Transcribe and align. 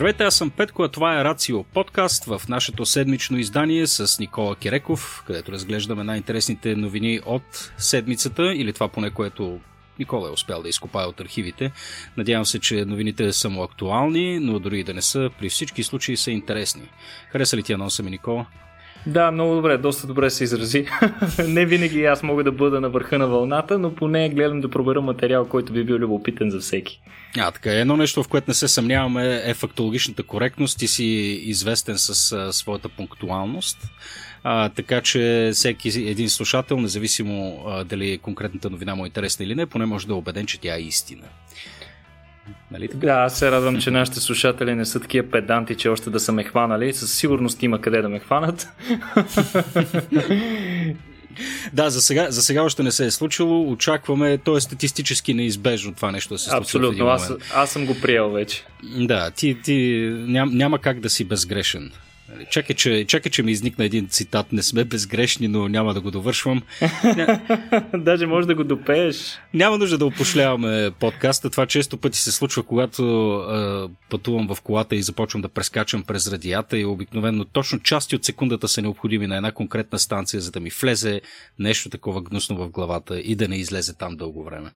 Здравейте, 0.00 0.24
аз 0.24 0.34
съм 0.34 0.50
Петко, 0.50 0.82
а 0.82 0.88
това 0.88 1.20
е 1.20 1.24
Рацио 1.24 1.64
подкаст 1.64 2.24
в 2.24 2.42
нашето 2.48 2.86
седмично 2.86 3.38
издание 3.38 3.86
с 3.86 4.18
Никола 4.18 4.56
Киреков, 4.56 5.22
където 5.26 5.52
разглеждаме 5.52 6.04
най-интересните 6.04 6.76
новини 6.76 7.20
от 7.26 7.72
седмицата 7.78 8.54
или 8.54 8.72
това 8.72 8.88
поне 8.88 9.10
което 9.10 9.60
Никола 9.98 10.28
е 10.28 10.32
успял 10.32 10.62
да 10.62 10.68
изкопае 10.68 11.04
от 11.04 11.20
архивите. 11.20 11.72
Надявам 12.16 12.46
се, 12.46 12.58
че 12.58 12.84
новините 12.84 13.32
са 13.32 13.48
му 13.48 13.62
актуални, 13.62 14.38
но 14.38 14.58
дори 14.58 14.84
да 14.84 14.94
не 14.94 15.02
са, 15.02 15.30
при 15.38 15.48
всички 15.48 15.82
случаи 15.82 16.16
са 16.16 16.30
интересни. 16.30 16.82
Хареса 17.32 17.56
ли 17.56 17.62
ти 17.62 17.72
анонса 17.72 18.02
ми, 18.02 18.10
Никола? 18.10 18.46
Да, 19.06 19.30
много 19.30 19.54
добре, 19.54 19.78
доста 19.78 20.06
добре 20.06 20.30
се 20.30 20.44
изрази. 20.44 20.86
не 21.48 21.66
винаги 21.66 22.04
аз 22.04 22.22
мога 22.22 22.44
да 22.44 22.52
бъда 22.52 22.80
на 22.80 22.88
върха 22.88 23.18
на 23.18 23.26
вълната, 23.26 23.78
но 23.78 23.94
поне 23.94 24.28
гледам 24.28 24.60
да 24.60 24.70
пробера 24.70 25.00
материал, 25.00 25.48
който 25.48 25.72
би 25.72 25.84
бил 25.84 25.96
любопитен 25.96 26.50
за 26.50 26.60
всеки. 26.60 27.00
А, 27.38 27.50
така. 27.50 27.72
Едно 27.72 27.96
нещо, 27.96 28.22
в 28.22 28.28
което 28.28 28.50
не 28.50 28.54
се 28.54 28.68
съмняваме 28.68 29.42
е 29.44 29.54
фактологичната 29.54 30.22
коректност. 30.22 30.78
Ти 30.78 30.88
си 30.88 31.04
известен 31.44 31.98
с 31.98 32.32
а, 32.32 32.52
своята 32.52 32.88
пунктуалност. 32.88 33.78
А, 34.44 34.68
така 34.68 35.00
че 35.00 35.50
всеки 35.54 35.88
един 35.88 36.30
слушател, 36.30 36.80
независимо 36.80 37.64
а, 37.66 37.84
дали 37.84 38.18
конкретната 38.18 38.70
новина 38.70 38.94
му 38.94 39.04
е 39.04 39.08
интересна 39.08 39.44
или 39.44 39.54
не, 39.54 39.66
поне 39.66 39.86
може 39.86 40.06
да 40.06 40.12
е 40.12 40.16
убеден, 40.16 40.46
че 40.46 40.60
тя 40.60 40.76
е 40.76 40.80
истина. 40.80 41.24
Нали 42.70 42.88
така? 42.88 43.06
Да, 43.06 43.12
аз 43.12 43.38
се 43.38 43.50
радвам, 43.50 43.80
че 43.80 43.90
нашите 43.90 44.20
слушатели 44.20 44.74
не 44.74 44.84
са 44.84 45.00
такива 45.00 45.30
педанти, 45.30 45.74
че 45.74 45.88
още 45.88 46.10
да 46.10 46.20
са 46.20 46.32
ме 46.32 46.44
хванали. 46.44 46.92
Със 46.92 47.14
сигурност 47.14 47.62
има 47.62 47.80
къде 47.80 48.02
да 48.02 48.08
ме 48.08 48.18
хванат. 48.18 48.68
Да, 51.72 51.90
за 51.90 52.00
сега, 52.00 52.30
за 52.30 52.42
сега 52.42 52.62
още 52.62 52.82
не 52.82 52.92
се 52.92 53.06
е 53.06 53.10
случило. 53.10 53.70
Очакваме, 53.72 54.38
то 54.38 54.56
е 54.56 54.60
статистически 54.60 55.34
неизбежно 55.34 55.94
това 55.94 56.12
нещо 56.12 56.34
да 56.34 56.38
се 56.38 56.44
случи. 56.44 56.58
Абсолютно, 56.58 57.06
аз, 57.06 57.32
аз 57.54 57.70
съм 57.70 57.86
го 57.86 58.00
приел 58.00 58.30
вече. 58.30 58.64
Да, 58.82 59.30
ти, 59.30 59.58
ти 59.62 60.08
ням, 60.12 60.50
няма 60.56 60.78
как 60.78 61.00
да 61.00 61.10
си 61.10 61.24
безгрешен. 61.24 61.92
Нали, 62.34 62.46
чакай 62.50 62.76
че, 62.76 63.04
чакай, 63.08 63.30
че 63.30 63.42
ми 63.42 63.52
изникна 63.52 63.84
един 63.84 64.08
цитат. 64.08 64.52
Не 64.52 64.62
сме 64.62 64.84
безгрешни, 64.84 65.48
но 65.48 65.68
няма 65.68 65.94
да 65.94 66.00
го 66.00 66.10
довършвам. 66.10 66.62
Даже 67.94 68.26
може 68.26 68.46
да 68.46 68.54
го 68.54 68.64
допееш. 68.64 69.38
Няма 69.54 69.78
нужда 69.78 69.98
да 69.98 70.06
опошляваме 70.06 70.90
подкаста. 71.00 71.50
Това 71.50 71.66
често 71.66 71.96
пъти 71.96 72.18
се 72.18 72.32
случва, 72.32 72.62
когато 72.62 73.34
а, 73.34 73.88
пътувам 74.10 74.54
в 74.54 74.60
колата 74.60 74.96
и 74.96 75.02
започвам 75.02 75.42
да 75.42 75.48
прескачам 75.48 76.02
през 76.02 76.32
радията 76.32 76.78
и 76.78 76.84
обикновено 76.84 77.44
точно 77.44 77.80
части 77.80 78.16
от 78.16 78.24
секундата 78.24 78.68
са 78.68 78.82
необходими 78.82 79.26
на 79.26 79.36
една 79.36 79.52
конкретна 79.52 79.98
станция, 79.98 80.40
за 80.40 80.50
да 80.50 80.60
ми 80.60 80.70
влезе 80.80 81.20
нещо 81.58 81.90
такова 81.90 82.22
гнусно 82.22 82.56
в 82.56 82.70
главата 82.70 83.20
и 83.20 83.34
да 83.34 83.48
не 83.48 83.56
излезе 83.56 83.96
там 83.96 84.16
дълго 84.16 84.44
време. 84.44 84.70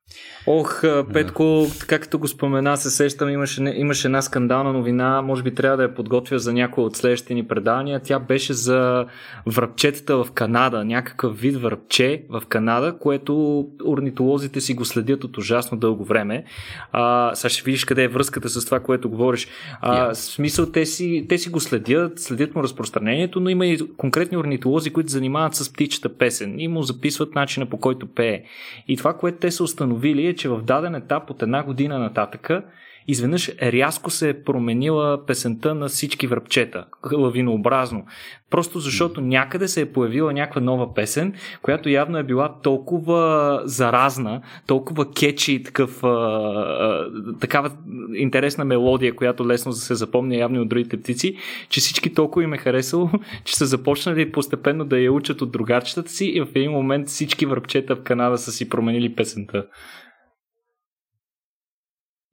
Ох, 0.46 0.82
Петко, 1.12 1.66
както 1.86 2.18
го 2.18 2.28
спомена, 2.28 2.76
се 2.76 2.90
сещам, 2.90 3.30
имаше, 3.30 3.62
имаше 3.62 4.08
една 4.08 4.22
скандална 4.22 4.72
новина. 4.72 5.22
Може 5.22 5.42
би 5.42 5.54
трябва 5.54 5.76
да 5.76 5.82
я 5.82 5.94
подготвя 5.94 6.38
за 6.38 6.52
някой 6.52 6.84
от 6.84 6.96
следващите 6.96 7.34
ни 7.34 7.43
предавания. 7.48 8.00
Тя 8.00 8.18
беше 8.18 8.52
за 8.52 9.06
връбчетата 9.46 10.24
в 10.24 10.32
Канада, 10.32 10.84
някакъв 10.84 11.40
вид 11.40 11.56
връбче 11.56 12.22
в 12.28 12.42
Канада, 12.48 12.98
което 12.98 13.64
орнитолозите 13.84 14.60
си 14.60 14.74
го 14.74 14.84
следят 14.84 15.24
от 15.24 15.38
ужасно 15.38 15.78
дълго 15.78 16.04
време. 16.04 16.44
А, 16.92 17.34
сега 17.34 17.48
ще 17.50 17.62
видиш 17.62 17.84
къде 17.84 18.02
е 18.02 18.08
връзката 18.08 18.48
с 18.48 18.64
това, 18.64 18.80
което 18.80 19.10
говориш. 19.10 19.48
А, 19.80 20.08
yeah. 20.08 20.12
Смисъл, 20.12 20.66
те 20.66 20.86
си, 20.86 21.26
те 21.28 21.38
си 21.38 21.50
го 21.50 21.60
следят, 21.60 22.18
следят 22.18 22.54
му 22.54 22.62
разпространението, 22.62 23.40
но 23.40 23.48
има 23.48 23.66
и 23.66 23.78
конкретни 23.96 24.36
орнитолози, 24.36 24.92
които 24.92 25.10
занимават 25.10 25.54
с 25.54 25.72
птичата 25.72 26.18
песен 26.18 26.60
и 26.60 26.68
му 26.68 26.82
записват 26.82 27.34
начина 27.34 27.66
по 27.66 27.78
който 27.78 28.06
пее. 28.06 28.42
И 28.88 28.96
това, 28.96 29.14
което 29.14 29.38
те 29.38 29.50
са 29.50 29.64
установили 29.64 30.26
е, 30.26 30.34
че 30.34 30.48
в 30.48 30.62
даден 30.62 30.94
етап 30.94 31.30
от 31.30 31.42
една 31.42 31.62
година 31.62 31.98
нататъка 31.98 32.62
изведнъж 33.08 33.50
рязко 33.62 34.10
се 34.10 34.28
е 34.28 34.42
променила 34.42 35.26
песента 35.26 35.74
на 35.74 35.88
всички 35.88 36.26
връбчета, 36.26 36.84
лавинообразно. 37.12 38.06
Просто 38.50 38.78
защото 38.78 39.20
някъде 39.20 39.68
се 39.68 39.80
е 39.80 39.92
появила 39.92 40.32
някаква 40.32 40.60
нова 40.60 40.94
песен, 40.94 41.34
която 41.62 41.88
явно 41.88 42.18
е 42.18 42.22
била 42.22 42.54
толкова 42.62 43.60
заразна, 43.64 44.42
толкова 44.66 45.12
кечи, 45.12 45.62
такъв, 45.62 46.04
а, 46.04 46.08
а, 46.08 47.10
такава 47.40 47.70
интересна 48.14 48.64
мелодия, 48.64 49.16
която 49.16 49.48
лесно 49.48 49.72
да 49.72 49.78
се 49.78 49.94
запомня 49.94 50.36
явно 50.36 50.62
от 50.62 50.68
другите 50.68 51.00
птици, 51.00 51.36
че 51.68 51.80
всички 51.80 52.14
толкова 52.14 52.44
им 52.44 52.54
е 52.54 52.58
харесало, 52.58 53.10
че 53.44 53.56
са 53.56 53.66
започнали 53.66 54.32
постепенно 54.32 54.84
да 54.84 54.98
я 54.98 55.12
учат 55.12 55.42
от 55.42 55.52
другарчетата 55.52 56.10
си 56.10 56.26
и 56.26 56.40
в 56.40 56.48
един 56.54 56.70
момент 56.70 57.08
всички 57.08 57.46
връбчета 57.46 57.96
в 57.96 58.02
Канада 58.02 58.38
са 58.38 58.52
си 58.52 58.68
променили 58.68 59.14
песента. 59.14 59.66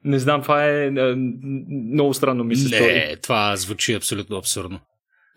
Не 0.05 0.19
знам, 0.19 0.41
това 0.41 0.65
е, 0.65 0.85
е 0.85 1.15
много 1.93 2.13
странно 2.13 2.43
ми 2.43 2.55
се 2.55 2.81
Не, 2.81 3.15
това 3.15 3.55
звучи 3.55 3.93
абсолютно 3.93 4.37
абсурдно. 4.37 4.79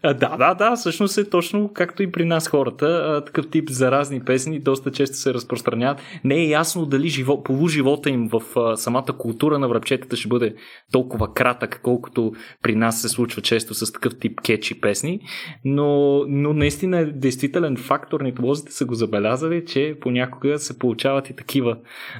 А, 0.06 0.14
да, 0.14 0.36
да, 0.36 0.54
да, 0.54 0.76
всъщност 0.76 1.18
е 1.18 1.30
точно 1.30 1.70
както 1.74 2.02
и 2.02 2.12
при 2.12 2.24
нас 2.24 2.48
хората. 2.48 2.86
А, 2.86 3.24
такъв 3.24 3.50
тип 3.50 3.70
заразни 3.70 4.20
песни 4.20 4.60
доста 4.60 4.90
често 4.90 5.16
се 5.16 5.34
разпространяват. 5.34 6.02
Не 6.24 6.34
е 6.34 6.48
ясно 6.48 6.86
дали 6.86 7.08
живо, 7.08 7.42
полуживота 7.42 8.10
им 8.10 8.28
в 8.28 8.42
а, 8.56 8.76
самата 8.76 9.06
култура 9.18 9.58
на 9.58 9.68
връбчетата 9.68 10.16
ще 10.16 10.28
бъде 10.28 10.54
толкова 10.92 11.34
кратък, 11.34 11.80
колкото 11.82 12.32
при 12.62 12.74
нас 12.74 13.02
се 13.02 13.08
случва 13.08 13.42
често 13.42 13.74
с 13.74 13.92
такъв 13.92 14.18
тип 14.18 14.40
кечи 14.40 14.80
песни. 14.80 15.20
Но, 15.64 16.20
но 16.28 16.52
наистина 16.52 16.98
е 16.98 17.04
действителен 17.04 17.76
фактор. 17.76 18.20
Нитолозите 18.20 18.72
са 18.72 18.84
го 18.84 18.94
забелязали, 18.94 19.64
че 19.66 19.96
понякога 20.00 20.58
се 20.58 20.78
получават 20.78 21.30
и 21.30 21.36
такива 21.36 21.76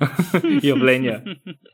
явления. 0.62 1.22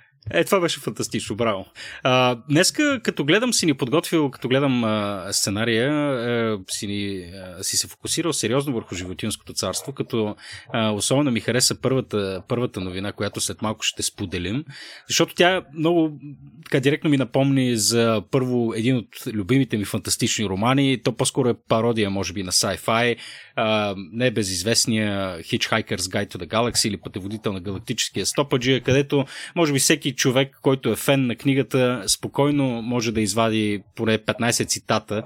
Е, 0.29 0.43
това 0.43 0.59
беше 0.59 0.79
фантастично, 0.79 1.35
браво. 1.35 1.65
А, 2.03 2.35
днеска, 2.49 2.99
като 3.03 3.25
гледам, 3.25 3.53
си 3.53 3.65
ни 3.65 3.73
подготвил, 3.73 4.31
като 4.31 4.47
гледам 4.47 4.83
а, 4.83 5.27
сценария, 5.31 5.91
а, 5.91 6.59
си, 6.69 6.87
ни, 6.87 7.31
а, 7.35 7.63
си 7.63 7.77
се 7.77 7.87
фокусирал 7.87 8.33
сериозно 8.33 8.73
върху 8.73 8.95
животинското 8.95 9.53
царство, 9.53 9.93
като 9.93 10.35
а, 10.73 10.89
особено 10.89 11.31
ми 11.31 11.39
хареса 11.39 11.81
първата, 11.81 12.43
първата 12.47 12.81
новина, 12.81 13.11
която 13.11 13.41
след 13.41 13.61
малко 13.61 13.83
ще 13.83 14.03
споделим, 14.03 14.65
защото 15.07 15.35
тя 15.35 15.61
много 15.77 16.19
така 16.65 16.79
директно 16.79 17.09
ми 17.09 17.17
напомни 17.17 17.77
за 17.77 18.23
първо 18.31 18.73
един 18.75 18.97
от 18.97 19.07
любимите 19.27 19.77
ми 19.77 19.85
фантастични 19.85 20.45
романи, 20.45 21.01
то 21.03 21.13
по-скоро 21.13 21.49
е 21.49 21.55
пародия, 21.67 22.09
може 22.09 22.33
би, 22.33 22.43
на 22.43 22.51
sci-fi, 22.51 23.15
а, 23.55 23.95
не 23.97 24.27
е 24.27 24.31
безизвестния 24.31 25.39
Hitchhiker's 25.39 25.97
Guide 25.97 26.35
to 26.35 26.45
the 26.45 26.47
Galaxy 26.47 26.87
или 26.87 26.97
пътеводител 26.97 27.53
на 27.53 27.59
галактическия 27.59 28.25
стопаджия, 28.25 28.81
където 28.81 29.25
може 29.55 29.73
би 29.73 29.79
всеки 29.79 30.10
човек, 30.15 30.57
който 30.61 30.89
е 30.89 30.95
фен 30.95 31.25
на 31.27 31.35
книгата, 31.35 32.03
спокойно 32.07 32.81
може 32.81 33.11
да 33.11 33.21
извади 33.21 33.81
поне 33.95 34.19
15 34.19 34.67
цитата 34.67 35.23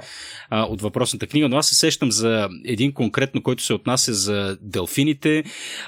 а, 0.49 0.63
от 0.63 0.81
въпросната 0.81 1.27
книга, 1.27 1.49
но 1.49 1.57
аз 1.57 1.67
се 1.67 1.75
сещам 1.75 2.11
за 2.11 2.49
един 2.65 2.93
конкретно, 2.93 3.43
който 3.43 3.63
се 3.63 3.73
отнася 3.73 4.13
за 4.13 4.57
делфините 4.61 5.43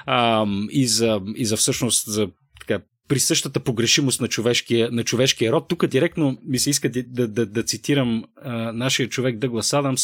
а, 0.06 0.46
и, 0.70 0.86
за, 0.86 1.20
и 1.36 1.44
за 1.44 1.56
всъщност 1.56 2.12
за 2.12 2.28
така, 2.60 2.80
присъщата 3.08 3.60
погрешимост 3.60 4.20
на 4.20 4.28
човешкия, 4.28 4.88
на 4.92 5.04
човешкия 5.04 5.52
род. 5.52 5.68
Тук 5.68 5.86
директно 5.86 6.38
ми 6.46 6.58
се 6.58 6.70
иска 6.70 6.90
да, 6.90 7.02
да, 7.02 7.28
да, 7.28 7.46
да 7.46 7.62
цитирам 7.62 8.24
а, 8.36 8.72
нашия 8.72 9.08
човек 9.08 9.38
Дъглас 9.38 9.72
Адамс 9.72 10.02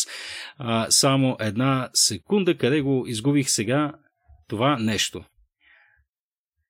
а, 0.58 0.86
само 0.90 1.36
една 1.40 1.88
секунда, 1.94 2.56
къде 2.56 2.80
го 2.80 3.04
изгубих 3.06 3.50
сега 3.50 3.92
това 4.48 4.78
нещо. 4.78 5.24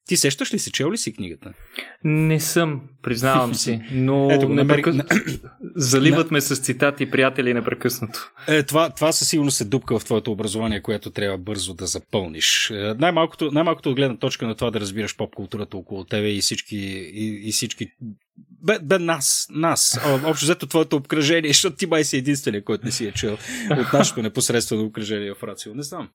Ти 0.07 0.17
сещаш 0.17 0.55
ли 0.55 0.59
си, 0.59 0.73
чел 0.73 0.93
ли 0.93 0.99
си 0.99 1.13
книгата? 1.13 1.53
Не 2.05 2.41
съм, 2.41 2.81
признавам 3.03 3.55
си, 3.55 3.81
но 3.93 4.29
Ето, 4.33 4.49
намерих... 4.49 4.87
непрекъс... 4.87 5.39
заливат 5.77 6.31
ме 6.31 6.41
с 6.41 6.57
цитати 6.57 7.11
приятели 7.11 7.55
непрекъснато. 7.55 8.33
Е, 8.49 8.63
това, 8.63 8.91
това 8.91 9.13
със 9.13 9.29
сигурност 9.29 9.61
е 9.61 9.65
дупка 9.65 9.99
в 9.99 10.05
твоето 10.05 10.33
образование, 10.33 10.83
което 10.83 11.11
трябва 11.11 11.39
бързо 11.39 11.75
да 11.75 11.87
запълниш. 11.87 12.71
Е, 12.71 12.95
най-малкото, 12.99 13.51
най-малкото 13.53 13.91
от 13.91 13.97
гледна 13.97 14.17
точка 14.17 14.47
на 14.47 14.55
това 14.55 14.71
да 14.71 14.81
разбираш 14.81 15.17
поп-културата 15.17 15.77
около 15.77 16.05
тебе 16.05 16.29
и 16.29 16.41
всички, 16.41 16.77
и, 16.77 17.49
и 17.49 17.53
всички 17.53 17.89
бе, 18.65 18.79
бе, 18.83 18.99
нас, 18.99 19.47
нас. 19.51 20.01
Общо 20.25 20.45
взето 20.45 20.67
твоето 20.67 20.97
обкръжение, 20.97 21.49
защото 21.53 21.77
ти 21.77 21.87
май 21.87 22.05
си 22.05 22.17
единствения, 22.17 22.65
който 22.65 22.85
не 22.85 22.93
си 22.93 23.07
е 23.07 23.13
чел 23.13 23.39
от 23.71 23.93
нашето 23.93 24.23
непосредствено 24.23 24.85
обкръжение 24.85 25.35
в 25.35 25.43
Рацио. 25.43 25.75
Не 25.75 25.83
знам. 25.83 26.09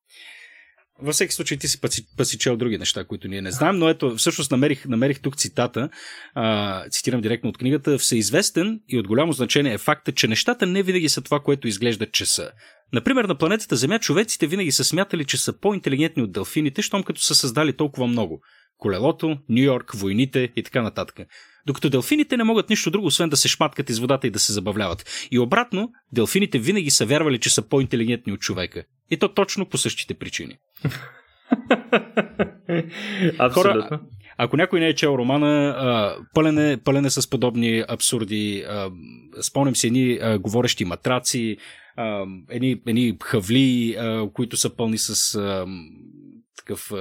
Във 1.02 1.14
всеки 1.14 1.34
случай 1.34 1.58
ти 1.58 1.68
си 1.68 1.80
пасичел 2.18 2.58
други 2.58 2.78
неща, 2.78 3.04
които 3.04 3.28
ние 3.28 3.42
не 3.42 3.52
знаем, 3.52 3.78
но 3.78 3.90
ето, 3.90 4.16
всъщност 4.16 4.52
намерих, 4.52 4.86
намерих 4.86 5.20
тук 5.20 5.38
цитата, 5.38 5.90
а, 6.34 6.90
цитирам 6.90 7.22
директно 7.22 7.50
от 7.50 7.58
книгата, 7.58 7.98
всеизвестен 7.98 8.80
и 8.90 9.00
от 9.00 9.08
голямо 9.08 9.34
значение 9.34 9.74
е 9.74 9.78
факта, 9.78 10.12
че 10.12 10.28
нещата 10.28 10.66
не 10.66 10.84
винаги 10.84 11.10
са 11.10 11.22
това, 11.22 11.40
което 11.40 11.68
изглеждат, 11.68 12.12
че 12.12 12.26
са. 12.26 12.52
Например, 12.94 13.26
на 13.26 13.38
планетата 13.38 13.76
Земя 13.76 14.00
човеците 14.00 14.48
винаги 14.48 14.72
са 14.72 14.84
смятали, 14.84 15.26
че 15.26 15.38
са 15.38 15.60
по-интелигентни 15.60 16.24
от 16.24 16.32
делфините, 16.32 16.82
щом 16.82 17.04
като 17.04 17.22
са 17.22 17.36
създали 17.36 17.74
толкова 17.74 18.08
много. 18.08 18.42
Колелото, 18.80 19.38
Нью 19.50 19.64
Йорк, 19.64 19.92
войните 19.96 20.50
и 20.56 20.64
така 20.64 20.82
нататък. 20.82 21.28
Докато 21.66 21.90
делфините 21.90 22.38
не 22.38 22.44
могат 22.44 22.70
нищо 22.70 22.92
друго, 22.92 23.08
освен 23.08 23.30
да 23.30 23.38
се 23.38 23.48
шматкат 23.48 23.90
из 23.90 24.00
водата 24.00 24.28
и 24.28 24.32
да 24.32 24.40
се 24.40 24.54
забавляват. 24.54 25.28
И 25.32 25.40
обратно, 25.40 25.92
делфините 26.12 26.60
винаги 26.60 26.90
са 26.90 27.06
вярвали, 27.06 27.40
че 27.40 27.50
са 27.50 27.62
по-интелигентни 27.62 28.34
от 28.34 28.40
човека. 28.40 28.84
И 29.12 29.18
то 29.18 29.34
точно 29.34 29.66
по 29.66 29.78
същите 29.78 30.14
причини. 30.14 30.58
Абсолютно. 33.40 33.82
Хора, 33.82 34.00
ако 34.38 34.58
някой 34.58 34.80
не 34.80 34.88
е 34.88 34.96
чел 34.96 35.10
романа, 35.10 35.76
а, 35.78 36.16
пълен, 36.34 36.58
е, 36.58 36.78
пълен 36.78 37.06
е 37.06 37.10
с 37.10 37.30
подобни 37.30 37.84
абсурди. 37.88 38.66
А, 38.68 38.92
спомням 39.42 39.76
си 39.76 39.88
едни 39.88 40.20
а, 40.22 40.40
говорещи 40.40 40.86
матраци, 40.86 41.58
едни, 42.50 42.82
едни 42.88 43.18
хавли, 43.24 43.98
които 44.34 44.58
са 44.58 44.76
пълни 44.76 44.98
с 44.98 45.38
такъв 46.60 46.92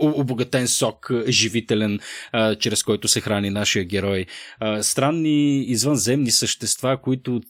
обогатен 0.00 0.68
сок, 0.68 1.10
живителен, 1.28 2.00
чрез 2.60 2.82
който 2.82 3.08
се 3.08 3.20
храни 3.20 3.50
нашия 3.50 3.84
герой. 3.84 4.26
Странни 4.80 5.64
извънземни 5.64 6.30
същества, 6.30 6.98
които 7.02 7.40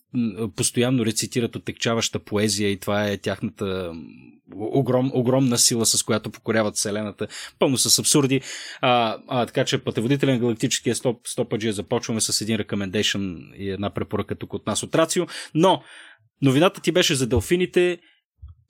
постоянно 0.57 1.07
рецитират 1.07 1.57
отекчаваща 1.57 2.19
поезия 2.19 2.71
и 2.71 2.81
това 2.81 3.09
е 3.09 3.19
тяхната 3.19 3.93
огром, 4.57 5.11
огромна 5.15 5.59
сила, 5.59 5.87
с 5.87 6.03
която 6.03 6.31
покоряват 6.31 6.77
Вселената, 6.77 7.27
пълно 7.59 7.79
с 7.79 7.99
абсурди. 7.99 8.41
А, 8.81 9.19
а, 9.29 9.47
така 9.47 9.65
че 9.65 9.85
пътеводителен 9.85 10.39
галактическия 10.39 10.95
стоп, 10.95 11.21
стопаджия 11.27 11.73
започваме 11.73 12.21
с 12.21 12.41
един 12.41 12.59
recommendation 12.59 13.55
и 13.57 13.71
една 13.71 13.91
препоръка 13.91 14.35
тук 14.35 14.55
от 14.55 14.67
нас 14.67 14.83
от 14.83 14.95
Рацио. 14.95 15.27
Но 15.55 15.83
новината 16.43 16.81
ти 16.81 16.93
беше 16.93 17.15
за 17.15 17.27
делфините. 17.27 17.99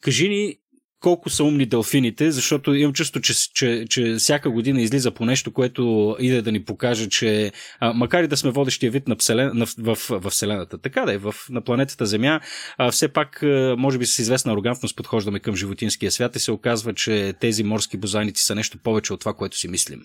Кажи 0.00 0.28
ни 0.28 0.56
колко 1.04 1.30
са 1.30 1.44
умни 1.44 1.66
делфините, 1.66 2.30
защото 2.30 2.74
имам 2.74 2.92
чувство, 2.92 3.20
че, 3.20 3.34
че, 3.54 3.84
че 3.90 4.14
всяка 4.14 4.50
година 4.50 4.82
излиза 4.82 5.10
по 5.10 5.24
нещо, 5.24 5.52
което 5.52 6.16
иде 6.20 6.42
да 6.42 6.52
ни 6.52 6.64
покаже, 6.64 7.08
че 7.08 7.52
а, 7.80 7.92
макар 7.92 8.22
и 8.22 8.28
да 8.28 8.36
сме 8.36 8.50
водещия 8.50 8.90
вид 8.90 9.08
на, 9.08 9.16
вселен, 9.16 9.50
на 9.54 9.66
в, 9.66 9.74
в, 9.78 10.20
в 10.20 10.30
Вселената, 10.30 10.78
така 10.78 11.04
да 11.04 11.12
е, 11.12 11.18
в, 11.18 11.34
на 11.50 11.60
планетата 11.60 12.06
Земя, 12.06 12.40
а, 12.78 12.90
все 12.90 13.08
пак, 13.08 13.42
а, 13.42 13.74
може 13.78 13.98
би 13.98 14.06
с 14.06 14.18
известна 14.18 14.52
арогантност 14.52 14.96
подхождаме 14.96 15.40
към 15.40 15.56
животинския 15.56 16.10
свят 16.10 16.36
и 16.36 16.38
се 16.38 16.52
оказва, 16.52 16.94
че 16.94 17.34
тези 17.40 17.64
морски 17.64 17.96
бозайници 17.96 18.44
са 18.44 18.54
нещо 18.54 18.78
повече 18.78 19.12
от 19.12 19.20
това, 19.20 19.34
което 19.34 19.56
си 19.56 19.68
мислим. 19.68 20.00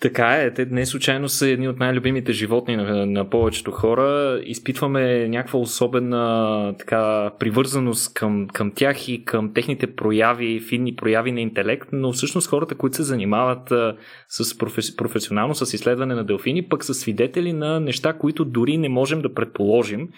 Така 0.00 0.34
е, 0.34 0.54
те 0.54 0.66
не 0.66 0.86
случайно 0.86 1.28
са 1.28 1.48
едни 1.48 1.68
от 1.68 1.78
най-любимите 1.78 2.32
животни 2.32 2.76
на, 2.76 3.06
на 3.06 3.30
повечето 3.30 3.70
хора. 3.70 4.40
Изпитваме 4.44 5.28
някаква 5.28 5.58
особена 5.58 6.74
така, 6.78 7.30
привързаност 7.38 8.14
към, 8.14 8.48
към 8.48 8.70
тях 8.70 9.08
и 9.08 9.24
към 9.24 9.54
техните 9.54 9.86
прояви, 9.86 10.60
финни 10.60 10.96
прояви 10.96 11.32
на 11.32 11.40
интелект, 11.40 11.88
но 11.92 12.12
всъщност 12.12 12.48
хората, 12.48 12.74
които 12.74 12.96
се 12.96 13.02
занимават 13.02 13.70
а, 13.70 13.96
с 14.28 14.58
професи, 14.58 14.96
професионално 14.96 15.54
с 15.54 15.74
изследване 15.74 16.14
на 16.14 16.24
делфини, 16.24 16.62
пък 16.62 16.84
са 16.84 16.94
свидетели 16.94 17.52
на 17.52 17.80
неща, 17.80 18.12
които 18.12 18.44
дори 18.44 18.76
не 18.76 18.88
можем 18.88 19.22
да 19.22 19.34
предположим. 19.34 20.08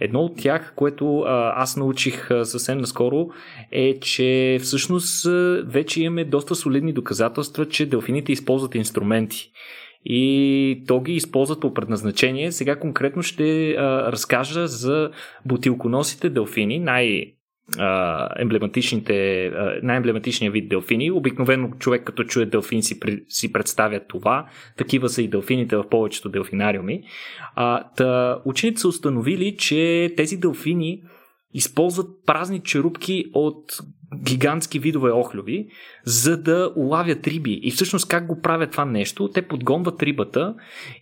Едно 0.00 0.20
от 0.20 0.36
тях, 0.36 0.72
което 0.76 1.18
а, 1.18 1.52
аз 1.56 1.76
научих 1.76 2.30
а, 2.30 2.44
съвсем 2.44 2.78
наскоро, 2.78 3.28
е, 3.72 3.98
че 4.00 4.58
всъщност 4.62 5.26
а, 5.26 5.62
вече 5.66 6.02
имаме 6.02 6.24
доста 6.24 6.54
солидни 6.54 6.92
доказателства, 6.92 7.68
че 7.68 7.86
делфините 7.86 8.32
използват 8.32 8.74
инструменти 8.74 9.05
и 10.04 10.84
то 10.86 11.00
ги 11.00 11.12
използват 11.12 11.60
по 11.60 11.74
предназначение. 11.74 12.52
Сега 12.52 12.78
конкретно 12.78 13.22
ще 13.22 13.70
а, 13.70 14.12
разкажа 14.12 14.66
за 14.66 15.10
бутилконосите 15.44 16.30
делфини, 16.30 16.78
най- 16.78 17.36
емблематичните, 18.38 19.50
най-емблематичният 19.82 20.52
вид 20.52 20.68
делфини. 20.68 21.10
Обикновено 21.10 21.70
човек 21.78 22.04
като 22.04 22.24
чуе 22.24 22.46
делфин 22.46 22.82
си, 22.82 23.00
си 23.28 23.52
представя 23.52 24.00
това. 24.08 24.46
Такива 24.76 25.08
са 25.08 25.22
и 25.22 25.28
делфините 25.28 25.76
в 25.76 25.88
повечето 25.88 26.28
делфинариуми. 26.28 27.02
А, 27.54 27.84
та, 27.96 28.38
учените 28.44 28.80
са 28.80 28.88
установили, 28.88 29.56
че 29.56 30.12
тези 30.16 30.36
делфини 30.36 31.02
използват 31.54 32.06
празни 32.26 32.60
черупки 32.60 33.24
от 33.34 33.64
гигантски 34.14 34.78
видове 34.78 35.10
охлюви, 35.10 35.66
за 36.04 36.42
да 36.42 36.72
улавят 36.76 37.26
риби. 37.26 37.60
И 37.62 37.70
всъщност 37.70 38.08
как 38.08 38.26
го 38.26 38.40
правят 38.40 38.70
това 38.70 38.84
нещо? 38.84 39.28
Те 39.28 39.42
подгонват 39.42 40.02
рибата 40.02 40.54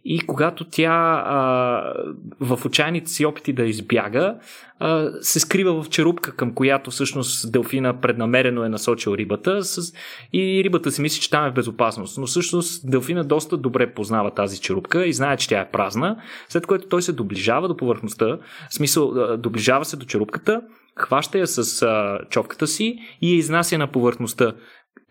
и 0.04 0.20
когато 0.20 0.64
тя 0.64 1.24
а, 1.26 1.94
в 2.40 2.66
отчаяните 2.66 3.10
си 3.10 3.26
опити 3.26 3.52
да 3.52 3.64
избяга, 3.64 4.36
а, 4.78 5.10
се 5.20 5.40
скрива 5.40 5.82
в 5.82 5.88
черупка, 5.88 6.36
към 6.36 6.54
която 6.54 6.90
всъщност 6.90 7.52
делфина 7.52 8.00
преднамерено 8.00 8.64
е 8.64 8.68
насочил 8.68 9.14
рибата 9.14 9.64
с... 9.64 9.92
и 10.32 10.64
рибата 10.64 10.90
си 10.90 11.02
мисли, 11.02 11.20
че 11.20 11.30
там 11.30 11.46
е 11.46 11.50
в 11.50 11.54
безопасност. 11.54 12.18
Но 12.18 12.26
всъщност 12.26 12.90
делфина 12.90 13.24
доста 13.24 13.56
добре 13.56 13.94
познава 13.94 14.30
тази 14.30 14.60
черупка 14.60 15.06
и 15.06 15.12
знае, 15.12 15.36
че 15.36 15.48
тя 15.48 15.60
е 15.60 15.70
празна, 15.70 16.16
след 16.48 16.66
което 16.66 16.88
той 16.88 17.02
се 17.02 17.12
доближава 17.12 17.68
до 17.68 17.76
повърхността, 17.76 18.38
в 18.70 18.74
смисъл 18.74 19.36
доближава 19.36 19.84
се 19.84 19.96
до 19.96 20.06
черупката, 20.06 20.60
хваща 20.96 21.38
я 21.38 21.46
с 21.46 21.82
а, 21.82 22.19
човката 22.31 22.67
си 22.67 22.99
и 23.23 23.32
я 23.32 23.37
изнася 23.37 23.79
на 23.79 23.93
повърхността. 23.93 24.52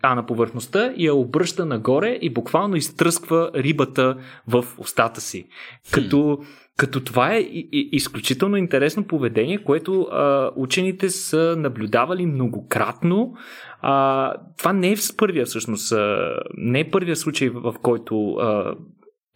А 0.02 0.14
на 0.14 0.26
повърхността 0.26 0.92
я 0.96 1.14
обръща 1.14 1.66
нагоре 1.66 2.18
и 2.22 2.30
буквално 2.30 2.76
изтръсква 2.76 3.50
рибата 3.54 4.16
в 4.48 4.64
устата 4.78 5.20
си. 5.20 5.46
Като, 5.92 6.38
като 6.76 7.04
това 7.04 7.34
е 7.34 7.46
изключително 7.72 8.56
интересно 8.56 9.04
поведение, 9.04 9.64
което 9.64 10.02
а, 10.02 10.50
учените 10.56 11.10
са 11.10 11.54
наблюдавали 11.58 12.26
многократно. 12.26 13.34
А, 13.80 14.34
това 14.58 14.72
не 14.72 14.92
е 14.92 14.96
първия 15.16 15.46
всъщност, 15.46 15.92
а, 15.92 16.36
не 16.56 16.80
е 16.80 16.90
първия 16.90 17.16
случай, 17.16 17.48
в 17.48 17.74
който 17.82 18.32
а, 18.32 18.74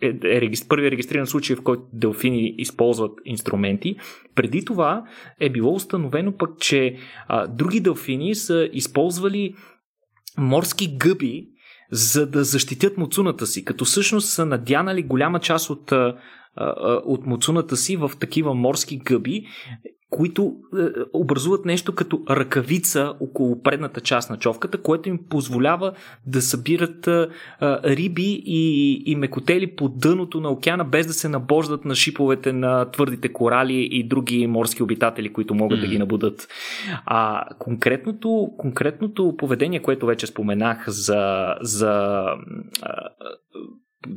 е, 0.03 0.07
е 0.25 0.51
първият 0.69 0.93
регистриран 0.93 1.27
случай, 1.27 1.57
в 1.57 1.63
който 1.63 1.83
делфини 1.93 2.55
използват 2.59 3.13
инструменти. 3.25 3.97
Преди 4.35 4.65
това 4.65 5.05
е 5.41 5.51
било 5.51 5.75
установено 5.75 6.37
пък, 6.37 6.51
че 6.61 6.97
а, 7.29 7.47
други 7.47 7.81
делфини 7.81 8.35
са 8.35 8.69
използвали 8.73 9.55
морски 10.39 10.97
гъби, 10.97 11.49
за 11.93 12.27
да 12.27 12.45
защитят 12.45 12.99
муцуната 12.99 13.47
си, 13.47 13.65
като 13.65 13.85
всъщност 13.85 14.29
са 14.29 14.47
надянали 14.47 15.03
голяма 15.03 15.41
част 15.41 15.71
от, 15.71 15.93
от 17.05 17.27
муцуната 17.27 17.77
си 17.77 17.97
в 17.97 18.11
такива 18.21 18.55
морски 18.55 18.99
гъби 18.99 19.47
които 20.11 20.57
е, 20.79 20.83
образуват 21.13 21.65
нещо 21.65 21.95
като 21.95 22.23
ръкавица 22.31 23.15
около 23.21 23.63
предната 23.63 24.01
част 24.01 24.31
на 24.31 24.39
човката, 24.39 24.79
което 24.79 25.09
им 25.09 25.19
позволява 25.29 25.93
да 26.27 26.43
събират 26.43 27.07
е, 27.07 27.13
е, 27.13 27.27
риби 27.85 28.43
и, 28.47 28.93
и 29.07 29.17
мекотели 29.17 29.77
по 29.77 29.89
дъното 29.89 30.41
на 30.41 30.51
океана, 30.51 30.85
без 30.85 31.07
да 31.07 31.13
се 31.13 31.29
набождат 31.29 31.85
на 31.85 31.95
шиповете 31.95 32.53
на 32.53 32.91
твърдите 32.91 33.33
корали 33.33 33.89
и 33.91 34.09
други 34.09 34.47
морски 34.47 34.83
обитатели, 34.83 35.33
които 35.33 35.55
могат 35.55 35.79
mm. 35.79 35.81
да 35.81 35.87
ги 35.87 35.99
набудат. 35.99 36.49
А 37.07 37.45
конкретното, 37.59 38.51
конкретното 38.59 39.35
поведение, 39.39 39.83
което 39.83 40.07
вече 40.07 40.27
споменах 40.27 40.85
за, 40.89 41.55
за 41.61 42.25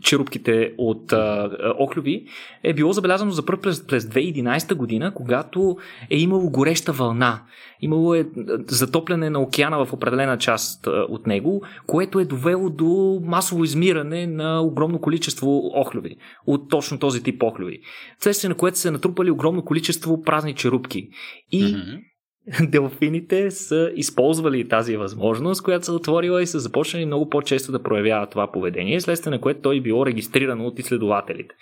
черупките 0.02 0.74
от 0.78 1.14
а, 1.14 1.50
охлюви 1.80 2.26
е 2.64 2.74
било 2.74 2.94
забелязано 2.94 3.32
за 3.32 3.46
първ 3.46 3.62
през, 3.62 3.88
през 3.88 4.04
2011 4.04 4.76
година, 4.76 5.14
когато 5.14 5.78
е 6.10 6.18
имало 6.18 6.50
гореща 6.50 6.92
вълна. 6.92 7.42
Имало 7.82 8.16
е 8.16 8.28
затопляне 8.68 9.30
на 9.30 9.40
океана 9.40 9.86
в 9.86 9.94
определена 9.94 10.38
част 10.38 10.88
а, 10.88 11.06
от 11.10 11.28
него, 11.28 11.62
което 11.88 12.20
е 12.20 12.26
довело 12.26 12.70
до 12.70 13.22
масово 13.24 13.64
измиране 13.64 14.28
на 14.28 14.62
огромно 14.62 15.02
количество 15.02 15.72
охлюви 15.74 16.16
от 16.48 16.70
точно 16.70 17.00
този 17.00 17.24
тип 17.24 17.44
охлюви. 17.44 17.80
Вследствие 18.20 18.50
на 18.50 18.56
което 18.56 18.80
се 18.80 18.92
натрупали 18.92 19.32
огромно 19.32 19.66
количество 19.66 20.22
празни 20.22 20.56
черупки. 20.56 21.10
И 21.52 21.64
mm-hmm 21.64 22.11
делфините 22.62 23.52
са 23.52 23.92
използвали 23.96 24.68
тази 24.68 24.98
възможност, 24.98 25.64
която 25.64 25.86
са 25.86 25.94
отворила 25.94 26.42
и 26.42 26.48
са 26.48 26.60
започнали 26.60 27.06
много 27.06 27.30
по-често 27.30 27.72
да 27.72 27.84
проявяват 27.84 28.30
това 28.30 28.52
поведение, 28.52 29.02
следствие 29.02 29.32
на 29.32 29.42
което 29.42 29.62
той 29.62 29.78
е 29.78 29.82
било 29.82 30.06
регистрирано 30.06 30.66
от 30.66 30.80
изследователите. 30.80 31.56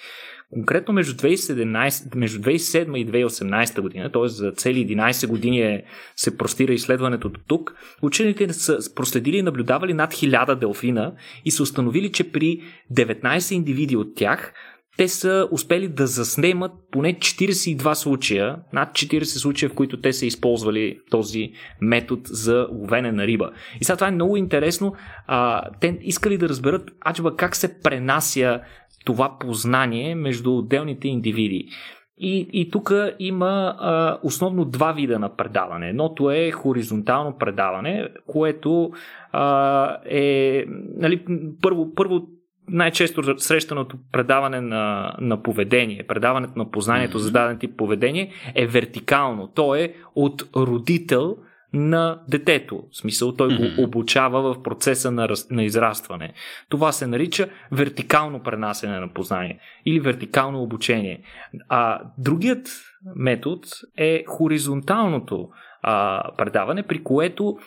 Конкретно 0.53 0.93
между 0.93 1.13
2017, 1.13 2.15
между 2.15 2.39
2007 2.39 2.97
и 2.97 3.07
2018 3.07 3.81
година, 3.81 4.11
т.е. 4.11 4.27
за 4.27 4.51
цели 4.51 4.87
11 4.87 5.27
години 5.27 5.61
е, 5.61 5.83
се 6.15 6.37
простира 6.37 6.73
изследването 6.73 7.29
до 7.29 7.39
тук, 7.47 7.75
учените 8.01 8.53
са 8.53 8.95
проследили 8.95 9.37
и 9.37 9.41
наблюдавали 9.41 9.93
над 9.93 10.13
1000 10.13 10.55
делфина 10.55 11.13
и 11.45 11.51
са 11.51 11.63
установили, 11.63 12.11
че 12.11 12.31
при 12.31 12.61
19 12.93 13.53
индивиди 13.53 13.95
от 13.95 14.15
тях 14.15 14.53
те 14.99 15.07
са 15.07 15.47
успели 15.51 15.87
да 15.87 16.07
заснемат 16.07 16.71
поне 16.91 17.13
42 17.13 17.93
случая, 17.93 18.55
над 18.73 18.89
40 18.89 19.23
случая, 19.23 19.69
в 19.69 19.73
които 19.73 20.01
те 20.01 20.13
са 20.13 20.25
използвали 20.25 20.99
този 21.11 21.51
метод 21.81 22.21
за 22.25 22.67
ловене 22.71 23.11
на 23.11 23.27
риба. 23.27 23.51
И 23.81 23.83
сега 23.83 23.95
това 23.95 24.07
е 24.07 24.11
много 24.11 24.37
интересно. 24.37 24.93
А, 25.27 25.63
те 25.79 25.99
искали 26.01 26.37
да 26.37 26.49
разберат 26.49 26.91
аджба 27.09 27.35
как 27.35 27.55
се 27.55 27.81
пренася 27.81 28.61
това 29.05 29.37
познание 29.39 30.15
между 30.15 30.57
отделните 30.57 31.07
индивиди. 31.07 31.69
И, 32.17 32.49
и 32.53 32.69
тук 32.69 32.93
има 33.19 33.75
а, 33.79 34.19
основно 34.23 34.65
два 34.65 34.91
вида 34.91 35.19
на 35.19 35.35
предаване. 35.35 35.89
Едното 35.89 36.31
е 36.31 36.51
хоризонтално 36.51 37.37
предаване, 37.37 38.07
което 38.27 38.91
а, 39.31 39.97
е 40.05 40.65
нали, 40.97 41.25
първо, 41.61 41.93
първо 41.95 42.27
най-често 42.71 43.39
срещаното 43.39 43.97
предаване 44.11 44.61
на, 44.61 45.15
на 45.19 45.43
поведение, 45.43 46.03
предаването 46.07 46.53
на 46.55 46.71
познанието 46.71 47.17
mm-hmm. 47.17 47.21
за 47.21 47.31
даден 47.31 47.57
тип 47.57 47.77
поведение 47.77 48.31
е 48.55 48.67
вертикално. 48.67 49.47
То 49.47 49.75
е 49.75 49.93
от 50.15 50.43
родител 50.55 51.37
на 51.73 52.21
детето. 52.27 52.83
В 52.91 52.97
смисъл, 52.97 53.35
той 53.35 53.57
го 53.57 53.83
обучава 53.83 54.53
в 54.53 54.63
процеса 54.63 55.11
на, 55.11 55.29
раз, 55.29 55.49
на 55.49 55.63
израстване. 55.63 56.33
Това 56.69 56.91
се 56.91 57.07
нарича 57.07 57.49
вертикално 57.71 58.43
пренасене 58.43 58.99
на 58.99 59.13
познание 59.13 59.59
или 59.85 59.99
вертикално 59.99 60.61
обучение. 60.63 61.21
А 61.69 62.01
другият 62.17 62.69
метод 63.15 63.61
е 63.97 64.23
хоризонталното 64.27 65.49
а, 65.81 66.23
предаване, 66.37 66.83
при 66.83 67.03
което 67.03 67.57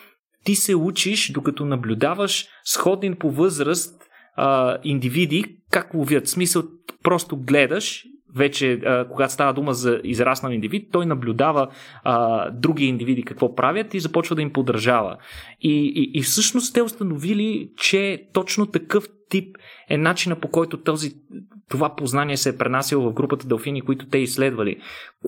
ти 0.43 0.55
се 0.55 0.75
учиш, 0.75 1.31
докато 1.31 1.65
наблюдаваш 1.65 2.47
сходен 2.63 3.15
по 3.15 3.31
възраст 3.31 4.02
а, 4.35 4.77
индивиди 4.83 5.57
как 5.71 5.93
ловят. 5.93 6.27
Смисъл, 6.27 6.63
просто 7.03 7.37
гледаш 7.37 8.05
вече, 8.35 8.73
а, 8.73 9.07
когато 9.07 9.33
става 9.33 9.53
дума 9.53 9.73
за 9.73 10.01
израснал 10.03 10.51
индивид, 10.51 10.91
той 10.91 11.05
наблюдава 11.05 11.67
а, 12.03 12.49
други 12.49 12.85
индивиди 12.85 13.23
какво 13.23 13.55
правят 13.55 13.93
и 13.93 13.99
започва 13.99 14.35
да 14.35 14.41
им 14.41 14.53
подражава. 14.53 15.17
И, 15.61 15.93
и, 15.95 16.19
и 16.19 16.21
всъщност 16.21 16.73
те 16.73 16.81
установили, 16.81 17.69
че 17.77 18.27
точно 18.33 18.65
такъв 18.65 19.07
тип 19.33 19.57
е 19.89 19.97
начина 19.97 20.35
по 20.35 20.47
който 20.47 20.77
този, 20.77 21.11
това 21.69 21.95
познание 21.95 22.37
се 22.37 22.49
е 22.49 22.57
пренасило 22.57 23.09
в 23.09 23.13
групата 23.13 23.47
делфини, 23.47 23.81
които 23.81 24.05
те 24.05 24.17
изследвали. 24.17 24.77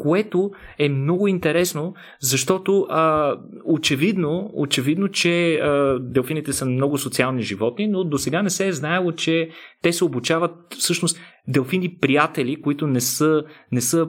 Което 0.01 0.51
е 0.79 0.89
много 0.89 1.27
интересно, 1.27 1.93
защото 2.19 2.87
а, 2.89 3.35
очевидно, 3.63 4.51
очевидно, 4.53 5.07
че 5.07 5.55
а, 5.55 5.99
делфините 5.99 6.53
са 6.53 6.65
много 6.65 6.97
социални 6.97 7.41
животни, 7.41 7.87
но 7.87 8.03
до 8.03 8.17
сега 8.17 8.41
не 8.41 8.49
се 8.49 8.67
е 8.67 8.73
знаело, 8.73 9.11
че 9.11 9.49
те 9.81 9.93
се 9.93 10.05
обучават 10.05 10.55
всъщност 10.69 11.19
делфини 11.47 11.97
приятели, 12.01 12.61
които 12.61 12.87
не 12.87 13.01
са, 13.01 13.43
не 13.71 13.81
са 13.81 14.07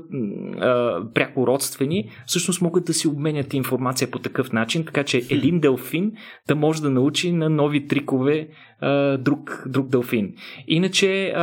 а, 0.61 1.01
пряко 1.15 1.47
родствени, 1.47 2.11
всъщност 2.27 2.63
могат 2.63 2.85
да 2.85 2.95
си 2.95 3.09
обменят 3.09 3.55
информация 3.55 4.11
по 4.11 4.19
такъв 4.19 4.53
начин, 4.53 4.85
така 4.85 5.05
че 5.05 5.23
един 5.31 5.61
делфин 5.61 6.13
да 6.49 6.55
може 6.55 6.83
да 6.83 6.91
научи 6.91 7.33
на 7.33 7.51
нови 7.51 7.87
трикове 7.87 8.49
а, 8.81 9.19
друг, 9.19 9.65
друг 9.67 9.86
делфин. 9.91 10.35
Иначе 10.69 11.35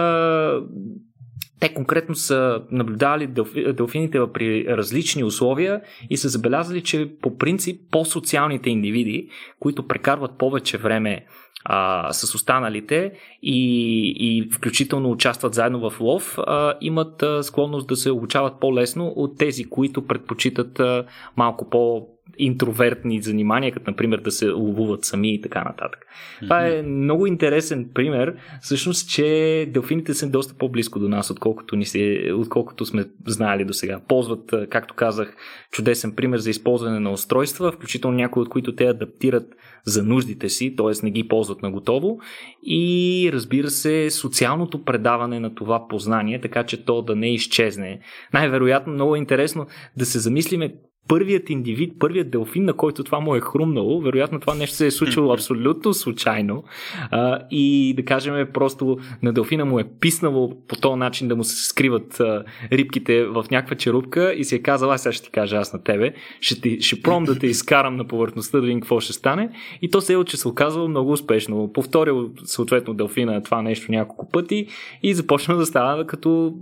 те 1.64 1.74
конкретно 1.74 2.16
са 2.16 2.62
наблюдавали 2.72 3.28
делфините 3.74 4.20
при 4.34 4.66
различни 4.68 5.24
условия 5.24 5.82
и 6.10 6.18
са 6.18 6.30
забелязали, 6.30 6.82
че 6.82 7.12
по 7.22 7.38
принцип 7.38 7.82
по-социалните 7.92 8.70
индивиди, 8.70 9.30
които 9.60 9.88
прекарват 9.88 10.38
повече 10.38 10.78
време 10.78 11.26
а, 11.66 12.14
с 12.14 12.36
останалите 12.36 13.14
и, 13.44 14.10
и 14.20 14.50
включително 14.52 15.12
участват 15.12 15.54
заедно 15.54 15.90
в 15.90 16.00
лов, 16.00 16.38
а, 16.38 16.74
имат 16.82 17.24
а, 17.24 17.44
склонност 17.44 17.88
да 17.88 17.96
се 17.96 18.12
обучават 18.12 18.60
по-лесно 18.60 19.14
от 19.16 19.38
тези, 19.38 19.64
които 19.64 20.08
предпочитат 20.08 20.80
а, 20.80 21.06
малко 21.38 21.70
по 21.70 22.08
интровертни 22.38 23.22
занимания, 23.22 23.72
като 23.72 23.92
например 23.92 24.18
да 24.18 24.32
се 24.32 24.50
ловуват 24.50 25.06
сами 25.06 25.34
и 25.34 25.42
така 25.42 25.64
нататък. 25.64 26.00
Mm-hmm. 26.00 26.44
Това 26.44 26.68
е 26.68 26.82
много 26.82 27.28
интересен 27.28 27.90
пример, 27.94 28.36
всъщност, 28.62 29.10
че 29.10 29.66
делфините 29.70 30.14
са 30.14 30.30
доста 30.30 30.54
по-близко 30.54 31.00
до 31.00 31.10
нас, 31.10 31.32
отколкото, 31.32 31.76
ни 31.76 31.86
се, 31.86 32.32
отколкото 32.36 32.86
сме 32.86 33.06
знаели 33.28 33.66
до 33.66 33.74
сега. 33.74 34.00
Ползват, 34.08 34.54
както 34.70 34.94
казах, 34.94 35.36
чудесен 35.72 36.16
пример 36.16 36.38
за 36.38 36.50
използване 36.50 37.00
на 37.00 37.12
устройства, 37.12 37.72
включително 37.72 38.18
някои 38.18 38.42
от 38.42 38.50
които 38.50 38.76
те 38.76 38.86
адаптират 38.86 39.48
за 39.86 40.04
нуждите 40.04 40.50
си, 40.50 40.76
т.е. 40.76 41.06
не 41.06 41.12
ги 41.12 41.28
ползват 41.28 41.62
на 41.62 41.72
готово 41.72 42.18
и 42.64 43.30
разбира 43.34 43.70
се 43.70 44.10
социалното 44.10 44.84
предаване 44.84 45.40
на 45.40 45.56
това 45.56 45.88
познание, 45.88 46.42
така 46.42 46.64
че 46.64 46.86
то 46.86 47.02
да 47.02 47.16
не 47.16 47.34
изчезне. 47.34 48.00
Най-вероятно 48.34 48.94
много 48.94 49.16
е 49.16 49.20
интересно 49.20 49.68
да 49.98 50.06
се 50.06 50.20
замислиме 50.20 50.76
първият 51.08 51.50
индивид, 51.50 51.94
първият 52.00 52.32
делфин, 52.32 52.66
на 52.66 52.74
който 52.74 53.04
това 53.04 53.20
му 53.20 53.36
е 53.36 53.42
хрумнало, 53.42 54.02
вероятно 54.02 54.40
това 54.40 54.56
нещо 54.56 54.76
се 54.76 54.88
е 54.88 54.92
случило 54.92 55.34
абсолютно 55.34 55.94
случайно. 55.94 56.64
А, 57.12 57.40
и 57.52 57.94
да 57.98 58.06
кажем 58.06 58.48
просто 58.54 58.98
на 59.24 59.34
делфина 59.34 59.66
му 59.66 59.80
е 59.80 59.90
писнало 60.00 60.54
по 60.68 60.76
този 60.76 61.00
начин 61.00 61.28
да 61.28 61.36
му 61.36 61.44
се 61.44 61.68
скриват 61.68 62.20
а, 62.20 62.44
рибките 62.72 63.26
в 63.26 63.46
някаква 63.52 63.76
черупка 63.76 64.34
и 64.34 64.44
си 64.44 64.56
е 64.56 64.62
казал, 64.62 64.92
аз 64.92 65.04
сега 65.04 65.14
ще 65.14 65.26
ти 65.26 65.32
кажа 65.32 65.58
аз 65.58 65.74
на 65.74 65.84
тебе, 65.84 66.14
ще, 66.42 66.62
ти, 66.62 66.82
ще 66.82 67.02
пром 67.02 67.24
да 67.24 67.40
те 67.40 67.48
изкарам 67.48 67.96
на 67.96 68.08
повърхността 68.08 68.58
да 68.58 68.62
видим 68.62 68.82
какво 68.82 69.00
ще 69.00 69.14
стане 69.14 69.50
и 69.82 69.90
то 69.90 70.02
се 70.02 70.14
е, 70.14 70.24
че 70.24 70.38
се 70.38 70.48
оказало 70.48 70.88
много 70.88 71.12
успешно. 71.12 71.74
Повторил 71.74 72.30
съответно 72.44 72.94
делфина 72.94 73.44
това 73.44 73.62
нещо 73.62 73.92
няколко 73.92 74.30
пъти 74.30 74.68
и 75.04 75.14
започна 75.14 75.58
да 75.58 75.66
става 75.66 76.08
като 76.08 76.54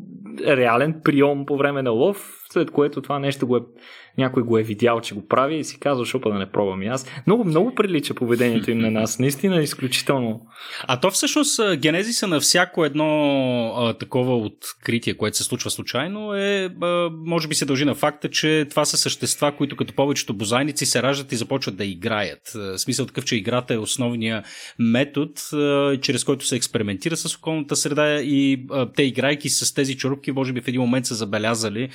реален 0.48 1.01
прием 1.03 1.45
по 1.45 1.57
време 1.57 1.81
на 1.81 1.91
лов, 1.91 2.41
след 2.51 2.71
което 2.71 3.01
това 3.01 3.19
нещо 3.19 3.48
го 3.48 3.57
е 3.57 3.62
някой 4.18 4.44
го 4.44 4.58
е 4.58 4.63
видял, 4.63 5.01
че 5.01 5.15
го 5.15 5.27
прави 5.27 5.58
и 5.58 5.63
си 5.63 5.80
казва, 5.80 6.06
шопа 6.06 6.30
да 6.30 6.39
не 6.39 6.51
пробвам 6.51 6.84
и 6.84 6.88
аз. 6.88 7.06
Много, 7.27 7.44
много 7.44 7.75
прилича 7.75 8.13
поведението 8.13 8.72
им 8.72 8.77
на 8.77 8.91
нас. 8.91 9.20
Наистина 9.20 9.60
е 9.60 9.63
изключително. 9.63 10.41
А 10.88 11.00
то 11.00 11.12
всъщност 11.12 11.60
генезиса 11.77 12.27
на 12.27 12.39
всяко 12.39 12.86
едно 12.86 13.08
а, 13.77 13.94
такова 13.94 14.38
откритие, 14.38 15.13
което 15.13 15.38
се 15.38 15.44
случва 15.44 15.72
случайно, 15.72 16.34
е, 16.34 16.70
а, 16.82 17.10
може 17.25 17.48
би 17.48 17.56
се 17.56 17.65
дължи 17.65 17.86
на 17.86 17.96
факта, 17.96 18.30
че 18.30 18.68
това 18.70 18.86
са 18.86 18.98
същества, 18.98 19.56
които 19.58 19.75
като 19.75 19.94
повечето 19.94 20.34
бозайници 20.34 20.86
се 20.86 21.03
раждат 21.03 21.32
и 21.32 21.36
започват 21.36 21.75
да 21.75 21.86
играят. 21.86 22.51
В 22.53 22.80
смисъл 22.80 23.06
такъв, 23.06 23.25
че 23.25 23.36
играта 23.36 23.74
е 23.74 23.77
основния 23.77 24.44
метод, 24.80 25.32
а, 25.53 25.98
чрез 26.01 26.24
който 26.24 26.46
се 26.46 26.56
експериментира 26.56 27.18
с 27.18 27.36
околната 27.36 27.75
среда 27.75 28.22
и 28.22 28.65
а, 28.72 28.91
те 28.91 29.03
играйки 29.03 29.50
с 29.50 29.74
тези 29.74 29.98
чорупки, 29.98 30.32
може 30.32 30.53
би 30.53 30.62
в 30.62 30.68
един 30.68 30.82
момент 30.82 31.06
са 31.06 31.15
забелязали, 31.15 31.89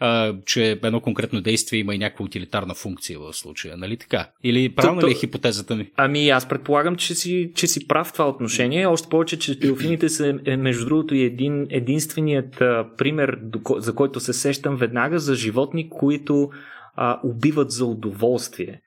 а, 0.00 0.34
че 0.46 0.70
едно 0.82 1.00
конкретно 1.00 1.40
действие 1.40 1.61
действие 1.62 1.80
има 1.80 1.94
и 1.94 1.98
някаква 1.98 2.24
утилитарна 2.24 2.74
функция 2.74 3.18
в 3.18 3.32
случая, 3.32 3.76
нали 3.76 3.96
така? 3.96 4.28
Или 4.44 4.68
правилна 4.68 5.08
ли 5.08 5.10
е 5.10 5.14
хипотезата 5.14 5.76
ми? 5.76 5.90
Ами 5.96 6.30
аз 6.30 6.48
предполагам, 6.48 6.96
че 6.96 7.14
си, 7.14 7.52
че 7.54 7.66
си 7.66 7.88
прав 7.88 8.06
в 8.06 8.12
това 8.12 8.28
отношение, 8.28 8.86
още 8.86 9.08
повече, 9.08 9.38
че 9.38 9.60
теофините 9.60 10.08
са 10.08 10.38
е, 10.44 10.56
между 10.56 10.84
другото 10.84 11.14
и 11.14 11.22
един, 11.22 11.66
единственият 11.70 12.60
а, 12.60 12.86
пример, 12.98 13.38
за 13.76 13.94
който 13.94 14.20
се 14.20 14.32
сещам 14.32 14.76
веднага 14.76 15.18
за 15.18 15.34
животни, 15.34 15.90
които 15.90 16.50
а, 16.96 17.20
убиват 17.24 17.70
за 17.70 17.84
удоволствие. 17.86 18.80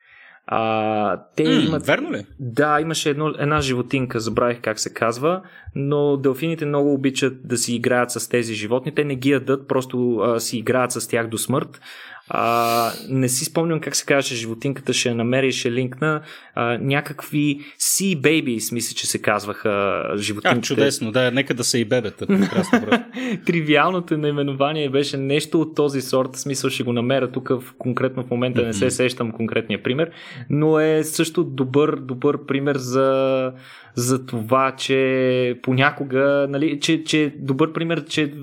А, 0.47 1.21
те 1.35 1.43
mm, 1.43 1.67
имат. 1.67 1.85
Верно 1.85 2.11
ли? 2.11 2.25
Да, 2.39 2.81
имаше 2.81 3.09
едно, 3.09 3.33
една 3.39 3.61
животинка, 3.61 4.19
забравих 4.19 4.61
как 4.61 4.79
се 4.79 4.93
казва, 4.93 5.41
но 5.75 6.17
делфините 6.17 6.65
много 6.65 6.93
обичат 6.93 7.47
да 7.47 7.57
си 7.57 7.75
играят 7.75 8.11
с 8.11 8.29
тези 8.29 8.53
животни. 8.53 8.95
Те 8.95 9.03
не 9.03 9.15
ги 9.15 9.29
ядат, 9.31 9.67
просто 9.67 10.15
а, 10.17 10.39
си 10.39 10.57
играят 10.57 10.91
с 10.91 11.07
тях 11.07 11.27
до 11.27 11.37
смърт. 11.37 11.81
А, 12.29 12.91
не 13.09 13.29
си 13.29 13.45
спомням 13.45 13.79
как 13.79 13.95
се 13.95 14.05
казваше 14.05 14.35
животинката, 14.35 14.93
ще 14.93 15.13
намери 15.13 15.47
и 15.47 15.51
ще 15.51 15.71
линкна. 15.71 16.21
А, 16.55 16.77
някакви 16.77 17.59
Sea 17.79 18.21
Babies, 18.21 18.73
мисля, 18.73 18.95
че 18.95 19.07
се 19.07 19.21
казваха 19.21 20.03
животинките. 20.17 20.59
А, 20.59 20.61
чудесно, 20.61 21.11
да, 21.11 21.31
нека 21.31 21.53
да 21.53 21.63
са 21.63 21.77
и 21.77 21.85
бебета. 21.85 22.27
Тривиалното 23.45 24.17
наименование 24.17 24.89
беше 24.89 25.17
нещо 25.17 25.61
от 25.61 25.75
този 25.75 26.01
сорт, 26.01 26.35
смисъл 26.35 26.69
ще 26.69 26.83
го 26.83 26.93
намеря 26.93 27.31
тук 27.31 27.49
в, 27.49 27.63
конкретно 27.77 28.23
в 28.23 28.31
момента, 28.31 28.61
не 28.61 28.73
се 28.73 28.91
сещам 28.91 29.31
конкретния 29.31 29.83
пример, 29.83 30.11
но 30.49 30.79
е 30.79 31.03
също 31.03 31.43
добър, 31.43 31.95
добър 31.95 32.45
пример 32.45 32.75
за 32.77 33.51
за 33.95 34.25
това, 34.25 34.71
че 34.71 35.59
понякога, 35.63 36.47
нали, 36.49 36.79
че, 36.79 37.03
че 37.03 37.23
е 37.23 37.29
добър 37.29 37.73
пример, 37.73 38.05
че 38.05 38.33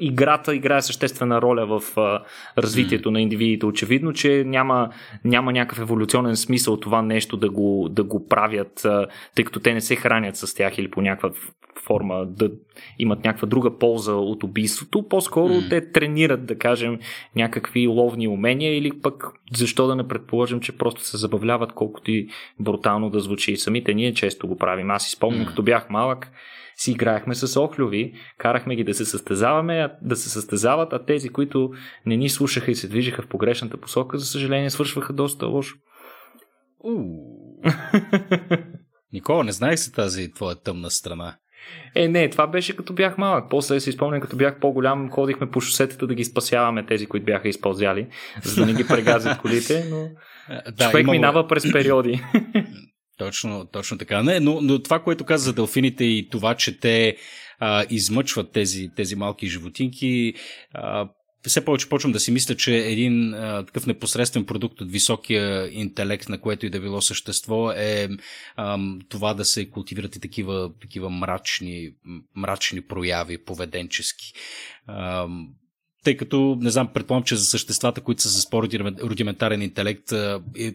играта 0.00 0.54
играе 0.54 0.82
съществена 0.82 1.42
роля 1.42 1.66
в 1.66 1.96
развитието 2.58 3.07
на 3.10 3.20
индивидите. 3.20 3.66
Очевидно, 3.66 4.12
че 4.12 4.44
няма, 4.46 4.90
няма 5.24 5.52
някакъв 5.52 5.80
еволюционен 5.80 6.36
смисъл 6.36 6.76
това 6.76 7.02
нещо 7.02 7.36
да 7.36 7.50
го, 7.50 7.88
да 7.90 8.04
го 8.04 8.26
правят, 8.26 8.86
тъй 9.34 9.44
като 9.44 9.60
те 9.60 9.74
не 9.74 9.80
се 9.80 9.96
хранят 9.96 10.36
с 10.36 10.54
тях 10.54 10.78
или 10.78 10.90
по 10.90 11.00
някаква 11.00 11.30
форма 11.88 12.26
да 12.26 12.50
имат 12.98 13.24
някаква 13.24 13.48
друга 13.48 13.78
полза 13.78 14.12
от 14.12 14.42
убийството. 14.42 15.08
По-скоро 15.08 15.52
mm. 15.52 15.68
те 15.68 15.92
тренират, 15.92 16.46
да 16.46 16.58
кажем, 16.58 16.98
някакви 17.36 17.86
ловни 17.86 18.28
умения 18.28 18.76
или 18.76 19.00
пък 19.02 19.24
защо 19.54 19.86
да 19.86 19.96
не 19.96 20.08
предположим, 20.08 20.60
че 20.60 20.78
просто 20.78 21.04
се 21.04 21.16
забавляват, 21.16 21.72
колкото 21.72 22.10
и 22.10 22.28
брутално 22.60 23.10
да 23.10 23.20
звучи. 23.20 23.52
И 23.52 23.56
самите 23.56 23.94
ние 23.94 24.14
често 24.14 24.48
го 24.48 24.56
правим. 24.56 24.90
Аз 24.90 25.04
си 25.04 25.10
спомням, 25.10 25.44
mm. 25.44 25.48
като 25.48 25.62
бях 25.62 25.90
малък, 25.90 26.30
си 26.78 26.90
играехме 26.90 27.34
с 27.34 27.60
охлюви, 27.60 28.12
карахме 28.38 28.76
ги 28.76 28.84
да 28.84 28.94
се 28.94 29.04
състезаваме, 29.04 29.88
да 30.02 30.16
се 30.16 30.30
състезават, 30.30 30.92
а 30.92 31.04
тези, 31.04 31.28
които 31.28 31.70
не 32.06 32.16
ни 32.16 32.28
слушаха 32.28 32.70
и 32.70 32.74
се 32.74 32.88
движиха 32.88 33.22
в 33.22 33.28
погрешната 33.28 33.76
посока, 33.76 34.18
за 34.18 34.26
съжаление, 34.26 34.70
свършваха 34.70 35.12
доста 35.12 35.46
лошо. 35.46 35.76
Никола, 39.12 39.44
не 39.44 39.52
знаех 39.52 39.78
се 39.78 39.92
тази 39.92 40.32
твоя 40.32 40.56
тъмна 40.56 40.90
страна. 40.90 41.36
Е, 41.94 42.08
не, 42.08 42.30
това 42.30 42.46
беше 42.46 42.76
като 42.76 42.92
бях 42.92 43.18
малък. 43.18 43.44
После 43.50 43.80
си 43.80 43.92
спомням, 43.92 44.20
като 44.20 44.36
бях 44.36 44.60
по-голям, 44.60 45.10
ходихме 45.10 45.50
по 45.50 45.60
шосетата 45.60 46.06
да 46.06 46.14
ги 46.14 46.24
спасяваме 46.24 46.86
тези, 46.86 47.06
които 47.06 47.26
бяха 47.26 47.48
използвали, 47.48 48.08
за 48.42 48.60
да 48.60 48.66
не 48.66 48.72
ги 48.72 48.86
прегазят 48.86 49.38
колите, 49.38 49.84
но 49.90 50.08
да, 50.72 50.90
човек 50.90 51.02
имало... 51.02 51.12
минава 51.12 51.48
през 51.48 51.72
периоди. 51.72 52.22
Точно, 53.18 53.66
точно 53.72 53.98
така. 53.98 54.22
Не, 54.22 54.40
но, 54.40 54.60
но 54.60 54.82
това, 54.82 55.02
което 55.02 55.24
каза 55.24 55.44
за 55.44 55.52
делфините 55.52 56.04
и 56.04 56.28
това, 56.30 56.54
че 56.54 56.80
те 56.80 57.16
а, 57.58 57.84
измъчват 57.90 58.52
тези, 58.52 58.90
тези 58.96 59.16
малки 59.16 59.46
животинки, 59.46 60.34
а, 60.72 61.08
все 61.46 61.64
повече 61.64 61.88
почвам 61.88 62.12
да 62.12 62.20
си 62.20 62.30
мисля, 62.30 62.56
че 62.56 62.76
един 62.76 63.34
а, 63.34 63.64
такъв 63.66 63.86
непосредствен 63.86 64.44
продукт 64.44 64.80
от 64.80 64.92
високия 64.92 65.68
интелект, 65.72 66.28
на 66.28 66.40
което 66.40 66.66
и 66.66 66.70
да 66.70 66.80
било 66.80 67.00
същество, 67.00 67.72
е 67.72 68.08
а, 68.56 68.78
това 69.08 69.34
да 69.34 69.44
се 69.44 69.70
култивират 69.70 70.16
и 70.16 70.20
такива, 70.20 70.70
такива 70.80 71.10
мрачни, 71.10 71.90
мрачни 72.36 72.80
прояви, 72.80 73.44
поведенчески. 73.44 74.32
А, 74.86 75.26
тъй 76.04 76.16
като, 76.16 76.58
не 76.60 76.70
знам, 76.70 76.88
предполагам, 76.94 77.24
че 77.24 77.36
за 77.36 77.44
съществата, 77.44 78.00
които 78.00 78.22
са 78.22 78.28
с 78.28 78.50
по-рудиментарен 78.50 79.62
интелект, 79.62 80.12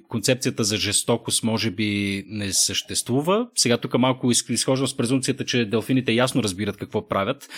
концепцията 0.07 0.63
за 0.63 0.77
жестокост 0.77 1.43
може 1.43 1.71
би 1.71 2.23
не 2.27 2.53
съществува. 2.53 3.47
Сега 3.55 3.77
тук 3.77 3.97
малко 3.97 4.31
изхождам 4.49 4.87
с 4.87 4.97
презумцията, 4.97 5.45
че 5.45 5.65
делфините 5.65 6.11
ясно 6.11 6.43
разбират 6.43 6.77
какво 6.77 7.07
правят. 7.07 7.49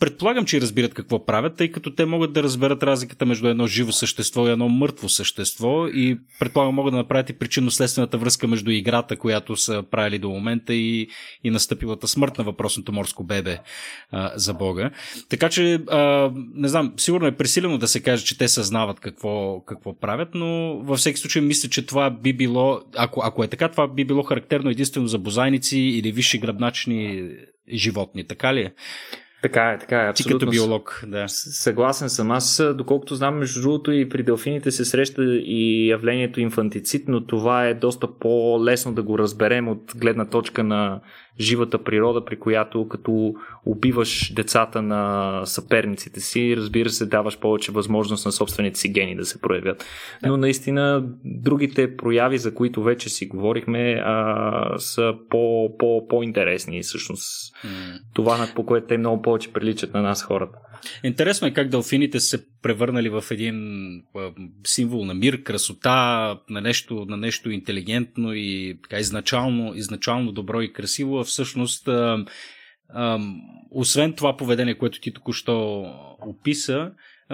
Предполагам, 0.00 0.44
че 0.44 0.60
разбират 0.60 0.94
какво 0.94 1.24
правят, 1.24 1.56
тъй 1.56 1.70
като 1.70 1.94
те 1.94 2.04
могат 2.04 2.32
да 2.32 2.42
разберат 2.42 2.82
разликата 2.82 3.26
между 3.26 3.48
едно 3.48 3.66
живо 3.66 3.92
същество 3.92 4.48
и 4.48 4.50
едно 4.50 4.68
мъртво 4.68 5.08
същество 5.08 5.86
и 5.86 6.18
предполагам 6.40 6.74
могат 6.74 6.92
да 6.92 6.98
направят 6.98 7.30
и 7.30 7.32
причинно-следствената 7.32 8.18
връзка 8.18 8.48
между 8.48 8.70
играта, 8.70 9.16
която 9.16 9.56
са 9.56 9.84
правили 9.90 10.18
до 10.18 10.28
момента 10.28 10.74
и, 10.74 11.08
и 11.44 11.50
настъпилата 11.50 12.08
смърт 12.08 12.38
на 12.38 12.44
въпросното 12.44 12.92
морско 12.92 13.24
бебе 13.24 13.58
а, 14.10 14.32
за 14.36 14.54
Бога. 14.54 14.90
Така 15.28 15.48
че, 15.48 15.74
а, 15.74 16.30
не 16.54 16.68
знам, 16.68 16.92
сигурно 17.06 17.26
е 17.26 17.36
пресилено 17.36 17.78
да 17.78 17.88
се 17.88 18.02
каже, 18.02 18.24
че 18.24 18.38
те 18.38 18.48
съзнават 18.48 19.00
какво, 19.00 19.60
какво 19.60 19.98
правят, 19.98 20.28
но 20.34 20.78
във 20.82 20.98
всеки 20.98 21.18
случай 21.18 21.42
мисля, 21.42 21.68
че 21.68 21.86
това 21.86 22.10
би 22.10 22.32
било, 22.32 22.80
ако, 22.96 23.20
ако 23.24 23.44
е 23.44 23.48
така, 23.48 23.68
това 23.68 23.88
би 23.88 24.04
било 24.04 24.22
характерно 24.22 24.70
единствено 24.70 25.06
за 25.06 25.18
бозайници 25.18 25.78
или 25.78 26.12
висши 26.12 26.38
гръбначни 26.38 27.30
животни, 27.72 28.26
така 28.26 28.54
ли 28.54 28.60
е? 28.60 28.72
Така 29.42 29.70
е, 29.70 29.78
така 29.78 30.02
е. 30.02 30.08
Абсолютно. 30.08 30.38
Ти 30.38 30.44
като 30.44 30.50
биолог, 30.50 31.04
да. 31.06 31.24
Съгласен 31.28 32.08
съм. 32.08 32.30
Аз, 32.30 32.62
доколкото 32.74 33.14
знам, 33.14 33.38
между 33.38 33.60
другото 33.60 33.92
и 33.92 34.08
при 34.08 34.22
делфините 34.22 34.70
се 34.70 34.84
среща 34.84 35.22
и 35.34 35.88
явлението 35.88 36.40
инфантицит, 36.40 37.08
но 37.08 37.26
това 37.26 37.66
е 37.66 37.74
доста 37.74 38.18
по-лесно 38.18 38.94
да 38.94 39.02
го 39.02 39.18
разберем 39.18 39.68
от 39.68 39.92
гледна 39.96 40.24
точка 40.28 40.64
на 40.64 41.00
живата 41.40 41.84
природа, 41.84 42.24
при 42.24 42.38
която 42.38 42.88
като 42.88 43.34
убиваш 43.66 44.32
децата 44.34 44.82
на 44.82 45.42
съперниците 45.44 46.20
си, 46.20 46.54
разбира 46.56 46.90
се, 46.90 47.06
даваш 47.06 47.38
повече 47.38 47.72
възможност 47.72 48.26
на 48.26 48.32
собствените 48.32 48.78
си 48.78 48.88
гени 48.88 49.16
да 49.16 49.24
се 49.24 49.40
проявят. 49.40 49.84
Но 50.26 50.36
наистина 50.36 51.04
другите 51.24 51.96
прояви, 51.96 52.38
за 52.38 52.54
които 52.54 52.82
вече 52.82 53.08
си 53.08 53.26
говорихме, 53.26 54.02
а, 54.04 54.78
са 54.78 55.14
по, 55.30 55.76
по, 55.78 56.08
по-интересни 56.08 56.82
всъщност. 56.82 57.54
Mm. 57.54 57.68
Това, 58.14 58.48
по 58.54 58.66
което 58.66 58.86
те 58.86 58.98
много 58.98 59.22
повече 59.22 59.52
приличат 59.52 59.94
на 59.94 60.02
нас 60.02 60.22
хората. 60.22 60.58
Интересно 61.04 61.48
е 61.48 61.52
как 61.52 61.68
делфините 61.68 62.20
се 62.20 62.60
превърнали 62.62 63.08
в 63.08 63.24
един 63.30 64.02
символ 64.66 65.04
на 65.04 65.14
мир, 65.14 65.42
красота, 65.42 66.38
на 66.50 66.60
нещо, 66.60 67.06
на 67.08 67.16
нещо 67.16 67.50
интелигентно 67.50 68.34
и 68.34 68.78
така 68.82 68.98
изначално, 68.98 69.74
изначално 69.74 70.32
добро 70.32 70.62
и 70.62 70.72
красиво, 70.72 71.18
а 71.18 71.24
всъщност 71.24 71.88
освен 73.70 74.12
това 74.12 74.36
поведение, 74.36 74.78
което 74.78 75.00
ти 75.00 75.12
току-що 75.12 75.84
описа, 76.26 76.92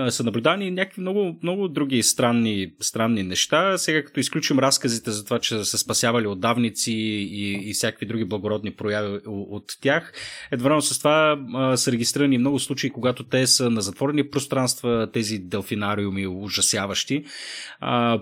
са 0.08 0.25
наблюдани 0.25 0.70
някакви 0.70 1.00
много, 1.00 1.38
много 1.42 1.68
други 1.68 2.02
странни, 2.02 2.72
странни 2.80 3.22
неща. 3.22 3.78
Сега 3.78 4.04
като 4.04 4.20
изключим 4.20 4.58
разказите 4.58 5.11
за 5.11 5.25
това, 5.25 5.38
че 5.38 5.64
са 5.64 5.78
спасявали 5.78 6.26
от 6.26 6.40
давници 6.40 6.92
и, 6.92 7.70
и 7.70 7.72
всякакви 7.72 8.06
други 8.06 8.25
благородни 8.25 8.70
прояви 8.70 9.20
от 9.26 9.64
тях, 9.80 10.12
едновременно 10.52 10.82
с 10.82 10.99
това 10.99 11.38
са 11.76 11.92
регистрирани 11.92 12.38
много 12.38 12.58
случаи, 12.58 12.90
когато 12.90 13.25
те 13.25 13.46
са 13.46 13.70
на 13.70 13.80
затворени 13.80 14.30
пространства, 14.30 15.08
тези 15.12 15.38
делфинариуми 15.38 16.26
ужасяващи, 16.26 17.25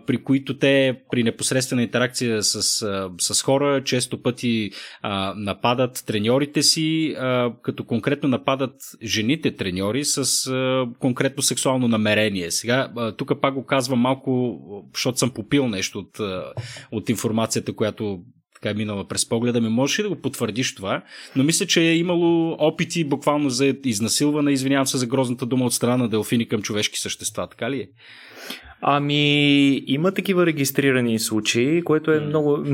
при 0.07 0.25
които 0.25 0.59
те 0.59 1.01
при 1.11 1.23
непосредствена 1.23 1.83
интеракция 1.83 2.43
с, 2.43 2.63
с 3.19 3.43
хора 3.43 3.85
често 3.85 4.23
пъти 4.23 4.71
нападат 5.37 6.05
треньорите 6.07 6.63
си, 6.63 7.17
като 7.63 7.85
конкретно 7.85 8.29
нападат 8.29 8.75
жените 9.03 9.57
треньори 9.57 10.05
с 10.05 10.51
конкретно 10.99 11.43
сексуално 11.43 11.60
сексуално 11.61 11.89
намерение. 11.89 12.51
Сега, 12.51 12.93
тук 13.17 13.41
пак 13.41 13.55
го 13.55 13.67
казвам 13.67 13.99
малко, 13.99 14.61
защото 14.95 15.19
съм 15.19 15.31
попил 15.31 15.69
нещо 15.69 15.99
от, 15.99 16.19
от 16.93 17.09
информацията, 17.09 17.73
която 17.73 18.21
така 18.55 18.71
е 18.71 18.75
минала 18.75 19.09
през 19.09 19.29
погледа 19.29 19.61
ми. 19.61 19.69
Можеш 19.69 19.99
ли 19.99 20.03
да 20.03 20.09
го 20.09 20.17
потвърдиш 20.17 20.75
това? 20.75 21.03
Но 21.37 21.45
мисля, 21.45 21.67
че 21.67 21.81
е 21.81 21.97
имало 21.97 22.57
опити 22.59 23.05
буквално 23.05 23.51
за 23.51 23.75
изнасилване, 23.85 24.53
извинявам 24.53 24.87
се 24.87 24.99
за 24.99 25.07
грозната 25.07 25.47
дума 25.47 25.65
от 25.65 25.75
страна 25.75 25.97
на 25.97 26.09
делфини 26.09 26.49
към 26.49 26.63
човешки 26.63 26.99
същества, 26.99 27.47
така 27.47 27.71
ли 27.71 27.81
е? 27.81 27.89
Ами, 28.83 29.83
има 29.87 30.13
такива 30.13 30.47
регистрирани 30.47 31.19
случаи, 31.19 31.83
което 31.83 32.13
е 32.13 32.21
много, 32.21 32.59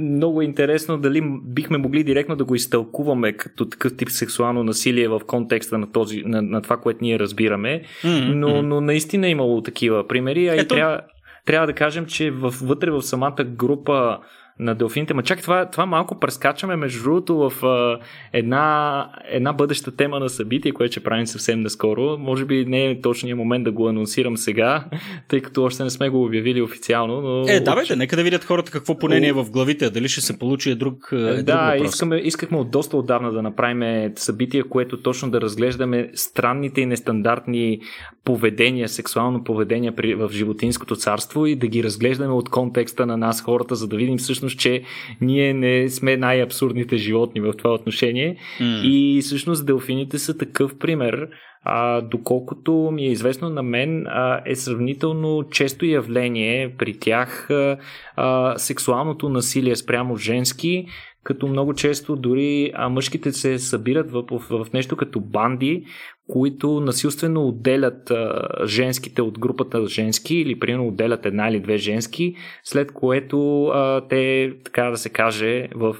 много 0.00 0.42
интересно 0.42 0.98
дали 0.98 1.22
бихме 1.42 1.78
могли 1.78 2.04
директно 2.04 2.36
да 2.36 2.44
го 2.44 2.54
изтълкуваме 2.54 3.32
като 3.32 3.68
такъв 3.68 3.96
тип 3.96 4.10
сексуално 4.10 4.64
насилие 4.64 5.08
в 5.08 5.20
контекста 5.26 5.78
на, 5.78 5.92
този, 5.92 6.22
на, 6.26 6.42
на 6.42 6.62
това, 6.62 6.76
което 6.76 6.98
ние 7.02 7.18
разбираме, 7.18 7.82
но, 8.04 8.62
но 8.62 8.80
наистина 8.80 9.26
е 9.26 9.30
имало 9.30 9.62
такива 9.62 10.08
примери, 10.08 10.48
а 10.48 10.54
Ето... 10.54 10.62
и 10.62 10.68
трябва, 10.68 11.00
трябва 11.44 11.66
да 11.66 11.72
кажем, 11.72 12.06
че 12.06 12.30
вътре 12.30 12.90
в 12.90 13.02
самата 13.02 13.44
група 13.44 14.18
на 14.58 14.74
делфините. 14.74 15.14
Ма 15.14 15.22
чак 15.22 15.42
това, 15.42 15.66
това 15.66 15.86
малко 15.86 16.20
прескачаме 16.20 16.76
между 16.76 17.02
другото 17.02 17.36
в 17.36 17.66
а, 17.66 17.98
една, 18.32 19.10
една 19.28 19.52
бъдеща 19.52 19.96
тема 19.96 20.20
на 20.20 20.28
събитие, 20.28 20.72
което 20.72 20.92
ще 20.92 21.02
правим 21.02 21.26
съвсем 21.26 21.60
наскоро. 21.60 22.18
Може 22.18 22.44
би 22.44 22.64
не 22.64 22.86
е 22.86 23.00
точният 23.00 23.38
момент 23.38 23.64
да 23.64 23.72
го 23.72 23.88
анонсирам 23.88 24.36
сега, 24.36 24.84
тъй 25.28 25.40
като 25.40 25.64
още 25.64 25.84
не 25.84 25.90
сме 25.90 26.08
го 26.08 26.24
обявили 26.24 26.62
официално. 26.62 27.20
Но... 27.20 27.44
Е, 27.48 27.60
давайте, 27.60 27.96
нека 27.96 28.16
да 28.16 28.22
видят 28.22 28.44
хората 28.44 28.72
какво 28.72 28.98
понение 28.98 29.28
е 29.28 29.32
в 29.32 29.50
главите, 29.50 29.90
дали 29.90 30.08
ще 30.08 30.20
се 30.20 30.38
получи 30.38 30.74
друг, 30.74 31.08
е, 31.12 31.16
друг 31.16 31.44
Да, 31.44 31.72
въпрос. 31.72 31.94
искаме, 31.94 32.16
искахме 32.16 32.58
от 32.58 32.70
доста 32.70 32.96
отдавна 32.96 33.32
да 33.32 33.42
направим 33.42 34.12
събитие, 34.16 34.62
което 34.62 35.02
точно 35.02 35.30
да 35.30 35.40
разглеждаме 35.40 36.10
странните 36.14 36.80
и 36.80 36.86
нестандартни 36.86 37.80
поведения, 38.24 38.88
сексуално 38.88 39.44
поведение 39.44 39.92
при, 39.92 40.14
в 40.14 40.30
животинското 40.32 40.96
царство 40.96 41.46
и 41.46 41.56
да 41.56 41.66
ги 41.66 41.84
разглеждаме 41.84 42.32
от 42.32 42.48
контекста 42.48 43.06
на 43.06 43.16
нас 43.16 43.42
хората, 43.42 43.74
за 43.74 43.88
да 43.88 43.96
видим 43.96 44.18
всъщност 44.18 44.45
всъщност, 44.46 44.58
че 44.58 44.82
ние 45.20 45.54
не 45.54 45.88
сме 45.88 46.16
най-абсурдните 46.16 46.96
животни 46.96 47.40
в 47.40 47.52
това 47.52 47.74
отношение. 47.74 48.36
Mm. 48.60 48.82
И 48.82 49.20
всъщност 49.22 49.66
делфините 49.66 50.18
са 50.18 50.38
такъв 50.38 50.78
пример. 50.78 51.28
А, 51.68 52.00
доколкото 52.00 52.90
ми 52.92 53.06
е 53.06 53.10
известно 53.10 53.50
на 53.50 53.62
мен, 53.62 54.06
а, 54.06 54.42
е 54.46 54.54
сравнително 54.54 55.44
често 55.50 55.86
явление 55.86 56.74
при 56.78 56.98
тях 56.98 57.50
а, 57.50 57.78
а, 58.16 58.58
сексуалното 58.58 59.28
насилие 59.28 59.76
спрямо 59.76 60.16
женски, 60.16 60.86
като 61.24 61.46
много 61.46 61.74
често 61.74 62.16
дори 62.16 62.72
а, 62.74 62.88
мъжките 62.88 63.32
се 63.32 63.58
събират 63.58 64.10
в, 64.10 64.22
в, 64.30 64.64
в 64.64 64.72
нещо 64.72 64.96
като 64.96 65.20
банди, 65.20 65.84
които 66.28 66.80
насилствено 66.80 67.48
отделят 67.48 68.10
а, 68.10 68.48
женските 68.64 69.22
от 69.22 69.38
групата 69.38 69.86
женски 69.86 70.36
или 70.36 70.58
примерно 70.58 70.88
отделят 70.88 71.26
една 71.26 71.48
или 71.48 71.60
две 71.60 71.76
женски, 71.76 72.36
след 72.64 72.92
което 72.92 73.66
а, 73.66 74.08
те, 74.08 74.52
така 74.64 74.90
да 74.90 74.96
се 74.96 75.08
каже, 75.08 75.68
в 75.74 75.96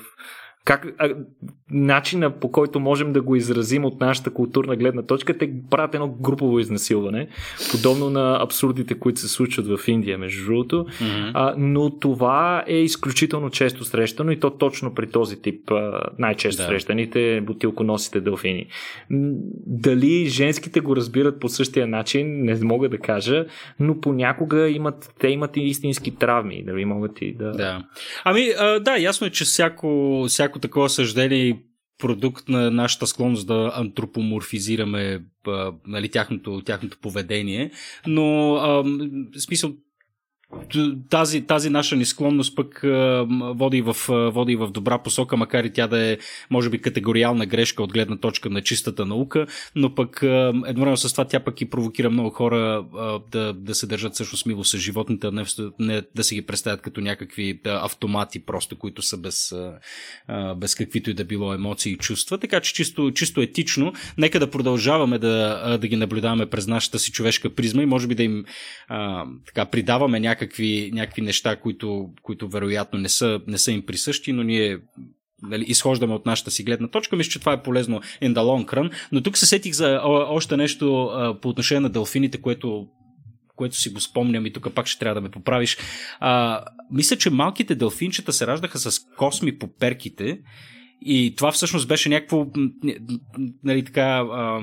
как, 0.65 0.87
а, 0.99 1.15
начина 1.71 2.31
по 2.31 2.53
който 2.53 2.81
можем 2.81 3.13
да 3.13 3.23
го 3.23 3.37
изразим 3.37 3.85
от 3.85 4.01
нашата 4.01 4.31
културна 4.31 4.77
гледна 4.77 5.03
точка, 5.03 5.39
те 5.39 5.51
правят 5.71 5.95
едно 5.95 6.09
групово 6.09 6.59
изнасилване, 6.59 7.29
подобно 7.71 8.11
на 8.11 8.39
абсурдите, 8.43 8.95
които 8.95 9.21
се 9.21 9.29
случват 9.29 9.67
в 9.67 9.89
Индия, 9.89 10.19
между 10.19 10.47
другото. 10.47 10.77
Mm-hmm. 10.77 11.31
А, 11.35 11.55
но 11.59 11.99
това 11.99 12.65
е 12.67 12.77
изключително 12.77 13.51
често 13.51 13.85
срещано 13.85 14.31
и 14.31 14.41
то 14.41 14.51
точно 14.51 14.95
при 14.95 15.07
този 15.07 15.43
тип 15.43 15.71
най-често 16.19 16.63
да. 16.63 16.69
срещаните 16.69 17.41
бутилконосите 17.41 18.21
делфини. 18.21 18.67
Дали 19.67 20.27
женските 20.27 20.81
го 20.81 20.97
разбират 20.97 21.41
по 21.41 21.49
същия 21.49 21.87
начин, 21.87 22.45
не 22.45 22.59
мога 22.63 22.89
да 22.89 22.99
кажа, 22.99 23.47
но 23.81 24.01
понякога 24.01 24.69
имат, 24.69 25.15
те 25.19 25.29
имат 25.29 25.57
и 25.57 25.61
истински 25.61 26.17
травми, 26.17 26.65
дали 26.67 26.85
могат 26.85 27.23
и 27.23 27.35
да... 27.35 27.53
Да. 27.53 27.85
Ами, 28.25 28.49
а, 28.59 28.81
да, 28.81 28.97
ясно 28.97 29.27
е, 29.27 29.31
че 29.31 29.45
всяко 29.45 30.25
всяко 30.29 30.59
такова 30.59 30.89
съждение 30.89 31.56
продукт 31.99 32.49
на 32.49 32.71
нашата 32.71 33.07
склонност 33.07 33.47
да 33.47 33.73
антропоморфизираме 33.75 35.25
а, 35.47 35.73
нали, 35.87 36.09
тяхното, 36.09 36.63
тяхното 36.65 36.99
поведение, 36.99 37.71
но 38.07 38.55
а, 38.55 38.85
смисъл 39.39 39.73
тази, 41.11 41.47
тази 41.47 41.71
наша 41.71 41.97
несклонност 41.97 42.57
пък 42.57 42.81
води 43.55 43.83
в, 43.83 43.97
води 44.33 44.57
в 44.57 44.71
добра 44.71 44.99
посока, 44.99 45.37
макар 45.37 45.65
и 45.65 45.73
тя 45.73 45.87
да 45.87 46.13
е, 46.13 46.19
може 46.51 46.71
би, 46.71 46.81
категориална 46.81 47.47
грешка 47.47 47.83
от 47.83 47.93
гледна 47.93 48.17
точка 48.17 48.51
на 48.51 48.63
чистата 48.63 49.07
наука, 49.07 49.47
но 49.75 49.95
пък 49.95 50.23
едновременно 50.23 50.97
с 50.97 51.13
това 51.13 51.25
тя 51.25 51.41
пък 51.41 51.61
и 51.61 51.71
провокира 51.71 52.11
много 52.11 52.31
хора 52.31 52.85
да, 53.31 53.53
да 53.53 53.75
се 53.75 53.87
държат 53.87 54.15
всъщност 54.15 54.47
мило 54.47 54.65
с 54.65 54.79
животните, 54.79 55.27
а 55.27 55.33
не, 55.33 55.45
не 55.79 56.03
да 56.15 56.25
се 56.25 56.35
ги 56.35 56.43
представят 56.43 56.81
като 56.81 57.01
някакви 57.01 57.61
автомати, 57.65 58.45
просто, 58.45 58.79
които 58.79 59.03
са 59.03 59.17
без, 59.17 59.55
без 60.57 60.75
каквито 60.75 61.11
и 61.11 61.15
да 61.15 61.25
било 61.25 61.55
емоции 61.55 61.93
и 61.93 61.97
чувства. 61.97 62.39
Така 62.39 62.61
че 62.61 62.75
чисто, 62.75 63.11
чисто 63.11 63.41
етично, 63.41 63.93
нека 64.19 64.41
да 64.41 64.51
продължаваме 64.51 65.19
да, 65.19 65.79
да 65.81 65.89
ги 65.89 65.97
наблюдаваме 65.97 66.47
през 66.47 66.67
нашата 66.67 66.99
си 66.99 67.13
човешка 67.13 67.55
призма 67.55 67.83
и 67.83 67.87
може 67.87 68.07
би 68.07 68.15
да 68.15 68.23
им 68.23 68.45
а, 68.89 69.25
така, 69.47 69.65
придаваме 69.65 70.21
някакви 70.21 70.36
някакви, 70.37 70.90
някакви 70.94 71.22
неща, 71.22 71.57
които, 71.57 72.11
които 72.22 72.49
вероятно 72.49 72.99
не 72.99 73.09
са, 73.09 73.40
не 73.46 73.59
са 73.59 73.72
им 73.72 73.87
присъщи, 73.87 74.33
но 74.33 74.42
ние 74.42 74.79
нали, 75.42 75.64
изхождаме 75.68 76.14
от 76.14 76.27
нашата 76.27 76.51
си 76.51 76.64
гледна 76.64 76.88
точка. 76.88 77.16
Мисля, 77.16 77.31
че 77.31 77.40
това 77.40 77.53
е 77.53 77.62
полезно 77.62 78.01
in 78.01 78.33
the 78.33 78.38
long 78.38 78.66
run. 78.66 78.92
Но 79.12 79.22
тук 79.22 79.37
се 79.37 79.46
сетих 79.46 79.72
за 79.72 80.01
още 80.05 80.57
нещо 80.57 81.11
по 81.42 81.49
отношение 81.49 81.81
на 81.81 81.90
делфините, 81.90 82.40
което 82.40 82.88
което 83.57 83.77
си 83.77 83.90
го 83.90 84.01
спомням 84.01 84.46
и 84.46 84.53
тук 84.53 84.75
пак 84.75 84.87
ще 84.87 84.99
трябва 84.99 85.14
да 85.14 85.20
ме 85.20 85.31
поправиш. 85.31 85.79
А, 86.20 86.64
мисля, 86.90 87.16
че 87.16 87.31
малките 87.31 87.75
делфинчета 87.75 88.33
се 88.33 88.46
раждаха 88.46 88.79
с 88.79 88.99
косми 89.16 89.59
по 89.59 89.68
перките 89.77 90.38
и 91.01 91.35
това 91.37 91.53
всъщност 91.53 91.88
беше 91.88 92.09
някакво 92.09 92.46
нали, 93.64 93.85
така, 93.85 94.25
а, 94.33 94.61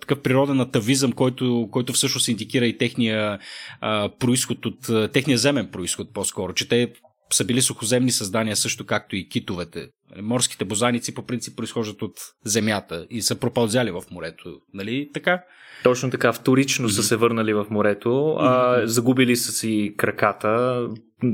такъв 0.00 0.22
природен 0.22 0.60
атавизъм, 0.60 1.12
който, 1.12 1.68
който 1.70 1.92
всъщност 1.92 2.28
индикира 2.28 2.66
и 2.66 2.78
техния 2.78 3.38
а, 3.80 4.08
происход 4.18 4.66
от 4.66 5.12
техния 5.12 5.38
земен 5.38 5.68
происход 5.72 6.12
по-скоро, 6.14 6.54
че 6.54 6.68
те 6.68 6.92
са 7.32 7.44
били 7.44 7.62
сухоземни 7.62 8.10
създания 8.10 8.56
също 8.56 8.86
както 8.86 9.16
и 9.16 9.28
китовете. 9.28 9.88
Нали, 10.10 10.22
морските 10.22 10.64
бозаници 10.64 11.14
по 11.14 11.26
принцип 11.26 11.56
произхождат 11.56 12.02
от 12.02 12.14
земята 12.44 13.06
и 13.10 13.22
са 13.22 13.40
пропълзяли 13.40 13.90
в 13.90 14.02
морето. 14.10 14.60
Нали 14.74 15.10
така? 15.14 15.42
Точно 15.84 16.10
така, 16.10 16.32
вторично 16.32 16.88
са 16.88 17.02
се 17.02 17.16
върнали 17.16 17.52
в 17.52 17.66
морето, 17.70 18.36
а, 18.38 18.80
загубили 18.86 19.36
са 19.36 19.52
си 19.52 19.94
краката, 19.96 20.86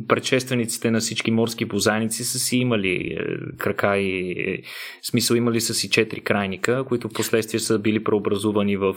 предшествениците 0.08 0.90
на 0.90 1.00
всички 1.00 1.30
морски 1.30 1.64
бозайници 1.64 2.24
са 2.24 2.38
си 2.38 2.56
имали 2.56 2.94
е, 2.94 3.16
крака 3.56 3.96
и 3.96 4.30
е, 4.30 4.62
смисъл 5.02 5.34
имали 5.34 5.60
са 5.60 5.74
си 5.74 5.90
четири 5.90 6.20
крайника, 6.20 6.84
които 6.88 7.08
в 7.08 7.12
последствие 7.12 7.60
са 7.60 7.78
били 7.78 8.04
преобразувани 8.04 8.76
в 8.76 8.94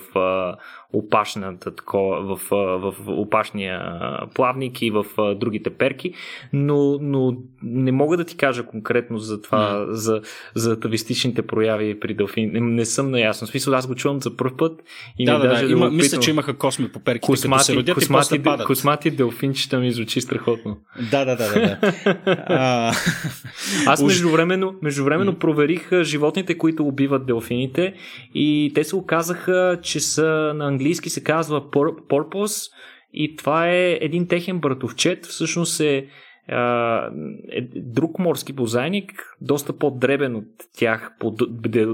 опашната, 0.94 1.72
в, 1.94 2.40
в, 2.52 2.92
в 2.92 2.96
опашния 3.08 4.00
плавник 4.36 4.82
и 4.82 4.92
в 4.92 5.06
другите 5.36 5.70
перки, 5.70 6.14
но, 6.54 6.98
но 7.02 7.38
не 7.64 7.92
мога 7.92 8.18
да 8.18 8.26
ти 8.26 8.38
кажа 8.38 8.66
конкретно 8.66 9.18
за 9.18 9.42
това, 9.42 9.63
за, 9.90 10.22
за 10.56 10.80
тавистичните 10.80 11.42
прояви 11.42 12.00
при 12.00 12.14
делфини. 12.14 12.48
Не, 12.48 12.60
не 12.60 12.86
съм 12.86 13.12
наясно. 13.12 13.48
В 13.48 13.50
смисъл, 13.50 13.74
аз 13.74 13.88
го 13.88 13.96
чувам 13.96 14.22
за 14.22 14.38
първ 14.38 14.58
път 14.58 14.82
и 15.20 15.26
да, 15.26 15.38
да, 15.38 15.48
даже 15.48 15.62
да, 15.62 15.68
да 15.68 15.74
има, 15.74 15.92
мисля, 15.92 16.20
че 16.20 16.32
имаха 16.32 16.58
косми 16.58 16.92
по 16.92 17.00
перките, 17.00 17.26
космати, 17.26 17.58
като 17.58 17.66
се 17.66 17.76
родят 17.76 17.96
космати, 17.96 18.36
и 18.36 18.44
падат. 18.44 18.68
Космати 18.68 19.12
делфинчета 19.12 19.80
ми 19.80 19.92
звучи 19.92 20.22
страхотно. 20.22 20.78
Да, 21.12 21.26
да, 21.26 21.36
да. 21.36 21.54
да, 21.54 21.78
да. 22.26 22.92
Аз 23.86 24.04
междувременно, 24.04 24.76
междувременно 24.82 25.40
проверих 25.40 26.02
животните, 26.02 26.58
които 26.58 26.84
убиват 26.88 27.26
делфините 27.26 27.94
и 28.36 28.72
те 28.76 28.84
се 28.84 28.96
оказаха, 28.96 29.80
че 29.82 30.00
са 30.00 30.54
на 30.56 30.68
английски 30.68 31.10
се 31.10 31.24
казва 31.24 31.62
Purpose 31.62 32.72
и 33.14 33.36
това 33.36 33.70
е 33.70 33.98
един 34.02 34.28
техен 34.28 34.60
братовчет, 34.60 35.26
всъщност 35.26 35.80
е 35.80 36.08
е 36.48 37.62
друг 37.76 38.20
морски 38.20 38.54
бозайник, 38.54 39.38
доста 39.42 39.74
по-дребен 39.74 40.36
от 40.36 40.46
тях, 40.78 41.12
под, 41.20 41.42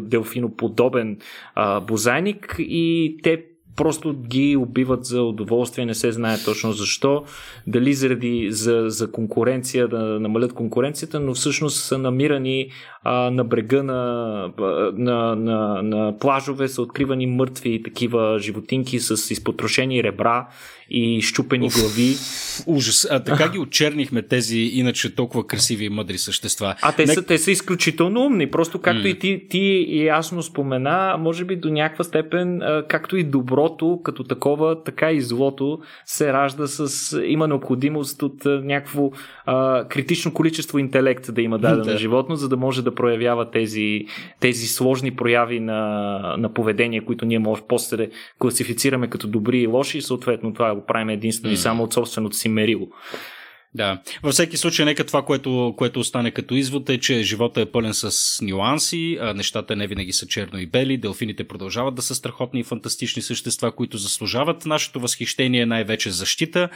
делфиноподобен 0.09 1.17
бозайник 1.87 2.55
и 2.59 3.17
те 3.23 3.45
просто 3.79 4.13
ги 4.13 4.55
убиват 4.55 5.05
за 5.05 5.21
удоволствие, 5.21 5.85
не 5.85 5.95
се 5.95 6.11
знае 6.11 6.37
точно 6.45 6.73
защо, 6.73 7.23
дали 7.67 7.93
заради 7.93 8.47
за, 8.51 8.83
за 8.87 9.11
конкуренция, 9.11 9.87
да 9.87 9.97
намалят 9.97 10.53
конкуренцията, 10.53 11.19
но 11.19 11.33
всъщност 11.33 11.83
са 11.83 11.97
намирани 11.97 12.69
а, 13.03 13.31
на 13.31 13.43
брега 13.43 13.83
на, 13.83 14.51
на, 14.93 15.35
на, 15.35 15.81
на 15.83 16.17
плажове, 16.19 16.67
са 16.67 16.81
откривани 16.81 17.27
мъртви 17.27 17.83
такива 17.83 18.39
животинки 18.39 18.99
с 18.99 19.31
изпотрошени 19.31 20.03
ребра 20.03 20.47
и 20.89 21.21
щупени 21.21 21.67
Уф, 21.67 21.73
глави. 21.79 22.15
Ужас. 22.67 23.07
А 23.11 23.23
така 23.23 23.49
ги 23.49 23.59
очернихме 23.59 24.21
тези 24.21 24.59
иначе 24.59 25.15
толкова 25.15 25.47
красиви 25.47 25.85
и 25.85 25.89
мъдри 25.89 26.17
същества. 26.17 26.75
А 26.81 26.91
те, 26.91 27.05
Не... 27.05 27.13
са, 27.13 27.25
те 27.25 27.37
са 27.37 27.51
изключително 27.51 28.21
умни. 28.21 28.51
Просто 28.51 28.79
както 28.79 29.03
mm. 29.03 29.07
и 29.07 29.19
ти, 29.19 29.47
ти 29.49 29.87
ясно 30.05 30.43
спомена, 30.43 31.15
може 31.19 31.45
би 31.45 31.55
до 31.55 31.69
някаква 31.69 32.03
степен, 32.03 32.61
както 32.87 33.17
и 33.17 33.23
доброто 33.69 34.03
като 34.03 34.23
такова, 34.23 34.83
така 34.83 35.11
и 35.11 35.21
злото 35.21 35.79
се 36.05 36.33
ражда 36.33 36.67
с... 36.67 37.21
има 37.25 37.47
необходимост 37.47 38.21
от 38.21 38.45
някакво 38.45 39.11
а, 39.45 39.85
критично 39.87 40.33
количество 40.33 40.79
интелект 40.79 41.33
да 41.33 41.41
има 41.41 41.59
дадено 41.59 41.97
животно, 41.97 42.35
за 42.35 42.49
да 42.49 42.57
може 42.57 42.83
да 42.83 42.95
проявява 42.95 43.51
тези, 43.51 44.05
тези 44.39 44.67
сложни 44.67 45.15
прояви 45.15 45.59
на, 45.59 46.35
на 46.37 46.53
поведение, 46.53 47.05
които 47.05 47.25
ние 47.25 47.39
може 47.39 47.61
после 47.67 47.97
да 47.97 48.07
класифицираме 48.39 49.07
като 49.07 49.27
добри 49.27 49.59
и 49.59 49.67
лоши 49.67 49.97
и 49.97 50.01
съответно 50.01 50.53
това 50.53 50.75
го 50.75 50.85
правим 50.85 51.09
единствено 51.09 51.51
mm. 51.51 51.53
и 51.53 51.57
само 51.57 51.83
от 51.83 51.93
собственото 51.93 52.35
си 52.35 52.49
мерило. 52.49 52.87
Да. 53.75 54.01
Във 54.23 54.33
всеки 54.33 54.57
случай, 54.57 54.85
нека 54.85 55.05
това, 55.05 55.25
което, 55.25 55.73
което 55.77 55.99
остане 55.99 56.31
като 56.31 56.55
извод 56.55 56.89
е, 56.89 56.99
че 56.99 57.23
живота 57.23 57.61
е 57.61 57.65
пълен 57.65 57.93
с 57.93 58.37
нюанси, 58.41 59.17
а 59.21 59.33
нещата 59.33 59.75
не 59.75 59.87
винаги 59.87 60.13
са 60.13 60.27
черно 60.27 60.59
и 60.59 60.65
бели, 60.65 60.97
делфините 60.97 61.47
продължават 61.47 61.95
да 61.95 62.01
са 62.01 62.15
страхотни 62.15 62.59
и 62.59 62.63
фантастични 62.63 63.21
същества, 63.21 63.75
които 63.75 63.97
заслужават 63.97 64.65
нашето 64.65 64.99
възхищение, 64.99 65.65
най-вече 65.65 66.11
защита. 66.11 66.69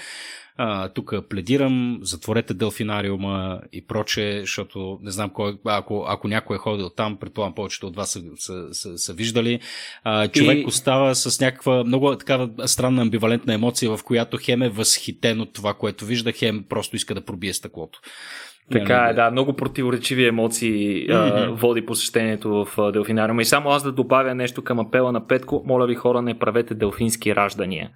Тук 0.94 1.14
пледирам, 1.30 2.00
затворете 2.02 2.54
делфинариума 2.54 3.62
и 3.72 3.86
проче, 3.86 4.40
защото 4.42 5.00
не 5.02 5.12
знам 5.12 5.30
кой, 5.30 5.58
ако, 5.66 6.06
ако 6.08 6.28
някой 6.28 6.56
е 6.56 6.60
ходил 6.60 6.90
там, 6.90 7.18
предполагам 7.18 7.56
повечето 7.56 7.88
от 7.88 7.96
вас 7.96 8.12
са, 8.12 8.22
са, 8.36 8.68
са, 8.72 8.98
са 8.98 9.14
виждали. 9.14 9.60
А, 10.04 10.28
човек 10.28 10.64
и... 10.64 10.66
остава 10.66 11.16
с 11.16 11.40
някаква 11.40 11.84
много 11.84 12.18
такава 12.18 12.50
странна 12.68 13.02
амбивалентна 13.02 13.54
емоция, 13.54 13.98
в 13.98 14.04
която 14.04 14.38
хем 14.42 14.62
е 14.62 14.70
възхитен 14.70 15.42
от 15.42 15.54
това, 15.54 15.74
което 15.74 16.06
вижда, 16.06 16.32
хем 16.32 16.66
просто 16.70 16.96
иска 16.96 17.16
да 17.16 17.26
пробие 17.26 17.54
стъклото. 17.54 18.00
Така 18.72 19.08
е, 19.10 19.14
да, 19.14 19.32
много 19.32 19.54
противоречиви 19.54 20.28
емоции 20.28 21.08
mm-hmm. 21.08 21.48
а, 21.48 21.52
води 21.52 21.86
посещението 21.86 22.66
в 22.66 22.92
Делфинариума. 22.92 23.42
И 23.42 23.46
само 23.46 23.70
аз 23.70 23.84
да 23.84 23.92
добавя 23.92 24.36
нещо 24.36 24.62
към 24.62 24.80
апела 24.80 25.12
на 25.12 25.28
Петко, 25.28 25.64
моля 25.66 25.88
ви 25.88 25.96
хора, 25.96 26.22
не 26.22 26.40
правете 26.40 26.76
делфински 26.76 27.36
раждания. 27.36 27.90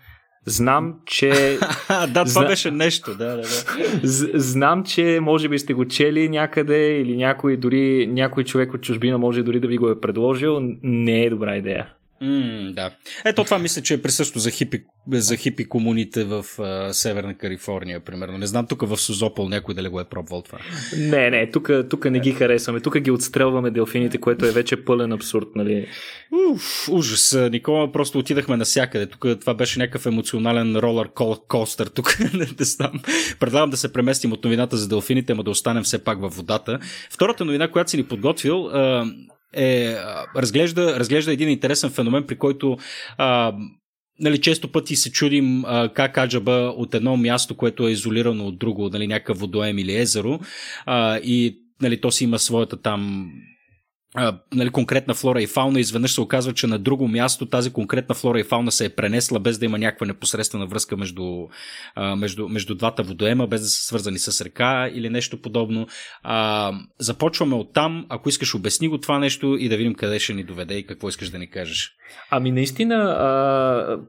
Знам, 0.49 0.95
че... 1.05 1.29
да, 1.89 2.07
това 2.07 2.25
Зна... 2.25 2.45
беше 2.45 2.71
нещо, 2.71 3.15
да, 3.15 3.27
да, 3.27 3.36
да. 3.38 4.39
Знам, 4.39 4.83
че 4.83 5.19
може 5.21 5.49
би 5.49 5.60
сте 5.60 5.73
го 5.73 5.86
чели 5.86 6.29
някъде 6.29 6.97
или 6.97 7.17
някой, 7.17 7.57
дори 7.57 8.07
някой 8.07 8.43
човек 8.43 8.73
от 8.73 8.81
чужбина 8.81 9.17
може 9.17 9.43
дори 9.43 9.60
да 9.60 9.67
ви 9.67 9.77
го 9.77 9.89
е 9.89 10.01
предложил. 10.01 10.60
Не 10.83 11.23
е 11.23 11.29
добра 11.29 11.55
идея. 11.55 11.88
Mm, 12.23 12.73
да. 12.73 12.91
Ето 13.25 13.43
това 13.43 13.60
мисля, 13.60 13.82
че 13.82 13.93
е 13.93 14.01
присъщо 14.01 14.39
за 14.39 14.51
хипи, 14.51 14.84
за 15.12 15.36
хипи 15.36 15.69
комуните 15.69 16.23
в 16.23 16.43
uh, 16.43 16.91
Северна 16.91 17.38
Калифорния, 17.38 17.99
примерно. 17.99 18.38
Не 18.38 18.47
знам 18.47 18.67
тук 18.67 18.88
в 18.88 18.97
Сузопол 18.97 19.49
някой 19.49 19.75
дали 19.75 19.89
го 19.89 19.99
е 19.99 20.03
пробвал 20.03 20.41
това. 20.41 20.60
Не, 20.97 21.30
не, 21.30 21.51
тук, 21.51 21.69
тук 21.89 22.06
не 22.06 22.19
ги 22.19 22.32
харесваме. 22.32 22.80
Тук 22.80 22.99
ги 22.99 23.12
отстрелваме 23.12 23.71
делфините, 23.71 24.17
което 24.17 24.45
е 24.45 24.51
вече 24.51 24.86
пълен 24.86 25.12
абсурд, 25.12 25.47
нали? 25.56 25.88
Уф, 26.51 26.89
ужас. 26.89 27.38
Никола, 27.51 27.91
просто 27.91 28.19
отидахме 28.19 28.58
насякъде. 28.58 29.06
Тук 29.06 29.25
това 29.39 29.53
беше 29.53 29.80
някакъв 29.80 30.06
емоционален 30.06 30.75
ролър 30.75 31.10
костър. 31.47 31.88
Тук 31.88 32.17
не, 32.34 32.39
не 32.60 32.65
знам. 32.65 33.01
Предлагам 33.39 33.69
да 33.69 33.77
се 33.77 33.93
преместим 33.93 34.34
от 34.34 34.43
новината 34.43 34.77
за 34.77 34.88
делфините, 34.88 35.32
ама 35.32 35.43
да 35.43 35.51
останем 35.51 35.84
все 35.84 36.03
пак 36.03 36.21
във 36.21 36.36
водата. 36.36 36.80
Втората 37.10 37.45
новина, 37.45 37.67
която 37.67 37.91
си 37.91 37.97
ни 37.97 38.03
подготвил, 38.03 38.53
uh, 38.53 39.27
е, 39.53 39.95
разглежда, 40.36 40.99
разглежда 40.99 41.33
един 41.33 41.49
интересен 41.49 41.89
феномен, 41.89 42.27
при 42.27 42.38
който 42.38 42.77
а, 43.17 43.53
нали, 44.19 44.41
често 44.41 44.71
пъти 44.71 44.95
се 44.95 45.12
чудим 45.12 45.65
а, 45.65 45.89
как 45.93 46.17
аджаба 46.17 46.73
от 46.77 46.93
едно 46.93 47.17
място, 47.17 47.57
което 47.57 47.88
е 47.88 47.91
изолирано 47.91 48.47
от 48.47 48.60
друго, 48.60 48.89
нали, 48.89 49.07
някакъв 49.07 49.39
водоем 49.39 49.77
или 49.77 49.95
езеро, 49.95 50.39
а, 50.86 51.17
и 51.17 51.60
нали, 51.81 52.01
то 52.01 52.12
си 52.12 52.23
има 52.23 52.39
своята 52.39 52.81
там 52.81 53.31
нали, 54.53 54.69
конкретна 54.69 55.13
флора 55.13 55.41
и 55.41 55.47
фауна, 55.47 55.80
изведнъж 55.80 56.12
се 56.12 56.21
оказва, 56.21 56.53
че 56.53 56.67
на 56.67 56.80
друго 56.80 57.08
място 57.08 57.45
тази 57.45 57.73
конкретна 57.73 58.15
флора 58.15 58.39
и 58.39 58.43
фауна 58.43 58.71
се 58.71 58.86
е 58.86 58.89
пренесла 58.89 59.39
без 59.39 59.58
да 59.58 59.65
има 59.65 59.80
някаква 59.80 60.08
непосредствена 60.08 60.67
връзка 60.67 60.97
между, 60.97 61.47
между, 62.17 62.49
между 62.49 62.75
двата 62.75 63.03
водоема, 63.03 63.47
без 63.47 63.62
да 63.62 63.67
са 63.67 63.86
свързани 63.86 64.19
с 64.19 64.45
река 64.45 64.89
или 64.93 65.10
нещо 65.10 65.41
подобно. 65.41 65.88
А, 66.23 66.73
започваме 66.99 67.56
от 67.56 67.73
там. 67.73 68.06
Ако 68.10 68.30
искаш, 68.30 68.56
обясни 68.56 68.88
го 68.88 68.97
това 68.97 69.19
нещо 69.19 69.58
и 69.60 69.69
да 69.69 69.77
видим 69.77 69.95
къде 69.95 70.19
ще 70.19 70.34
ни 70.34 70.43
доведе 70.43 70.73
и 70.73 70.88
какво 70.88 71.10
искаш 71.10 71.30
да 71.30 71.39
ни 71.39 71.49
кажеш. 71.49 71.93
Ами 72.32 72.51
наистина 72.51 72.95
а, 72.95 73.99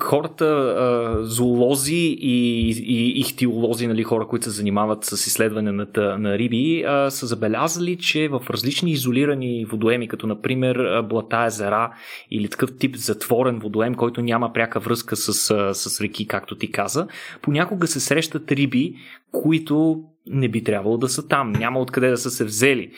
хората, 0.00 0.44
а, 0.44 1.24
зоолози 1.24 2.16
и, 2.20 2.70
и 2.70 3.20
ихтиолози, 3.20 3.86
нали, 3.86 4.02
хора, 4.02 4.26
които 4.26 4.44
се 4.44 4.50
занимават 4.50 5.04
с 5.04 5.26
изследване 5.26 5.72
на, 5.72 5.86
на 5.96 6.38
риби, 6.38 6.84
а, 6.86 7.10
са 7.10 7.26
забелязали, 7.26 7.98
че 7.98 8.28
в 8.28 8.42
различни 8.50 8.90
изолирани 8.90 9.21
водоеми, 9.68 10.08
като 10.08 10.26
например 10.26 11.02
блата 11.02 11.44
езера 11.46 11.92
или 12.30 12.48
такъв 12.48 12.78
тип 12.78 12.96
затворен 12.96 13.58
водоем, 13.58 13.94
който 13.94 14.22
няма 14.22 14.52
пряка 14.52 14.80
връзка 14.80 15.16
с, 15.16 15.32
с 15.74 16.00
реки, 16.00 16.26
както 16.26 16.58
ти 16.58 16.72
каза, 16.72 17.06
понякога 17.42 17.86
се 17.86 18.00
срещат 18.00 18.52
риби, 18.52 18.94
които 19.32 20.04
не 20.26 20.48
би 20.48 20.64
трябвало 20.64 20.98
да 20.98 21.08
са 21.08 21.28
там. 21.28 21.52
Няма 21.52 21.80
откъде 21.80 22.10
да 22.10 22.16
са 22.16 22.30
се 22.30 22.44
взели. 22.44 22.90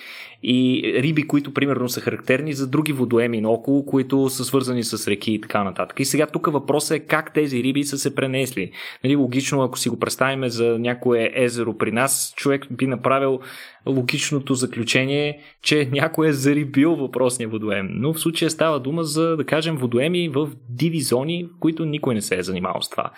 И 0.47 0.83
риби, 1.03 1.23
които 1.23 1.55
примерно 1.55 1.89
са 1.89 2.01
характерни 2.01 2.53
за 2.53 2.67
други 2.67 2.93
водоеми 2.93 3.41
наоколо, 3.41 3.87
които 3.87 4.29
са 4.29 4.45
свързани 4.45 4.85
с 4.85 5.09
реки 5.09 5.33
и 5.33 5.41
така 5.41 5.65
нататък. 5.65 6.01
И 6.01 6.05
сега 6.05 6.27
тук 6.27 6.47
въпросът 6.47 6.97
е 6.97 7.01
как 7.01 7.35
тези 7.35 7.63
риби 7.63 7.85
са 7.85 7.99
се 7.99 8.15
пренесли. 8.15 8.71
Нали, 9.05 9.17
логично, 9.17 9.63
ако 9.63 9.79
си 9.79 9.89
го 9.89 9.99
представим 9.99 10.49
за 10.49 10.79
някое 10.79 11.31
езеро 11.35 11.79
при 11.79 11.93
нас, 11.93 12.35
човек 12.37 12.67
би 12.71 12.87
направил 12.87 13.41
логичното 13.87 14.55
заключение, 14.55 15.39
че 15.63 15.89
някой 15.93 16.29
е 16.29 16.33
зарибил 16.33 16.97
въпросния 16.97 17.49
водоем. 17.49 17.89
Но 17.91 18.13
в 18.13 18.21
случая 18.21 18.51
става 18.51 18.81
дума 18.81 19.05
за, 19.05 19.37
да 19.37 19.45
кажем, 19.45 19.77
водоеми 19.77 20.29
в 20.29 20.51
диви 20.69 21.01
зони, 21.01 21.45
в 21.45 21.59
които 21.61 21.85
никой 21.85 22.15
не 22.15 22.23
се 22.23 22.39
е 22.39 22.43
занимавал 22.43 22.83
с 22.83 22.91
това. 22.91 23.11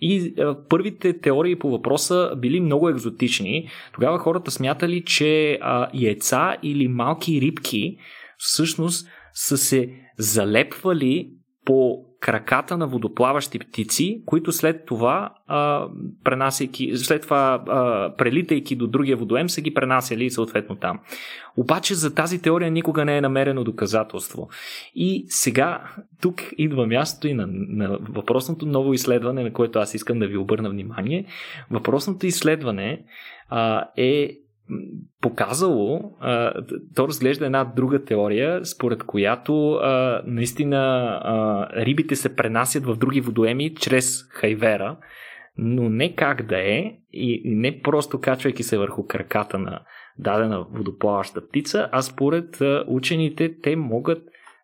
И 0.00 0.34
а, 0.38 0.56
първите 0.68 1.20
теории 1.20 1.56
по 1.56 1.70
въпроса 1.70 2.32
били 2.36 2.60
много 2.60 2.88
екзотични. 2.88 3.53
Тогава 3.94 4.18
хората 4.18 4.50
смятали, 4.50 5.04
че 5.04 5.58
а, 5.62 5.88
яйца 5.94 6.56
или 6.62 6.88
малки 6.88 7.40
рибки 7.40 7.96
всъщност 8.38 9.08
са 9.32 9.56
се 9.56 9.88
залепвали 10.18 11.30
по 11.64 12.04
краката 12.24 12.76
на 12.76 12.86
водоплаващи 12.86 13.58
птици, 13.58 14.22
които 14.26 14.52
след 14.52 14.86
това, 14.86 15.34
а, 15.46 15.88
след 16.94 17.22
това 17.22 17.64
а, 17.68 18.12
прелитайки 18.16 18.76
до 18.76 18.86
другия 18.86 19.16
водоем, 19.16 19.50
са 19.50 19.60
ги 19.60 19.74
пренасяли 19.74 20.30
съответно 20.30 20.76
там. 20.76 21.00
Обаче 21.56 21.94
за 21.94 22.14
тази 22.14 22.42
теория 22.42 22.70
никога 22.70 23.04
не 23.04 23.16
е 23.16 23.20
намерено 23.20 23.64
доказателство. 23.64 24.48
И 24.94 25.24
сега 25.28 25.82
тук 26.22 26.42
идва 26.58 26.86
място 26.86 27.28
и 27.28 27.34
на, 27.34 27.46
на 27.50 27.98
въпросното 28.00 28.66
ново 28.66 28.94
изследване, 28.94 29.42
на 29.42 29.52
което 29.52 29.78
аз 29.78 29.94
искам 29.94 30.18
да 30.18 30.26
ви 30.26 30.36
обърна 30.36 30.70
внимание. 30.70 31.26
Въпросното 31.70 32.26
изследване 32.26 33.04
а, 33.48 33.88
е 33.96 34.38
показало, 35.20 36.16
то 36.94 37.08
разглежда 37.08 37.46
една 37.46 37.64
друга 37.64 38.04
теория, 38.04 38.64
според 38.64 39.02
която 39.02 39.80
наистина 40.26 41.70
рибите 41.76 42.16
се 42.16 42.36
пренасят 42.36 42.86
в 42.86 42.96
други 42.96 43.20
водоеми 43.20 43.74
чрез 43.74 44.28
хайвера, 44.30 44.96
но 45.58 45.88
не 45.88 46.14
как 46.14 46.46
да 46.46 46.58
е 46.58 46.92
и 47.12 47.42
не 47.44 47.80
просто 47.80 48.20
качвайки 48.20 48.62
се 48.62 48.78
върху 48.78 49.06
краката 49.06 49.58
на 49.58 49.80
дадена 50.18 50.66
водоплаваща 50.70 51.48
птица, 51.48 51.88
а 51.92 52.02
според 52.02 52.58
учените 52.86 53.60
те 53.62 53.76
могат 53.76 54.22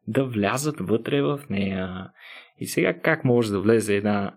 да 0.08 0.24
влязат 0.24 0.80
вътре 0.80 1.22
в 1.22 1.40
нея. 1.50 2.10
И 2.58 2.66
сега 2.66 2.94
как 2.94 3.24
може 3.24 3.52
да 3.52 3.60
влезе 3.60 3.96
една 3.96 4.34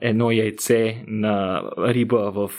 едно 0.00 0.30
яйце 0.30 1.04
на 1.06 1.62
риба 1.78 2.30
в 2.30 2.50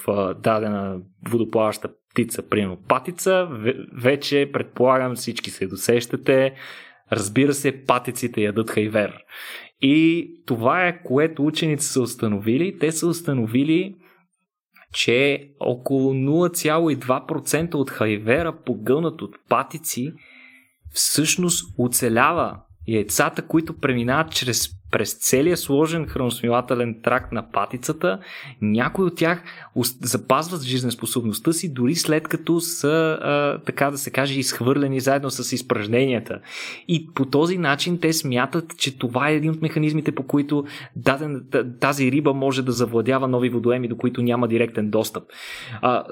дадена 0.43 0.99
водоплаваща 1.29 1.89
птица, 2.13 2.49
примерно 2.49 2.77
патица, 2.87 3.47
вече 3.93 4.49
предполагам 4.53 5.15
всички 5.15 5.49
се 5.49 5.67
досещате. 5.67 6.53
Разбира 7.11 7.53
се, 7.53 7.85
патиците 7.85 8.41
ядат 8.41 8.69
хайвер. 8.69 9.13
И 9.81 10.29
това 10.45 10.87
е 10.87 11.03
което 11.03 11.45
ученици 11.45 11.87
са 11.87 12.01
установили. 12.01 12.77
Те 12.79 12.91
са 12.91 13.07
установили, 13.07 13.95
че 14.93 15.49
около 15.59 16.13
0,2% 16.13 17.73
от 17.73 17.89
хайвера, 17.89 18.57
погълнат 18.65 19.21
от 19.21 19.35
патици, 19.49 20.13
всъщност 20.93 21.73
оцелява 21.77 22.59
яйцата, 22.87 23.41
които 23.41 23.77
преминават 23.77 24.31
чрез 24.31 24.80
през 24.91 25.13
целия 25.13 25.57
сложен 25.57 26.07
храносмилателен 26.07 27.01
тракт 27.03 27.31
на 27.31 27.51
патицата, 27.51 28.19
някои 28.61 29.05
от 29.05 29.15
тях 29.15 29.43
запазват 30.01 30.61
жизнеспособността 30.61 31.53
си 31.53 31.73
дори 31.73 31.95
след 31.95 32.27
като 32.27 32.59
са, 32.59 33.19
а, 33.21 33.59
така 33.65 33.91
да 33.91 33.97
се 33.97 34.11
каже, 34.11 34.39
изхвърлени 34.39 34.99
заедно 34.99 35.29
с 35.29 35.51
изпражненията. 35.51 36.39
И 36.87 37.13
по 37.13 37.25
този 37.25 37.57
начин 37.57 37.99
те 37.99 38.13
смятат, 38.13 38.77
че 38.77 38.97
това 38.97 39.29
е 39.29 39.35
един 39.35 39.51
от 39.51 39.61
механизмите, 39.61 40.11
по 40.11 40.23
които 40.23 40.65
даден, 40.95 41.43
тази 41.79 42.11
риба 42.11 42.33
може 42.33 42.61
да 42.61 42.71
завладява 42.71 43.27
нови 43.27 43.49
водоеми, 43.49 43.87
до 43.87 43.97
които 43.97 44.21
няма 44.21 44.47
директен 44.47 44.89
достъп. 44.89 45.23
А, 45.81 46.03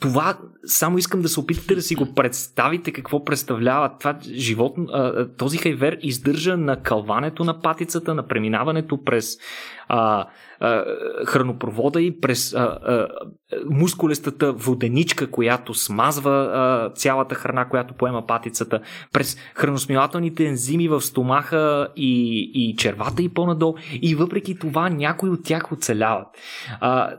това 0.00 0.38
само 0.64 0.98
искам 0.98 1.22
да 1.22 1.28
се 1.28 1.40
опитате 1.40 1.74
да 1.74 1.82
си 1.82 1.94
го 1.94 2.14
представите 2.14 2.92
какво 2.92 3.24
представлява 3.24 3.90
това 3.98 4.18
животно. 4.22 4.86
Този 5.38 5.58
хайвер 5.58 5.98
издържа 6.02 6.56
на 6.56 6.76
кълването 6.76 7.44
на 7.44 7.60
патицата, 7.60 7.69
на 8.14 8.26
преминаването 8.26 9.04
през 9.04 9.36
а, 9.88 10.26
а, 10.60 10.84
хранопровода 11.26 12.02
и 12.02 12.20
през 12.20 12.54
а, 12.54 12.58
а, 12.58 13.06
мускулестата 13.70 14.52
воденичка, 14.52 15.30
която 15.30 15.74
смазва 15.74 16.30
а, 16.30 16.90
цялата 16.94 17.34
храна, 17.34 17.68
която 17.68 17.94
поема 17.94 18.26
патицата, 18.26 18.80
през 19.12 19.36
храносмилателните 19.54 20.44
ензими 20.44 20.88
в 20.88 21.00
стомаха 21.00 21.88
и, 21.96 22.40
и 22.54 22.76
червата 22.76 23.22
и 23.22 23.28
по-надолу. 23.28 23.74
И 24.02 24.14
въпреки 24.14 24.58
това 24.58 24.88
някои 24.88 25.30
от 25.30 25.44
тях 25.44 25.72
оцеляват. 25.72 26.26
А, 26.80 27.10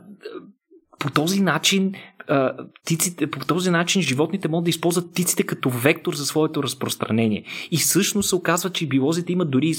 по 0.99 1.11
този 1.11 1.41
начин 1.41 1.93
птиците, 2.83 3.27
по 3.27 3.45
този 3.45 3.69
начин 3.69 4.01
животните 4.01 4.47
могат 4.47 4.63
да 4.63 4.69
използват 4.69 5.11
птиците 5.11 5.43
като 5.43 5.69
вектор 5.69 6.13
за 6.13 6.25
своето 6.25 6.63
разпространение. 6.63 7.43
И 7.71 7.77
всъщност 7.77 8.29
се 8.29 8.35
оказва, 8.35 8.69
че 8.69 8.87
биолозите 8.87 9.33
имат 9.33 9.51
дори 9.51 9.67
и 9.67 9.73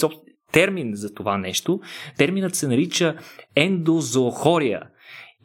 термин 0.53 0.91
за 0.95 1.15
това 1.15 1.39
нещо. 1.39 1.81
Терминът 2.19 2.55
се 2.55 2.69
нарича 2.69 3.15
ендозоохория 3.57 4.83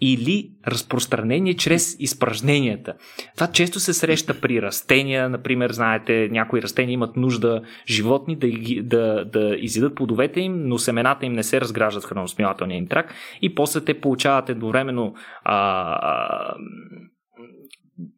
или 0.01 0.51
разпространение 0.67 1.53
чрез 1.53 1.95
изпражненията. 1.99 2.93
Това 3.35 3.47
често 3.47 3.79
се 3.79 3.93
среща 3.93 4.41
при 4.41 4.61
растения, 4.61 5.29
например, 5.29 5.71
знаете, 5.71 6.29
някои 6.31 6.61
растения 6.61 6.93
имат 6.93 7.15
нужда 7.15 7.61
животни 7.87 8.35
да, 8.35 8.47
да, 8.83 9.25
да 9.25 9.55
изядат 9.59 9.95
плодовете 9.95 10.39
им, 10.39 10.67
но 10.67 10.77
семената 10.77 11.25
им 11.25 11.33
не 11.33 11.43
се 11.43 11.61
разграждат 11.61 12.03
в 12.03 12.07
храносмилателния 12.07 12.77
им 12.77 12.87
трак 12.87 13.13
и 13.41 13.55
после 13.55 13.81
те 13.81 14.01
получават 14.01 14.49
едновременно 14.49 15.13
а, 15.43 15.55
а, 16.01 16.55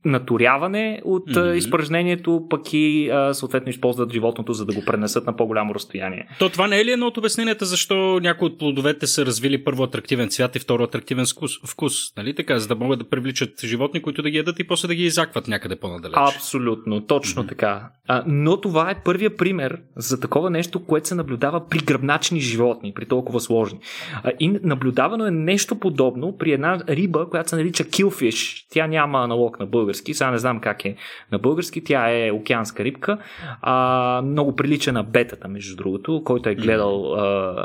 наторяване 0.06 1.02
от 1.06 1.30
mm-hmm. 1.30 1.54
изпражнението, 1.54 2.48
пък 2.50 2.74
и 2.74 3.10
а, 3.10 3.34
съответно 3.34 3.70
използват 3.70 4.14
животното, 4.14 4.54
за 4.54 4.66
да 4.66 4.74
го 4.74 4.86
пренесат 4.86 5.26
на 5.26 5.36
по-голямо 5.36 5.76
разстояние. 5.76 6.28
То 6.40 6.50
това 6.50 6.68
не 6.68 6.80
е 6.80 6.86
ли 6.86 6.92
едно 6.92 7.08
от 7.08 7.18
обясненията 7.18 7.66
защо 7.66 8.20
някои 8.20 8.48
от 8.48 8.60
плодовете 8.60 9.08
са 9.08 9.26
развили 9.26 9.64
първо 9.64 9.84
атрактивен 9.84 10.30
цвят 10.30 10.56
и 10.56 10.60
второ 10.60 10.84
атрактивен 10.84 11.26
вкус, 11.26 11.52
вкус 11.68 11.94
нали 12.18 12.36
така, 12.36 12.60
за 12.60 12.68
да 12.68 12.76
могат 12.76 13.00
да 13.00 13.10
привличат 13.10 13.66
животни, 13.66 14.02
които 14.02 14.22
да 14.22 14.30
ги 14.30 14.38
ядат 14.38 14.60
и 14.60 14.68
после 14.68 14.88
да 14.88 14.96
ги 14.96 15.04
изакват 15.04 15.48
някъде 15.48 15.76
по-надалеч. 15.76 16.16
Абсолютно, 16.18 17.02
точно 17.02 17.44
mm-hmm. 17.44 17.50
така. 17.50 17.90
А, 18.08 18.24
но 18.28 18.62
това 18.62 18.92
е 18.92 19.02
първия 19.06 19.38
пример 19.38 19.82
за 19.96 20.20
такова 20.20 20.50
нещо, 20.50 20.86
което 20.86 21.08
се 21.08 21.16
наблюдава 21.16 21.68
при 21.68 21.80
гръбначни 21.80 22.40
животни, 22.40 22.94
при 22.94 23.06
толкова 23.06 23.40
сложни. 23.40 23.80
А, 24.24 24.32
и 24.40 24.60
наблюдавано 24.64 25.26
е 25.26 25.32
нещо 25.32 25.76
подобно 25.76 26.38
при 26.38 26.52
една 26.52 26.80
риба, 26.90 27.30
която 27.30 27.50
се 27.50 27.56
нарича 27.56 27.84
killfish. 27.84 28.66
Тя 28.72 28.88
няма 28.88 29.24
аналог 29.24 29.60
на 29.60 29.66
български, 29.70 30.14
сега 30.14 30.32
не 30.32 30.38
знам 30.38 30.60
как 30.60 30.86
е 30.86 30.96
на 31.32 31.40
български, 31.40 31.84
тя 31.84 32.12
е 32.12 32.32
океанска 32.32 32.84
рибка, 32.84 33.18
а, 33.62 34.22
много 34.26 34.56
прилича 34.56 34.92
на 34.92 35.04
бетата, 35.04 35.48
между 35.48 35.76
другото, 35.76 36.22
който 36.26 36.50
е 36.50 36.56
гледал 36.56 37.14
а, 37.14 37.56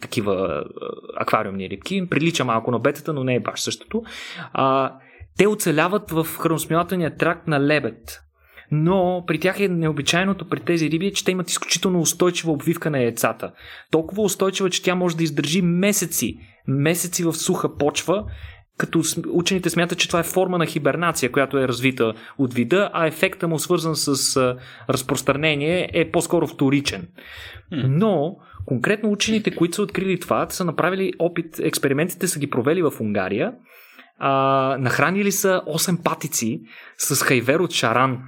такива 0.00 0.64
аквариумни 1.16 1.70
рибки, 1.70 2.06
прилича 2.10 2.44
малко 2.44 2.70
на 2.70 2.78
бетата, 2.78 3.12
но 3.12 3.24
не 3.24 3.34
е 3.34 3.40
баш 3.40 3.60
същото. 3.60 4.02
А, 4.52 4.92
те 5.38 5.46
оцеляват 5.46 6.10
в 6.10 6.26
храносмилателния 6.38 7.16
тракт 7.16 7.48
на 7.48 7.60
лебед. 7.60 8.20
Но 8.70 9.24
при 9.26 9.38
тях 9.38 9.60
е 9.60 9.68
необичайното 9.68 10.48
при 10.48 10.60
тези 10.60 10.90
риби, 10.90 11.12
че 11.12 11.24
те 11.24 11.30
имат 11.30 11.50
изключително 11.50 12.00
устойчива 12.00 12.52
обвивка 12.52 12.90
на 12.90 13.02
яйцата. 13.02 13.52
Толкова 13.90 14.22
устойчива, 14.22 14.70
че 14.70 14.82
тя 14.82 14.94
може 14.94 15.16
да 15.16 15.24
издържи 15.24 15.62
месеци, 15.62 16.38
месеци 16.68 17.24
в 17.24 17.32
суха 17.32 17.76
почва 17.76 18.24
като 18.78 19.02
учените 19.28 19.70
смятат, 19.70 19.98
че 19.98 20.08
това 20.08 20.20
е 20.20 20.22
форма 20.22 20.58
на 20.58 20.66
хибернация, 20.66 21.32
която 21.32 21.58
е 21.58 21.68
развита 21.68 22.14
от 22.38 22.54
вида, 22.54 22.90
а 22.92 23.06
ефекта 23.06 23.48
му 23.48 23.58
свързан 23.58 23.96
с 23.96 24.56
разпространение 24.90 25.90
е 25.92 26.10
по-скоро 26.10 26.46
вторичен. 26.46 27.08
Но 27.72 28.36
конкретно 28.66 29.10
учените, 29.10 29.56
които 29.56 29.74
са 29.74 29.82
открили 29.82 30.20
това, 30.20 30.46
са 30.50 30.64
направили 30.64 31.12
опит, 31.18 31.58
експериментите 31.58 32.28
са 32.28 32.38
ги 32.38 32.50
провели 32.50 32.82
в 32.82 32.92
Унгария, 33.00 33.52
а, 34.18 34.76
нахранили 34.80 35.32
са 35.32 35.62
8 35.66 36.02
патици 36.02 36.60
с 36.98 37.24
хайвер 37.24 37.60
от 37.60 37.72
шаран. 37.72 38.22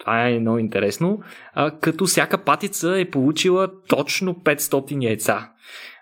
Това 0.00 0.28
е 0.28 0.40
много 0.40 0.58
интересно. 0.58 1.22
А, 1.54 1.70
като 1.70 2.06
всяка 2.06 2.44
патица 2.44 3.00
е 3.00 3.10
получила 3.10 3.70
точно 3.88 4.34
500 4.34 5.04
яйца. 5.04 5.50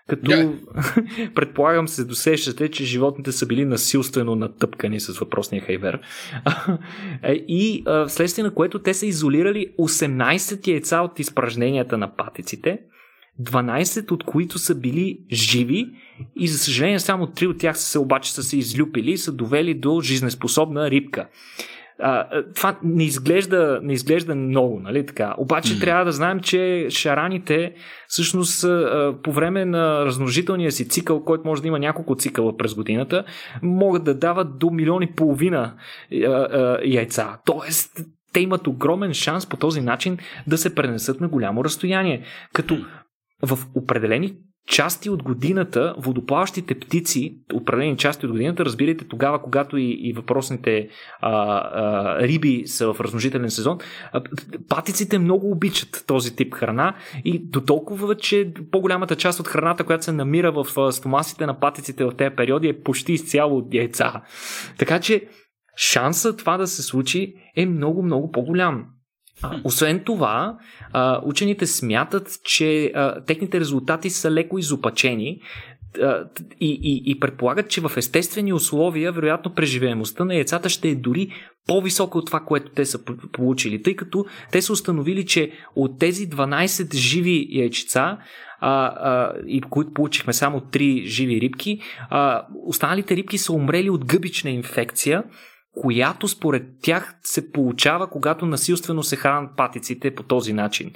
Като 0.09 0.31
yeah. 0.31 1.33
предполагам 1.33 1.87
се 1.87 2.05
досещате, 2.05 2.71
че 2.71 2.85
животните 2.85 3.31
са 3.31 3.45
били 3.45 3.65
насилствено 3.65 4.35
натъпкани 4.35 4.99
с 4.99 5.19
въпросния 5.19 5.61
хайвер. 5.61 5.99
Е, 7.23 7.33
и 7.33 7.83
вследствие 8.07 8.43
на 8.43 8.53
което 8.53 8.79
те 8.79 8.93
са 8.93 9.05
изолирали 9.05 9.67
18 9.79 10.67
яйца 10.67 11.01
от 11.01 11.19
изпражненията 11.19 11.97
на 11.97 12.15
патиците, 12.15 12.79
12 13.41 14.11
от 14.11 14.23
които 14.23 14.59
са 14.59 14.75
били 14.75 15.19
живи 15.31 15.89
и 16.35 16.47
за 16.47 16.57
съжаление 16.57 16.99
само 16.99 17.25
3 17.25 17.47
от 17.47 17.57
тях 17.57 17.79
са 17.79 17.85
се 17.85 17.99
обаче 17.99 18.33
са 18.33 18.43
се 18.43 18.57
излюпили 18.57 19.11
и 19.11 19.17
са 19.17 19.31
довели 19.31 19.73
до 19.73 20.01
жизнеспособна 20.01 20.91
рибка. 20.91 21.27
А, 22.01 22.43
това 22.55 22.79
не 22.83 23.03
изглежда, 23.03 23.79
не 23.83 23.93
изглежда 23.93 24.35
много, 24.35 24.79
нали 24.79 25.05
така? 25.05 25.35
Обаче 25.37 25.73
mm. 25.73 25.81
трябва 25.81 26.05
да 26.05 26.11
знаем, 26.11 26.39
че 26.39 26.87
шараните 26.89 27.73
всъщност 28.07 28.65
по 29.23 29.31
време 29.31 29.65
на 29.65 30.05
размножителния 30.05 30.71
си 30.71 30.89
цикъл, 30.89 31.23
който 31.23 31.47
може 31.47 31.61
да 31.61 31.67
има 31.67 31.79
няколко 31.79 32.15
цикъла 32.15 32.57
през 32.57 32.75
годината, 32.75 33.23
могат 33.63 34.03
да 34.03 34.13
дават 34.13 34.59
до 34.59 34.69
милиони 34.69 35.07
и 35.11 35.15
половина 35.15 35.73
яйца. 36.85 37.37
Тоест, 37.45 38.01
те 38.33 38.39
имат 38.39 38.67
огромен 38.67 39.13
шанс 39.13 39.45
по 39.45 39.57
този 39.57 39.81
начин 39.81 40.17
да 40.47 40.57
се 40.57 40.75
пренесат 40.75 41.21
на 41.21 41.27
голямо 41.27 41.63
разстояние. 41.63 42.23
Като 42.53 42.77
в 43.43 43.59
определени 43.75 44.33
части 44.69 45.09
от 45.09 45.23
годината 45.23 45.95
водоплаващите 45.97 46.79
птици, 46.79 47.37
определени 47.53 47.97
части 47.97 48.25
от 48.25 48.31
годината, 48.31 48.65
разбирайте 48.65 49.07
тогава, 49.07 49.41
когато 49.41 49.77
и, 49.77 49.97
и 50.01 50.13
въпросните 50.13 50.89
а, 51.21 51.31
а, 51.31 52.27
риби 52.27 52.63
са 52.65 52.93
в 52.93 53.01
размножителен 53.01 53.49
сезон, 53.49 53.77
а, 54.11 54.21
патиците 54.69 55.19
много 55.19 55.51
обичат 55.51 56.03
този 56.07 56.35
тип 56.35 56.53
храна 56.53 56.95
и 57.25 57.39
до 57.39 57.61
толкова, 57.61 58.15
че 58.15 58.53
по-голямата 58.71 59.15
част 59.15 59.39
от 59.39 59.47
храната, 59.47 59.83
която 59.83 60.03
се 60.03 60.11
намира 60.11 60.51
в 60.51 60.91
стомасите 60.91 61.45
на 61.45 61.59
патиците 61.59 62.05
в 62.05 62.11
тези 62.17 62.35
периоди 62.35 62.67
е 62.67 62.81
почти 62.81 63.13
изцяло 63.13 63.57
от 63.57 63.73
яйца. 63.73 64.21
Така 64.77 64.99
че 64.99 65.27
шансът 65.77 66.37
това 66.37 66.57
да 66.57 66.67
се 66.67 66.81
случи 66.81 67.33
е 67.55 67.65
много, 67.65 68.03
много 68.03 68.31
по-голям. 68.31 68.85
Освен 69.63 70.03
това, 70.03 70.57
учените 71.23 71.67
смятат, 71.67 72.29
че 72.43 72.93
техните 73.27 73.59
резултати 73.59 74.09
са 74.09 74.31
леко 74.31 74.57
изопачени 74.57 75.41
и, 76.59 76.79
и, 76.81 77.03
и 77.05 77.19
предполагат, 77.19 77.69
че 77.69 77.81
в 77.81 77.91
естествени 77.97 78.53
условия, 78.53 79.11
вероятно, 79.11 79.53
преживеемостта 79.53 80.25
на 80.25 80.35
яйцата 80.35 80.69
ще 80.69 80.89
е 80.89 80.95
дори 80.95 81.33
по-висока 81.67 82.17
от 82.17 82.25
това, 82.25 82.39
което 82.39 82.71
те 82.71 82.85
са 82.85 82.99
получили, 83.31 83.83
тъй 83.83 83.95
като 83.95 84.25
те 84.51 84.61
са 84.61 84.73
установили, 84.73 85.25
че 85.25 85.51
от 85.75 85.99
тези 85.99 86.29
12 86.29 86.95
живи 86.95 87.47
яйчица, 87.49 87.99
а, 87.99 88.85
а, 88.85 89.33
и 89.47 89.61
които 89.61 89.93
получихме 89.93 90.33
само 90.33 90.59
3 90.59 91.05
живи 91.05 91.41
рибки, 91.41 91.79
а, 92.09 92.45
останалите 92.65 93.15
рибки 93.15 93.37
са 93.37 93.53
умрели 93.53 93.89
от 93.89 94.05
гъбична 94.05 94.49
инфекция, 94.49 95.23
която 95.81 96.27
според 96.27 96.63
тях 96.81 97.15
се 97.23 97.51
получава, 97.51 98.09
когато 98.09 98.45
насилствено 98.45 99.03
се 99.03 99.15
хранят 99.15 99.51
патиците 99.57 100.15
по 100.15 100.23
този 100.23 100.53
начин. 100.53 100.91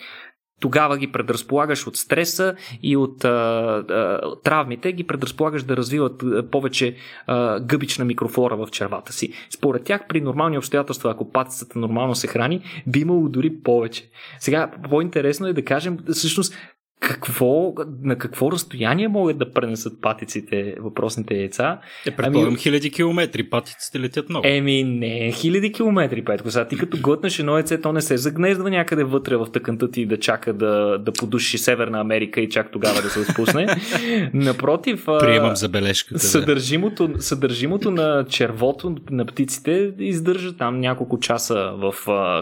Тогава 0.64 0.98
ги 0.98 1.12
предразполагаш 1.12 1.88
от 1.88 1.98
стреса 1.98 2.56
и 2.84 2.98
от 2.98 3.26
а, 3.26 3.30
а, 3.30 4.22
травмите, 4.44 4.92
ги 4.92 5.04
предразполагаш 5.04 5.64
да 5.64 5.78
развиват 5.78 6.24
повече 6.52 6.96
а, 7.28 7.60
гъбична 7.60 8.06
микрофлора 8.06 8.56
в 8.56 8.68
червата 8.72 9.14
си. 9.14 9.34
Според 9.50 9.84
тях, 9.84 10.08
при 10.10 10.22
нормални 10.22 10.58
обстоятелства, 10.58 11.12
ако 11.12 11.32
патицата 11.32 11.80
нормално 11.80 12.16
се 12.16 12.28
храни, 12.28 12.64
би 12.88 13.00
имало 13.00 13.30
дори 13.30 13.60
повече. 13.64 14.10
Сега, 14.40 14.72
по-интересно 14.90 15.48
е 15.48 15.54
да 15.54 15.66
кажем, 15.66 15.98
всъщност, 16.12 16.56
какво, 17.04 17.74
на 18.04 18.18
какво 18.18 18.52
разстояние 18.52 19.08
могат 19.08 19.38
да 19.38 19.52
пренесат 19.52 20.02
патиците 20.02 20.76
въпросните 20.80 21.36
яйца. 21.36 21.80
Е, 22.06 22.12
предполагам 22.12 22.50
ами, 22.50 22.58
хиляди 22.58 22.92
километри, 22.92 23.50
патиците 23.50 24.00
летят 24.00 24.30
много. 24.30 24.48
Еми, 24.48 24.84
не, 24.84 25.32
хиляди 25.32 25.72
километри, 25.72 26.26
Петко. 26.26 26.52
Сега 26.52 26.68
ти 26.68 26.78
като 26.78 26.98
глътнеш 26.98 27.40
едно 27.40 27.54
яйце, 27.54 27.82
то 27.82 27.94
не 27.94 28.02
се 28.02 28.18
загнездва 28.18 28.70
някъде 28.70 29.04
вътре 29.04 29.36
в 29.36 29.48
тъканта 29.52 29.92
ти 29.92 30.06
да 30.06 30.20
чака 30.20 30.54
да, 30.54 30.98
да 30.98 31.12
подуши 31.12 31.58
Северна 31.58 32.00
Америка 32.00 32.42
и 32.42 32.50
чак 32.50 32.72
тогава 32.72 33.02
да 33.02 33.10
се 33.10 33.20
отпусне. 33.20 33.68
Напротив, 34.34 35.06
приемам 35.20 35.56
забележката. 35.56 36.20
Съдържимото, 36.20 37.10
съдържимото 37.20 37.92
на 37.92 38.26
червото 38.30 38.96
на 39.12 39.26
птиците 39.26 39.94
издържа 40.00 40.58
там 40.58 40.80
няколко 40.80 41.20
часа 41.20 41.74
в 41.78 41.94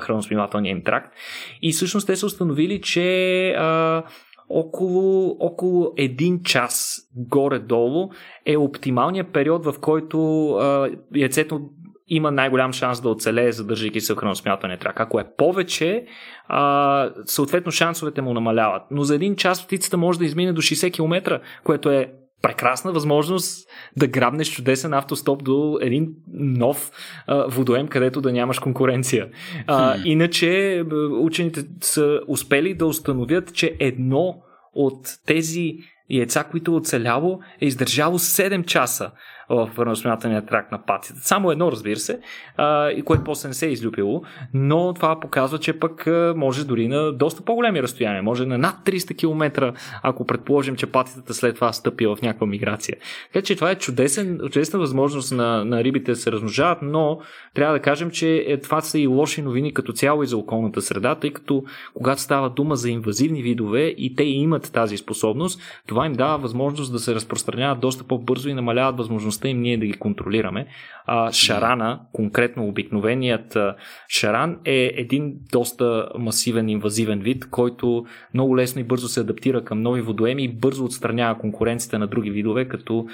храносмивателния 0.01 0.71
им 0.71 0.83
тракт. 0.83 1.13
И 1.61 1.71
всъщност 1.71 2.07
те 2.07 2.15
са 2.15 2.25
установили, 2.25 2.81
че 2.81 3.49
а, 3.49 4.03
около, 4.53 5.37
около 5.39 5.93
един 5.97 6.43
час 6.43 6.97
горе-долу 7.15 8.09
е 8.45 8.57
оптималният 8.57 9.33
период, 9.33 9.65
в 9.65 9.75
който 9.81 10.49
а, 10.49 10.89
яйцето 11.15 11.61
има 12.07 12.31
най-голям 12.31 12.73
шанс 12.73 13.01
да 13.01 13.09
оцелее, 13.09 13.51
задържайки 13.51 14.01
се 14.01 14.13
в 14.13 14.17
храносмятане 14.17 14.77
трак. 14.77 14.99
Ако 14.99 15.19
е 15.19 15.27
повече, 15.37 16.05
а, 16.47 17.09
съответно 17.25 17.71
шансовете 17.71 18.21
му 18.21 18.33
намаляват. 18.33 18.83
Но 18.91 19.03
за 19.03 19.15
един 19.15 19.35
час 19.35 19.65
птицата 19.65 19.97
може 19.97 20.19
да 20.19 20.25
измине 20.25 20.53
до 20.53 20.61
60 20.61 20.93
км, 20.93 21.39
което 21.63 21.89
е 21.89 22.13
прекрасна 22.41 22.91
възможност 22.91 23.67
да 23.97 24.07
грабнеш 24.07 24.51
чудесен 24.51 24.93
автостоп 24.93 25.43
до 25.43 25.77
един 25.81 26.09
нов 26.33 26.91
а, 27.27 27.45
водоем, 27.47 27.87
където 27.87 28.21
да 28.21 28.31
нямаш 28.31 28.59
конкуренция. 28.59 29.29
А, 29.67 29.97
иначе 30.05 30.83
учените 31.21 31.63
са 31.81 32.19
успели 32.27 32.73
да 32.73 32.85
установят, 32.85 33.53
че 33.53 33.75
едно 33.79 34.35
от 34.73 35.07
тези 35.25 35.77
яйца, 36.09 36.43
които 36.43 36.71
е 36.71 36.75
оцеляло, 36.75 37.39
е 37.61 37.65
издържало 37.65 38.19
7 38.19 38.65
часа 38.65 39.11
в 39.51 39.69
храносмятания 39.75 40.45
трак 40.45 40.71
на 40.71 40.85
патите. 40.85 41.19
Само 41.21 41.51
едно, 41.51 41.71
разбира 41.71 41.99
се, 41.99 42.19
и 42.95 43.01
което 43.05 43.23
после 43.23 43.47
не 43.47 43.53
се 43.53 43.67
е 43.67 43.71
излюпило, 43.71 44.21
но 44.53 44.93
това 44.93 45.19
показва, 45.19 45.59
че 45.59 45.79
пък 45.79 46.07
може 46.35 46.65
дори 46.65 46.87
на 46.87 47.11
доста 47.11 47.41
по-големи 47.41 47.83
разстояния, 47.83 48.23
може 48.23 48.45
на 48.45 48.57
над 48.57 48.75
300 48.85 49.17
км, 49.17 49.73
ако 50.03 50.25
предположим, 50.25 50.75
че 50.75 50.85
патитата 50.85 51.33
след 51.33 51.55
това 51.55 51.73
стъпи 51.73 52.07
в 52.07 52.17
някаква 52.21 52.47
миграция. 52.47 52.97
Така 53.33 53.45
че 53.45 53.55
това 53.55 53.71
е 53.71 53.75
чудесен, 53.75 54.39
чудесна 54.39 54.79
възможност 54.79 55.31
на, 55.31 55.65
на 55.65 55.83
рибите 55.83 56.11
да 56.11 56.15
се 56.15 56.31
размножават, 56.31 56.77
но 56.81 57.19
трябва 57.53 57.73
да 57.73 57.81
кажем, 57.81 58.11
че 58.11 58.45
е, 58.47 58.59
това 58.59 58.81
са 58.81 58.99
и 58.99 59.07
лоши 59.07 59.41
новини 59.41 59.73
като 59.73 59.93
цяло 59.93 60.23
и 60.23 60.27
за 60.27 60.37
околната 60.37 60.81
среда, 60.81 61.15
тъй 61.15 61.33
като 61.33 61.63
когато 61.93 62.21
става 62.21 62.49
дума 62.49 62.75
за 62.75 62.89
инвазивни 62.89 63.41
видове 63.41 63.85
и 63.97 64.15
те 64.15 64.23
имат 64.23 64.71
тази 64.73 64.97
способност, 64.97 65.61
това 65.87 66.05
им 66.05 66.13
дава 66.13 66.37
възможност 66.37 66.91
да 66.91 66.99
се 66.99 67.15
разпространяват 67.15 67.79
доста 67.79 68.03
по-бързо 68.03 68.49
и 68.49 68.53
намаляват 68.53 68.97
възможността 68.97 69.40
възможността 69.41 69.49
им 69.49 69.61
ние 69.61 69.77
да 69.77 69.85
ги 69.85 69.99
контролираме. 69.99 70.67
А, 71.05 71.31
шарана, 71.31 71.99
конкретно 72.13 72.67
обикновеният 72.67 73.57
шаран 74.09 74.59
е 74.65 74.91
един 74.95 75.33
доста 75.51 76.09
масивен 76.19 76.69
инвазивен 76.69 77.19
вид, 77.19 77.49
който 77.49 78.05
много 78.33 78.57
лесно 78.57 78.81
и 78.81 78.83
бързо 78.83 79.07
се 79.07 79.19
адаптира 79.19 79.63
към 79.63 79.81
нови 79.81 80.01
водоеми 80.01 80.43
и 80.43 80.47
бързо 80.47 80.85
отстранява 80.85 81.39
конкуренцията 81.39 81.99
на 81.99 82.07
други 82.07 82.31
видове, 82.31 82.67
като 82.67 83.05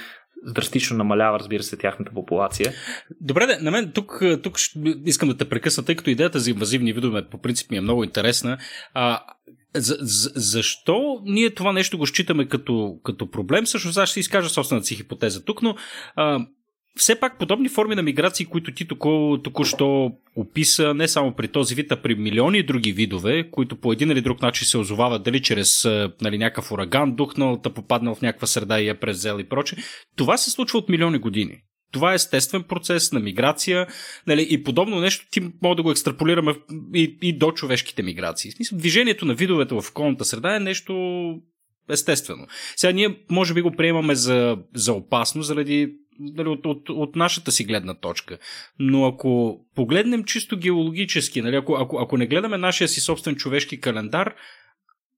драстично 0.54 0.98
намалява, 0.98 1.40
разбира 1.40 1.64
се, 1.64 1.78
тяхната 1.78 2.12
популация. 2.12 2.74
Добре, 3.22 3.46
де, 3.46 3.58
на 3.62 3.72
мен 3.72 3.92
тук, 3.92 4.22
тук 4.44 4.58
искам 5.06 5.30
да 5.30 5.38
те 5.38 5.50
прекъсна, 5.50 5.86
тъй 5.86 5.96
като 5.96 6.10
идеята 6.10 6.40
за 6.40 6.52
инвазивни 6.52 6.94
видове 6.94 7.26
по 7.30 7.38
принцип 7.38 7.72
ми 7.72 7.78
е 7.78 7.82
много 7.82 8.04
интересна. 8.04 8.58
А, 8.94 9.20
за, 9.76 9.98
за, 10.00 10.32
защо 10.36 11.22
ние 11.26 11.50
това 11.50 11.72
нещо 11.72 11.98
го 11.98 12.08
считаме 12.08 12.48
като, 12.48 13.00
като 13.04 13.32
проблем? 13.32 13.66
Всъщност 13.66 13.98
аз 13.98 14.10
ще 14.10 14.20
изкажа 14.20 14.50
собствената 14.50 14.88
си 14.88 14.96
хипотеза 14.96 15.44
тук, 15.44 15.62
но 15.62 15.76
а, 16.16 16.46
все 16.98 17.20
пак 17.20 17.40
подобни 17.40 17.70
форми 17.70 17.96
на 17.96 18.04
миграции, 18.04 18.46
които 18.46 18.74
ти 18.74 18.88
току, 18.88 19.38
току-що 19.38 20.12
описа, 20.36 20.94
не 20.94 21.08
само 21.08 21.36
при 21.36 21.48
този 21.48 21.76
вид, 21.76 21.92
а 21.92 22.02
при 22.02 22.16
милиони 22.16 22.64
други 22.64 22.92
видове, 22.92 23.52
които 23.52 23.76
по 23.76 23.94
един 23.94 24.12
или 24.12 24.22
друг 24.22 24.42
начин 24.42 24.68
се 24.68 24.78
озовават, 24.78 25.24
дали 25.24 25.42
чрез 25.42 25.86
нали, 26.22 26.38
някакъв 26.38 26.72
ураган, 26.72 27.16
духнал, 27.16 27.58
да 27.58 27.74
попаднал 27.74 28.16
в 28.16 28.22
някаква 28.22 28.48
среда 28.48 28.80
и 28.80 28.90
е 28.90 29.00
презел 29.00 29.40
и 29.40 29.50
проче, 29.50 29.76
това 30.16 30.38
се 30.38 30.52
случва 30.52 30.80
от 30.80 30.90
милиони 30.90 31.18
години. 31.18 31.62
Това 31.98 32.12
е 32.12 32.16
естествен 32.16 32.64
процес 32.64 33.12
на 33.12 33.20
миграция 33.20 33.88
нали, 34.28 34.48
и 34.50 34.64
подобно 34.64 35.00
нещо 35.00 35.28
ти 35.32 35.42
може 35.62 35.76
да 35.76 35.84
го 35.84 35.92
екстраполираме 35.92 36.56
и, 36.96 37.18
и 37.22 37.38
до 37.38 37.52
човешките 37.52 38.04
миграции. 38.04 38.52
Смисъл, 38.52 38.78
движението 38.78 39.26
на 39.26 39.34
видовете 39.34 39.76
в 39.76 39.90
околната 39.90 40.26
среда 40.26 40.56
е 40.56 40.60
нещо 40.60 40.94
естествено. 41.90 42.48
Сега 42.76 42.92
ние 42.94 43.18
може 43.30 43.54
би 43.54 43.62
го 43.62 43.72
приемаме 43.72 44.16
за, 44.16 44.58
за 44.76 44.94
опасно 44.94 45.42
заради 45.42 45.94
нали, 46.20 46.50
от, 46.50 46.66
от, 46.66 46.90
от 46.90 47.16
нашата 47.16 47.52
си 47.52 47.64
гледна 47.64 47.94
точка. 47.94 48.38
Но 48.80 49.06
ако 49.06 49.60
погледнем 49.76 50.24
чисто 50.24 50.58
геологически, 50.58 51.42
нали, 51.42 51.56
ако, 51.56 51.76
ако, 51.76 52.00
ако 52.00 52.18
не 52.18 52.28
гледаме 52.28 52.58
нашия 52.58 52.88
си 52.88 53.02
собствен 53.02 53.36
човешки 53.36 53.82
календар, 53.82 54.36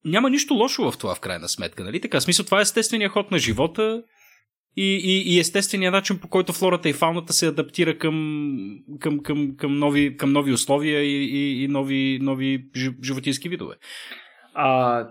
няма 0.06 0.30
нищо 0.30 0.54
лошо 0.54 0.92
в 0.92 0.98
това 0.98 1.16
в 1.16 1.20
крайна 1.20 1.50
сметка. 1.50 1.84
Нали? 1.84 2.02
Така, 2.02 2.22
смисъл, 2.22 2.46
това 2.46 2.60
е 2.60 2.62
естествения 2.62 3.10
ход 3.10 3.32
на 3.32 3.40
живота 3.40 4.04
и, 4.80 4.96
и, 4.96 5.36
и 5.36 5.40
естествения 5.40 5.92
начин 5.92 6.20
по 6.20 6.28
който 6.28 6.54
флората 6.54 6.90
и 6.90 6.94
фауната 6.94 7.34
се 7.34 7.48
адаптира 7.48 7.98
към, 7.98 8.60
към, 9.00 9.20
към, 9.20 9.56
към, 9.58 9.80
нови, 9.80 10.18
към 10.18 10.32
нови 10.32 10.54
условия 10.54 11.04
и, 11.04 11.26
и, 11.26 11.64
и 11.64 11.68
нови, 11.68 12.20
нови 12.22 12.66
животински 13.04 13.50
видове. 13.50 13.76
А, 14.54 15.08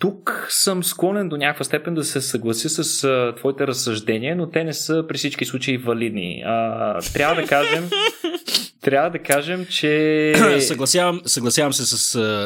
тук 0.00 0.46
съм 0.48 0.84
склонен 0.84 1.28
до 1.28 1.36
някаква 1.36 1.64
степен 1.64 1.94
да 1.94 2.04
се 2.04 2.20
съглася 2.20 2.84
с 2.84 3.04
а, 3.04 3.34
твоите 3.36 3.66
разсъждения, 3.66 4.36
но 4.36 4.50
те 4.50 4.64
не 4.64 4.72
са 4.72 5.04
при 5.08 5.18
всички 5.18 5.44
случаи 5.44 5.78
валидни. 5.78 6.42
А, 6.46 7.00
трябва 7.12 7.42
да 7.42 7.48
кажем, 7.48 7.90
трябва 8.80 9.10
да 9.10 9.18
кажем, 9.18 9.66
че... 9.70 10.34
съгласявам, 10.60 11.20
съгласявам 11.24 11.72
се 11.72 11.86
с, 11.86 11.96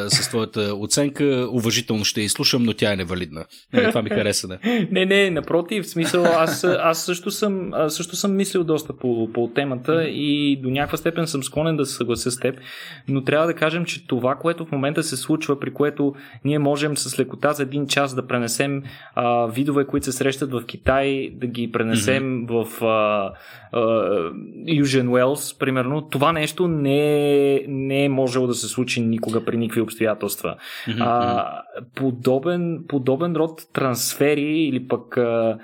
с 0.09 0.29
твоята 0.29 0.75
оценка. 0.75 1.47
Уважително 1.51 2.05
ще 2.05 2.21
изслушам, 2.21 2.63
но 2.63 2.73
тя 2.73 2.93
е 2.93 2.95
невалидна. 2.95 3.45
Не, 3.73 3.87
това 3.87 4.01
ми 4.01 4.09
хареса. 4.09 4.47
Не, 4.47 4.87
не, 4.91 5.05
не 5.05 5.29
напротив. 5.29 5.85
В 5.85 5.89
смисъл, 5.89 6.25
аз, 6.25 6.63
аз 6.63 7.05
също, 7.05 7.31
съм, 7.31 7.71
също 7.87 8.15
съм 8.15 8.35
мислил 8.35 8.63
доста 8.63 8.93
по, 8.97 9.29
по 9.33 9.51
темата 9.55 10.03
и 10.03 10.59
до 10.61 10.69
някаква 10.69 10.97
степен 10.97 11.27
съм 11.27 11.43
склонен 11.43 11.77
да 11.77 11.85
се 11.85 11.95
съглася 11.95 12.31
с 12.31 12.39
теб. 12.39 12.59
Но 13.07 13.23
трябва 13.23 13.47
да 13.47 13.53
кажем, 13.53 13.85
че 13.85 14.07
това, 14.07 14.35
което 14.35 14.65
в 14.65 14.71
момента 14.71 15.03
се 15.03 15.17
случва, 15.17 15.59
при 15.59 15.73
което 15.73 16.15
ние 16.45 16.59
можем 16.59 16.97
с 16.97 17.19
лекота 17.19 17.53
за 17.53 17.63
един 17.63 17.87
час 17.87 18.15
да 18.15 18.27
пренесем 18.27 18.83
а, 19.15 19.47
видове, 19.47 19.85
които 19.85 20.05
се 20.05 20.11
срещат 20.11 20.51
в 20.51 20.65
Китай, 20.65 21.29
да 21.33 21.47
ги 21.47 21.71
пренесем 21.71 22.23
mm-hmm. 22.23 22.65
в 22.65 22.85
а, 22.85 23.31
а, 23.71 24.31
Южен 24.67 25.09
Уелс, 25.09 25.57
примерно, 25.57 26.01
това 26.01 26.24
нещо 26.31 26.67
не 26.67 27.65
не 27.67 28.05
е 28.05 28.09
можело 28.09 28.47
да 28.47 28.53
се 28.53 28.67
случи 28.67 29.01
никога 29.01 29.45
при 29.45 29.57
никакви 29.57 29.81
обстоятелства. 29.81 30.55
Mm-hmm. 30.87 30.97
А, 30.99 31.61
подобен, 31.95 32.83
подобен 32.87 33.35
род 33.35 33.61
трансфери 33.73 34.41
или 34.41 34.87
пък 34.87 35.17
а, 35.17 35.57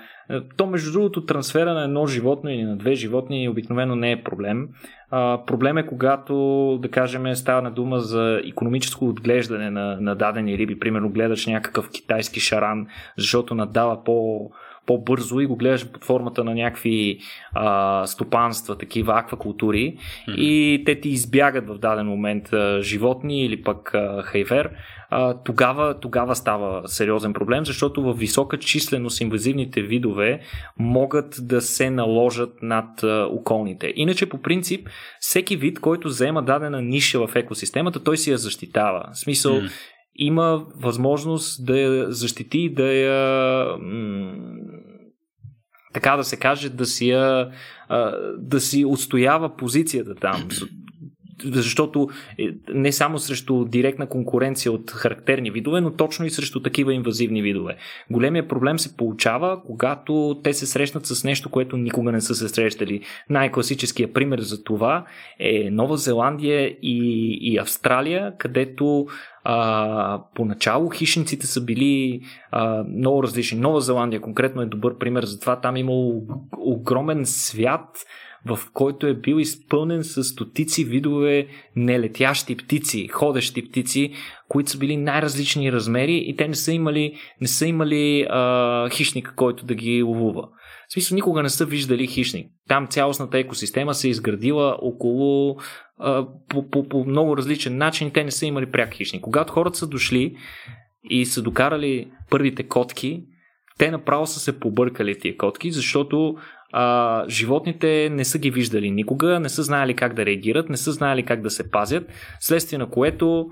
то, 0.56 0.66
между 0.66 0.92
другото, 0.92 1.26
трансфера 1.26 1.74
на 1.74 1.84
едно 1.84 2.06
животно 2.06 2.50
или 2.50 2.62
на 2.62 2.76
две 2.76 2.94
животни 2.94 3.48
обикновено 3.48 3.96
не 3.96 4.12
е 4.12 4.22
проблем. 4.22 4.68
А, 5.10 5.44
проблем 5.46 5.78
е 5.78 5.86
когато, 5.86 6.34
да 6.82 6.90
кажем, 6.90 7.36
става 7.36 7.62
на 7.62 7.70
дума 7.70 8.00
за 8.00 8.40
економическо 8.48 9.08
отглеждане 9.08 9.70
на, 9.70 9.96
на 10.00 10.14
дадени 10.14 10.58
риби. 10.58 10.78
Примерно 10.78 11.10
гледаш 11.10 11.46
някакъв 11.46 11.90
китайски 11.90 12.40
шаран, 12.40 12.86
защото 13.18 13.54
надава 13.54 14.04
по, 14.04 14.50
по-бързо 14.86 15.40
и 15.40 15.46
го 15.46 15.56
гледаш 15.56 15.92
под 15.92 16.04
формата 16.04 16.44
на 16.44 16.54
някакви 16.54 17.18
а, 17.52 18.06
стопанства, 18.06 18.78
такива 18.78 19.18
аквакултури 19.18 19.96
mm-hmm. 20.28 20.34
и 20.34 20.82
те 20.84 21.00
ти 21.00 21.08
избягат 21.08 21.68
в 21.68 21.78
даден 21.78 22.06
момент 22.06 22.52
а, 22.52 22.82
животни 22.82 23.44
или 23.44 23.62
пък 23.62 23.94
а, 23.94 24.22
хайвер, 24.22 24.70
а, 25.10 25.34
тогава, 25.44 26.00
тогава 26.00 26.36
става 26.36 26.88
сериозен 26.88 27.32
проблем, 27.32 27.66
защото 27.66 28.02
в 28.02 28.14
висока 28.14 28.58
численост 28.58 29.20
инвазивните 29.20 29.82
видове 29.82 30.40
могат 30.78 31.36
да 31.40 31.60
се 31.60 31.90
наложат 31.90 32.62
над 32.62 33.02
а, 33.02 33.28
околните. 33.30 33.92
Иначе 33.96 34.28
по 34.28 34.42
принцип 34.42 34.88
всеки 35.20 35.56
вид, 35.56 35.80
който 35.80 36.08
заема 36.08 36.42
дадена 36.42 36.82
ниша 36.82 37.26
в 37.26 37.36
екосистемата, 37.36 38.04
той 38.04 38.16
си 38.16 38.30
я 38.30 38.38
защитава. 38.38 39.08
В 39.12 39.18
смисъл, 39.18 39.54
mm 39.54 39.70
има 40.16 40.64
възможност 40.76 41.66
да 41.66 41.78
я 41.78 42.12
защити, 42.12 42.74
да 42.74 42.92
я 42.92 43.66
така 45.92 46.16
да 46.16 46.24
се 46.24 46.36
каже, 46.36 46.68
да 46.68 46.86
си, 46.86 47.08
я, 47.08 47.50
да 48.38 48.60
си 48.60 48.84
отстоява 48.84 49.56
позицията 49.56 50.14
там 50.14 50.48
защото 51.44 52.08
е, 52.38 52.48
не 52.74 52.92
само 52.92 53.18
срещу 53.18 53.64
директна 53.64 54.06
конкуренция 54.06 54.72
от 54.72 54.90
характерни 54.90 55.50
видове, 55.50 55.80
но 55.80 55.90
точно 55.90 56.26
и 56.26 56.30
срещу 56.30 56.62
такива 56.62 56.94
инвазивни 56.94 57.42
видове. 57.42 57.76
Големия 58.10 58.48
проблем 58.48 58.78
се 58.78 58.96
получава, 58.96 59.62
когато 59.66 60.40
те 60.44 60.54
се 60.54 60.66
срещнат 60.66 61.06
с 61.06 61.24
нещо, 61.24 61.50
което 61.50 61.76
никога 61.76 62.12
не 62.12 62.20
са 62.20 62.34
се 62.34 62.48
срещали. 62.48 63.00
Най-класическия 63.30 64.12
пример 64.12 64.40
за 64.40 64.64
това 64.64 65.04
е 65.38 65.70
Нова 65.70 65.96
Зеландия 65.96 66.76
и, 66.82 67.38
и 67.40 67.58
Австралия, 67.58 68.32
където 68.38 69.06
а, 69.44 70.22
поначало 70.34 70.90
хищниците 70.90 71.46
са 71.46 71.64
били 71.64 72.20
а, 72.50 72.84
много 72.84 73.22
различни. 73.22 73.60
Нова 73.60 73.80
Зеландия 73.80 74.20
конкретно 74.20 74.62
е 74.62 74.66
добър 74.66 74.98
пример 74.98 75.24
за 75.24 75.40
това. 75.40 75.60
Там 75.60 75.76
е 75.76 75.80
имало 75.80 76.22
огромен 76.58 77.20
свят 77.24 77.88
в 78.46 78.58
който 78.72 79.06
е 79.06 79.14
бил 79.14 79.36
изпълнен 79.36 80.04
с 80.04 80.24
стотици 80.24 80.84
видове 80.84 81.46
нелетящи 81.76 82.56
птици, 82.56 83.08
ходещи 83.08 83.68
птици, 83.68 84.12
които 84.48 84.70
са 84.70 84.78
били 84.78 84.96
най-различни 84.96 85.72
размери 85.72 86.24
и 86.26 86.36
те 86.36 86.48
не 86.48 86.54
са 86.54 86.72
имали, 86.72 87.14
не 87.40 87.48
са 87.48 87.66
имали 87.66 88.26
а, 88.30 88.88
хищник, 88.90 89.32
който 89.36 89.66
да 89.66 89.74
ги 89.74 90.02
ловува. 90.02 90.48
В 90.88 90.92
смисъл, 90.92 91.14
никога 91.14 91.42
не 91.42 91.48
са 91.48 91.66
виждали 91.66 92.06
хищник. 92.06 92.46
Там 92.68 92.86
цялостната 92.86 93.38
екосистема 93.38 93.94
се 93.94 94.08
е 94.08 94.10
изградила 94.10 94.76
около 94.82 95.56
а, 95.98 96.26
по, 96.48 96.70
по, 96.70 96.88
по 96.88 97.04
много 97.04 97.36
различен 97.36 97.76
начин. 97.76 98.10
Те 98.10 98.24
не 98.24 98.30
са 98.30 98.46
имали 98.46 98.70
пряк 98.70 98.94
хищник. 98.94 99.22
Когато 99.22 99.52
хората 99.52 99.78
са 99.78 99.86
дошли 99.86 100.36
и 101.10 101.26
са 101.26 101.42
докарали 101.42 102.10
първите 102.30 102.62
котки, 102.62 103.22
те 103.78 103.90
направо 103.90 104.26
са 104.26 104.40
се 104.40 104.60
побъркали 104.60 105.18
тия 105.18 105.36
котки, 105.36 105.70
защото 105.70 106.36
а, 106.72 107.24
животните 107.28 108.08
не 108.12 108.24
са 108.24 108.38
ги 108.38 108.50
виждали 108.50 108.90
никога, 108.90 109.40
не 109.40 109.48
са 109.48 109.62
знаели 109.62 109.94
как 109.94 110.14
да 110.14 110.26
реагират, 110.26 110.68
не 110.68 110.76
са 110.76 110.92
знаели 110.92 111.22
как 111.22 111.42
да 111.42 111.50
се 111.50 111.70
пазят, 111.70 112.08
следствие 112.40 112.78
на 112.78 112.90
което 112.90 113.46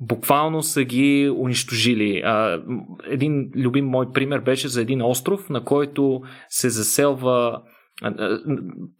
буквално 0.00 0.62
са 0.62 0.84
ги 0.84 1.32
унищожили. 1.36 2.22
А, 2.24 2.62
един 3.04 3.50
любим 3.56 3.86
мой 3.86 4.12
пример 4.12 4.40
беше 4.40 4.68
за 4.68 4.80
един 4.80 5.02
остров, 5.02 5.50
на 5.50 5.64
който 5.64 6.20
се 6.48 6.70
заселва 6.70 7.60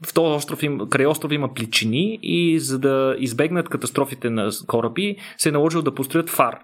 в 0.06 0.14
този 0.14 0.36
остров 0.36 0.62
им, 0.62 0.78
край 0.90 1.06
остров 1.06 1.32
има 1.32 1.54
плечини 1.54 2.18
и 2.22 2.58
за 2.58 2.78
да 2.78 3.16
избегнат 3.18 3.68
катастрофите 3.68 4.30
на 4.30 4.50
кораби 4.66 5.16
се 5.36 5.48
е 5.48 5.52
наложил 5.52 5.82
да 5.82 5.94
построят 5.94 6.30
фар. 6.30 6.58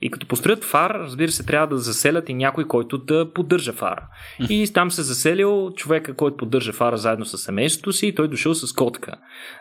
И 0.00 0.10
като 0.10 0.26
построят 0.26 0.64
фар, 0.64 0.90
разбира 0.90 1.32
се, 1.32 1.46
трябва 1.46 1.66
да 1.66 1.78
заселят 1.78 2.28
и 2.28 2.34
някой, 2.34 2.64
който 2.64 2.98
да 2.98 3.32
поддържа 3.32 3.72
фара. 3.72 4.08
И 4.50 4.70
там 4.74 4.90
се 4.90 5.02
заселил 5.02 5.72
човека, 5.76 6.14
който 6.14 6.36
поддържа 6.36 6.72
фара 6.72 6.96
заедно 6.96 7.24
с 7.24 7.38
семейството 7.38 7.92
си 7.92 8.06
и 8.06 8.14
той 8.14 8.28
дошъл 8.28 8.54
с 8.54 8.72
котка. 8.72 9.14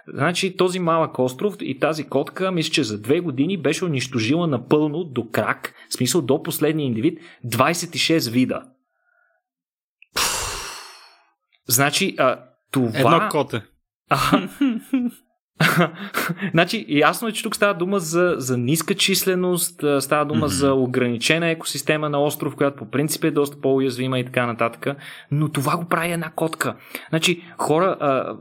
Значи 0.07 0.57
този 0.57 0.79
малък 0.79 1.19
остров 1.19 1.55
и 1.61 1.79
тази 1.79 2.03
котка, 2.03 2.51
мисля, 2.51 2.71
че 2.71 2.83
за 2.83 3.01
две 3.01 3.19
години 3.19 3.57
беше 3.57 3.85
унищожила 3.85 4.47
напълно 4.47 5.03
до 5.03 5.29
крак, 5.29 5.73
в 5.89 5.93
смисъл 5.93 6.21
до 6.21 6.43
последния 6.43 6.85
индивид, 6.85 7.19
26 7.45 8.31
вида. 8.31 8.63
Значи, 11.67 12.15
а, 12.17 12.39
това... 12.71 13.15
Едно 13.15 13.29
коте. 13.31 13.61
значи, 16.51 16.85
ясно 16.89 17.27
е, 17.27 17.31
че 17.31 17.43
тук 17.43 17.55
става 17.55 17.73
дума 17.73 17.99
за, 17.99 18.35
за 18.37 18.57
ниска 18.57 18.95
численост, 18.95 19.83
става 19.99 20.25
дума 20.25 20.45
mm-hmm. 20.45 20.59
за 20.59 20.73
ограничена 20.73 21.49
екосистема 21.49 22.09
на 22.09 22.23
остров, 22.23 22.55
която 22.55 22.77
по 22.77 22.91
принцип 22.91 23.23
е 23.23 23.31
доста 23.31 23.61
по-уязвима 23.61 24.19
и 24.19 24.25
така 24.25 24.45
нататък, 24.45 24.97
но 25.31 25.49
това 25.49 25.77
го 25.77 25.85
прави 25.85 26.11
една 26.11 26.31
котка. 26.35 26.75
Значи, 27.09 27.43
хора, 27.57 27.97
а, 27.99 28.35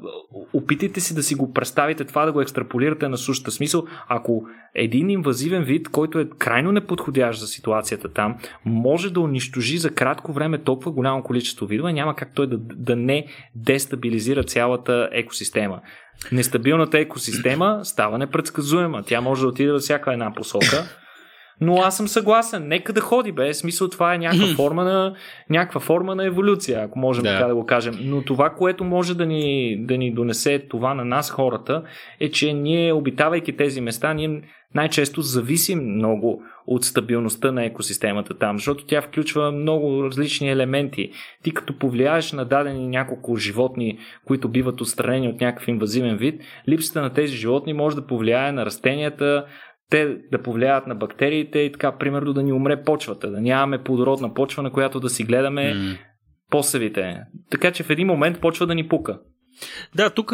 опитайте 0.53 1.01
си 1.01 1.15
да 1.15 1.23
си 1.23 1.35
го 1.35 1.53
представите 1.53 2.05
това, 2.05 2.25
да 2.25 2.33
го 2.33 2.41
екстраполирате 2.41 3.09
на 3.09 3.17
сушата 3.17 3.51
смисъл. 3.51 3.87
Ако 4.09 4.43
един 4.75 5.11
инвазивен 5.11 5.63
вид, 5.63 5.89
който 5.89 6.19
е 6.19 6.29
крайно 6.39 6.73
неподходящ 6.73 7.41
за 7.41 7.47
ситуацията 7.47 8.09
там, 8.09 8.37
може 8.65 9.13
да 9.13 9.21
унищожи 9.21 9.79
за 9.79 9.91
кратко 9.91 10.33
време 10.33 10.59
толкова 10.59 10.93
голямо 10.93 11.23
количество 11.23 11.67
видове, 11.67 11.93
няма 11.93 12.17
как 12.17 12.35
той 12.35 12.47
да, 12.47 12.59
да 12.59 12.97
не 12.97 13.27
дестабилизира 13.55 14.45
цялата 14.45 15.09
екосистема. 15.13 15.81
Нестабилната 16.33 16.99
екосистема 16.99 17.81
става 17.83 18.19
непредсказуема. 18.19 19.03
Тя 19.07 19.21
може 19.21 19.43
да 19.43 19.49
отиде 19.49 19.73
във 19.73 19.81
всяка 19.81 20.13
една 20.13 20.33
посока. 20.35 20.85
Но 21.61 21.77
аз 21.77 21.97
съм 21.97 22.09
съгласен. 22.09 22.69
Нека 22.69 22.93
да 22.93 23.01
ходи, 23.01 23.33
бе. 23.33 23.55
Смисъл, 23.55 23.89
това 23.89 24.15
е 24.15 24.19
някаква 24.19 24.47
форма 24.57 24.85
на, 24.85 25.15
някаква 25.51 25.81
форма 25.81 26.15
на 26.15 26.27
еволюция, 26.27 26.83
ако 26.83 26.99
можем 26.99 27.25
да. 27.25 27.33
така 27.33 27.47
да 27.47 27.55
го 27.55 27.67
кажем. 27.67 27.95
Но 28.01 28.23
това, 28.23 28.51
което 28.51 28.85
може 28.85 29.17
да 29.17 29.27
ни, 29.27 29.77
да 29.87 29.99
ни 29.99 30.15
донесе 30.15 30.59
това 30.59 30.95
на 30.95 31.05
нас 31.05 31.31
хората, 31.31 31.83
е, 32.21 32.31
че 32.31 32.53
ние, 32.53 32.93
обитавайки 32.93 33.57
тези 33.57 33.81
места, 33.81 34.15
ние 34.15 34.43
най-често 34.75 35.23
зависим 35.23 35.79
много 35.79 36.43
от 36.67 36.85
стабилността 36.85 37.53
на 37.53 37.65
екосистемата 37.65 38.39
там, 38.39 38.57
защото 38.57 38.87
тя 38.87 39.03
включва 39.03 39.53
много 39.53 40.05
различни 40.05 40.51
елементи. 40.51 41.11
Ти 41.43 41.51
като 41.51 41.79
повлияеш 41.79 42.33
на 42.33 42.45
дадени 42.45 42.89
няколко 42.89 43.37
животни, 43.37 43.99
които 44.27 44.49
биват 44.49 44.81
отстранени 44.81 45.29
от 45.29 45.41
някакъв 45.41 45.69
инвазивен 45.69 46.17
вид, 46.17 46.41
липсата 46.69 47.03
на 47.03 47.13
тези 47.13 47.37
животни 47.37 47.73
може 47.73 47.97
да 47.97 48.07
повлияе 48.07 48.53
на 48.53 48.67
растенията, 48.67 49.47
те 49.91 50.17
да 50.33 50.43
повлияят 50.43 50.87
на 50.87 50.95
бактериите 50.95 51.59
и 51.59 51.73
така, 51.73 51.99
примерно 51.99 52.33
да 52.33 52.43
ни 52.43 52.53
умре 52.53 52.83
почвата, 52.83 53.31
да 53.31 53.41
нямаме 53.41 53.83
плодородна 53.83 54.35
почва, 54.35 54.63
на 54.63 54.73
която 54.73 55.01
да 55.01 55.09
си 55.09 55.25
гледаме 55.25 55.63
mm. 55.63 55.99
посевите. 56.51 57.21
Така 57.51 57.73
че 57.73 57.83
в 57.83 57.91
един 57.91 58.07
момент 58.07 58.41
почва 58.41 58.67
да 58.67 58.75
ни 58.75 58.89
пука. 58.89 59.19
Да, 59.95 60.11
тук 60.11 60.33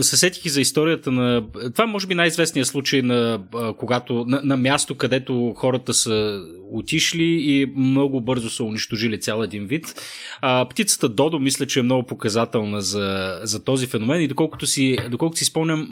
се 0.00 0.16
сетих 0.16 0.44
и 0.44 0.48
за 0.48 0.60
историята 0.60 1.10
на... 1.12 1.44
Това 1.74 1.86
може 1.86 2.06
би 2.06 2.14
най-известният 2.14 2.68
случай 2.68 3.02
на, 3.02 3.42
когато, 3.78 4.24
на, 4.28 4.40
на 4.44 4.56
място, 4.56 4.94
където 4.94 5.52
хората 5.56 5.94
са 5.94 6.40
отишли 6.70 7.24
и 7.24 7.72
много 7.76 8.20
бързо 8.20 8.50
са 8.50 8.64
унищожили 8.64 9.20
цял 9.20 9.42
един 9.42 9.66
вид. 9.66 9.94
А, 10.40 10.68
птицата 10.68 11.08
Додо 11.08 11.38
мисля, 11.38 11.66
че 11.66 11.80
е 11.80 11.82
много 11.82 12.06
показателна 12.06 12.82
за, 12.82 13.40
за 13.42 13.64
този 13.64 13.86
феномен 13.86 14.22
и 14.22 14.28
доколкото 14.28 14.66
си, 14.66 14.96
доколкото 15.10 15.38
си 15.38 15.44
спомням, 15.44 15.90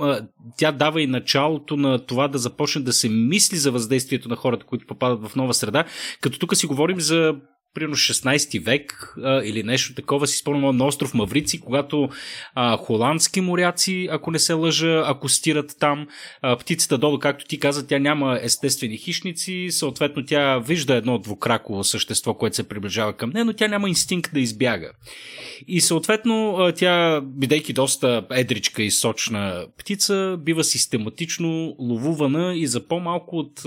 тя 0.59 0.72
дава 0.72 1.03
и 1.03 1.07
началото 1.07 1.76
на 1.76 1.99
това 1.99 2.28
да 2.28 2.38
започне 2.38 2.82
да 2.82 2.93
се 2.93 3.09
мисли 3.09 3.57
за 3.57 3.70
въздействието 3.70 4.28
на 4.28 4.36
хората, 4.36 4.66
които 4.66 4.86
попадат 4.86 5.28
в 5.28 5.36
нова 5.36 5.55
среда, 5.55 5.84
като 6.20 6.38
тук 6.38 6.57
си 6.57 6.66
говорим 6.66 7.01
за 7.01 7.34
примерно 7.75 7.97
16 7.97 8.64
век 8.64 9.14
а, 9.23 9.43
или 9.45 9.62
нещо 9.62 9.95
такова, 9.95 10.27
си 10.27 10.37
спомням 10.37 10.77
на 10.77 10.87
остров 10.87 11.14
Маврици, 11.14 11.61
когато 11.61 12.09
а, 12.55 12.77
холандски 12.77 13.41
моряци, 13.41 14.09
ако 14.11 14.31
не 14.31 14.39
се 14.39 14.53
лъжа, 14.53 15.03
акустират 15.07 15.77
там. 15.81 16.07
А, 16.43 16.57
птицата 16.57 16.99
долу, 16.99 17.18
както 17.18 17.45
ти 17.45 17.59
каза, 17.59 17.87
тя 17.87 17.99
няма 17.99 18.39
естествени 18.43 18.97
хищници, 18.97 19.68
съответно 19.71 20.25
тя 20.25 20.59
вижда 20.59 20.95
едно 20.95 21.18
двукраково 21.18 21.85
същество, 21.85 22.35
което 22.35 22.57
се 22.57 22.68
приближава 22.68 23.12
към 23.12 23.31
нея, 23.31 23.45
но 23.45 23.53
тя 23.53 23.68
няма 23.68 23.89
инстинкт 23.89 24.35
да 24.35 24.41
избяга. 24.41 24.93
И 25.68 25.81
съответно 25.81 26.68
тя, 26.77 27.21
бидейки 27.21 27.73
доста 27.73 28.27
едричка 28.31 28.83
и 28.83 28.91
сочна 28.91 29.66
птица, 29.79 30.37
бива 30.41 30.64
систематично 30.64 31.77
ловувана 31.79 32.55
и 32.57 32.66
за 32.66 32.87
по-малко 32.87 33.37
от 33.37 33.62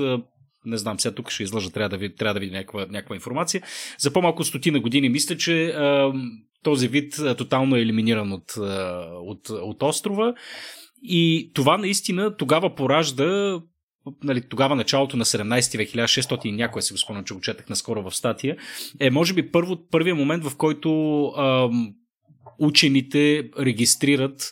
не 0.66 0.78
знам, 0.78 1.00
сега 1.00 1.16
тук 1.16 1.32
ще 1.32 1.44
излъжа, 1.44 1.70
трябва 1.70 1.90
да 1.90 1.98
ви, 1.98 2.16
трябва 2.16 2.34
да 2.34 2.40
видя 2.40 2.58
някаква, 2.58 2.86
някаква 2.90 3.16
информация. 3.16 3.64
За 4.00 4.14
по-малко 4.14 4.44
стотина 4.44 4.80
години 4.80 5.10
мисля, 5.10 5.38
че 5.38 5.68
а, 5.68 6.14
този 6.64 6.88
вид 6.88 7.20
а, 7.20 7.36
тотално 7.36 7.76
е 7.76 7.82
елиминиран 7.82 8.32
от, 8.32 8.58
а, 8.58 9.08
от, 9.12 9.50
от 9.50 9.84
острова. 9.84 10.34
И 11.04 11.52
това 11.54 11.78
наистина 11.78 12.38
тогава 12.38 12.76
поражда 12.76 13.60
нали, 14.24 14.42
тогава 14.42 14.76
началото 14.76 15.18
на 15.18 15.26
17 15.26 15.78
век, 15.78 15.90
1600 15.90 16.46
и 16.46 16.52
някоя 16.52 16.84
си 16.84 16.94
го 16.94 17.00
спомням, 17.00 17.26
че 17.26 17.34
го 17.34 17.42
четах 17.42 17.70
наскоро 17.70 18.04
в 18.04 18.16
статия, 18.16 18.58
е 19.00 19.10
може 19.10 19.34
би 19.34 19.52
първо, 19.52 19.88
първият 19.92 20.18
момент, 20.18 20.44
в 20.44 20.58
който 20.58 21.24
а, 21.26 21.70
учените 22.60 23.50
регистрират 23.60 24.52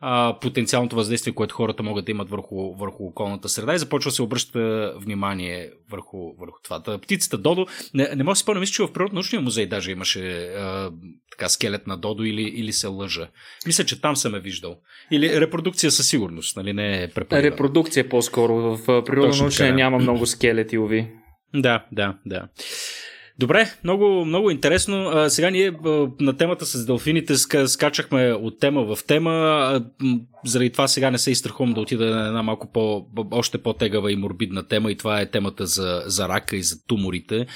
а, 0.00 0.38
потенциалното 0.40 0.96
въздействие, 0.96 1.32
което 1.32 1.54
хората 1.54 1.82
могат 1.82 2.04
да 2.04 2.10
имат 2.10 2.30
върху, 2.30 2.74
върху 2.74 3.04
околната 3.04 3.48
среда 3.48 3.74
и 3.74 3.78
започва 3.78 4.08
да 4.08 4.14
се 4.14 4.22
обръща 4.22 4.92
внимание 4.96 5.70
върху, 5.90 6.18
върху 6.38 6.58
това. 6.64 6.82
Та, 6.82 6.98
птицата 6.98 7.38
Додо, 7.38 7.66
не, 7.94 8.08
не 8.16 8.22
мога 8.22 8.32
да 8.32 8.36
си 8.36 8.42
спомня, 8.42 8.60
мисля, 8.60 8.72
че 8.72 8.82
в 8.82 8.92
Природно-научния 8.92 9.40
музей 9.40 9.66
даже 9.66 9.90
имаше 9.90 10.44
а, 10.44 10.90
така 11.30 11.48
скелет 11.48 11.86
на 11.86 11.96
Додо 11.96 12.24
или, 12.24 12.42
или 12.42 12.72
се 12.72 12.86
лъжа. 12.86 13.28
Мисля, 13.66 13.84
че 13.84 14.00
там 14.00 14.16
съм 14.16 14.34
е 14.34 14.40
виждал. 14.40 14.76
Или 15.10 15.40
репродукция 15.40 15.90
със 15.90 16.08
сигурност, 16.08 16.56
нали 16.56 16.72
не 16.72 17.02
е 17.02 17.08
препарирана. 17.08 17.50
Репродукция 17.50 18.08
по-скоро. 18.08 18.54
В 18.54 18.86
Природно-научния 18.86 19.74
няма 19.74 19.98
много 19.98 20.26
скелети, 20.26 20.78
уви. 20.78 21.08
Да, 21.54 21.84
да, 21.92 22.18
да. 22.26 22.48
Добре, 23.38 23.72
много, 23.84 24.24
много 24.24 24.50
интересно. 24.50 25.08
А, 25.08 25.30
сега 25.30 25.50
ние 25.50 25.72
а, 25.84 26.08
на 26.20 26.36
темата 26.36 26.66
с 26.66 26.86
делфините 26.86 27.34
скачахме 27.66 28.32
от 28.32 28.60
тема 28.60 28.96
в 28.96 29.04
тема. 29.06 29.30
А, 29.30 29.84
заради 30.44 30.70
това 30.70 30.88
сега 30.88 31.10
не 31.10 31.18
се 31.18 31.30
изстрахувам 31.30 31.74
да 31.74 31.80
отида 31.80 32.16
на 32.16 32.26
една 32.26 32.42
малко 32.42 32.72
по, 32.72 33.06
още 33.30 33.58
по-тегава 33.58 34.12
и 34.12 34.16
морбидна 34.16 34.68
тема 34.68 34.90
и 34.90 34.96
това 34.96 35.20
е 35.20 35.30
темата 35.30 35.66
за, 35.66 36.02
за 36.06 36.28
рака 36.28 36.56
и 36.56 36.62
за 36.62 36.86
туморите. 36.86 37.46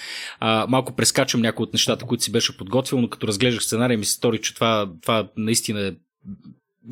А, 0.41 0.67
малко 0.69 0.97
прескачам 0.97 1.41
някои 1.41 1.65
от 1.65 1.73
нещата, 1.73 2.05
които 2.05 2.25
си 2.25 2.33
беше 2.33 2.57
подготвил, 2.57 3.01
но 3.01 3.09
като 3.09 3.27
разглеждах 3.27 3.63
сценария 3.63 3.99
ми 3.99 4.05
се 4.05 4.13
стори, 4.13 4.41
че 4.41 4.55
това, 4.55 4.91
това 5.03 5.29
наистина 5.37 5.81
е 5.81 5.93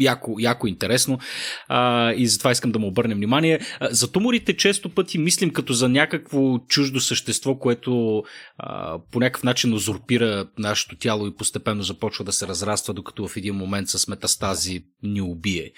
яко, 0.00 0.36
яко 0.38 0.66
интересно 0.66 1.18
а, 1.68 2.12
и 2.12 2.26
затова 2.26 2.50
искам 2.50 2.72
да 2.72 2.78
му 2.78 2.86
обърнем 2.86 3.18
внимание. 3.18 3.60
За 3.90 4.12
туморите 4.12 4.56
често 4.56 4.88
пъти 4.88 5.18
мислим 5.18 5.50
като 5.50 5.72
за 5.72 5.88
някакво 5.88 6.58
чуждо 6.58 7.00
същество, 7.00 7.58
което 7.58 8.22
а, 8.58 8.98
по 9.12 9.20
някакъв 9.20 9.42
начин 9.42 9.74
узурпира 9.74 10.46
нашето 10.58 10.96
тяло 10.96 11.26
и 11.26 11.36
постепенно 11.36 11.82
започва 11.82 12.24
да 12.24 12.32
се 12.32 12.46
разраства, 12.48 12.94
докато 12.94 13.28
в 13.28 13.36
един 13.36 13.54
момент 13.54 13.88
с 13.88 14.08
метастази 14.08 14.84
ни 15.02 15.20
убие. 15.20 15.70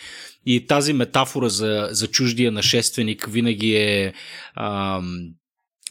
И 0.46 0.66
тази 0.66 0.92
метафора 0.92 1.48
за, 1.48 1.88
за 1.90 2.06
чуждия 2.06 2.52
нашественик 2.52 3.26
винаги 3.30 3.76
е 3.76 4.12
а, 4.54 5.00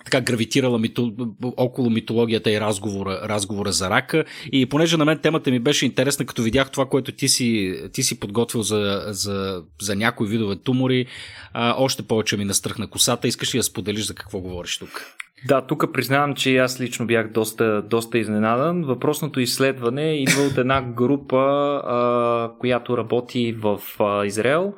така 0.06 0.22
гравитирала 0.22 0.80
мито, 0.80 1.14
около 1.58 1.90
митологията 1.90 2.52
и 2.52 2.60
разговора, 2.60 3.20
разговора 3.24 3.72
за 3.72 3.90
рака. 3.90 4.26
И 4.52 4.66
понеже 4.66 4.98
на 4.98 5.06
мен 5.06 5.20
темата 5.20 5.52
ми 5.52 5.60
беше 5.60 5.86
интересна, 5.86 6.26
като 6.26 6.44
видях 6.44 6.72
това, 6.72 6.86
което 6.86 7.12
ти 7.12 7.28
си, 7.28 7.80
ти 7.94 8.04
си 8.04 8.20
подготвил 8.20 8.62
за, 8.62 9.04
за, 9.08 9.64
за 9.82 9.96
някои 9.96 10.28
видове 10.28 10.56
тумори, 10.56 11.06
а, 11.54 11.76
още 11.78 12.04
повече 12.04 12.38
ми 12.38 12.46
настръхна 12.46 12.88
косата. 12.88 13.28
Искаш 13.28 13.56
ли 13.56 13.60
да 13.60 13.64
споделиш 13.64 14.06
за 14.06 14.14
какво 14.14 14.40
говориш 14.40 14.78
тук? 14.78 15.02
Да, 15.48 15.62
тук 15.62 15.94
признавам, 15.94 16.36
че 16.36 16.58
аз 16.58 16.82
лично 16.82 17.08
бях 17.08 17.32
доста, 17.32 17.82
доста 17.82 18.18
изненадан. 18.18 18.84
Въпросното 18.84 19.40
изследване 19.40 20.14
идва 20.14 20.42
от 20.42 20.58
една 20.58 20.82
група, 20.82 21.38
а, 21.86 22.52
която 22.60 22.98
работи 22.98 23.56
в 23.60 23.80
а, 24.00 24.26
Израел. 24.26 24.74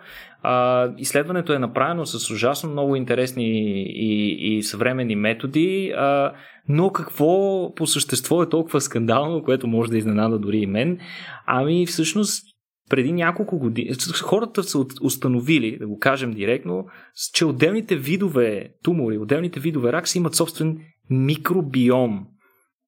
Изследването 0.98 1.54
е 1.54 1.60
направено 1.60 2.06
с 2.06 2.30
ужасно 2.30 2.70
много 2.70 2.96
интересни 2.96 3.46
и, 3.88 4.58
и 4.58 4.64
съвременни 4.64 5.16
методи, 5.16 5.94
а, 5.98 6.34
но 6.70 6.90
какво 6.90 7.74
по 7.76 7.88
същество 7.88 8.44
е 8.44 8.50
толкова 8.50 8.82
скандално, 8.82 9.44
което 9.44 9.68
може 9.68 9.92
да 9.92 9.98
изненада 9.98 10.40
дори 10.40 10.58
и 10.58 10.68
мен? 10.68 11.00
Ами 11.46 11.86
всъщност 11.86 12.46
преди 12.90 13.12
няколко 13.12 13.60
години 13.60 13.90
хората 14.24 14.64
са 14.64 14.86
установили, 15.02 15.78
да 15.78 15.88
го 15.88 16.00
кажем 16.00 16.32
директно, 16.32 16.86
че 17.34 17.46
отделните 17.46 17.96
видове 17.96 18.70
тумори, 18.84 19.18
отделните 19.18 19.60
видове 19.60 19.92
рак 19.92 20.16
имат 20.16 20.36
собствен 20.36 20.78
микробиом. 21.10 22.26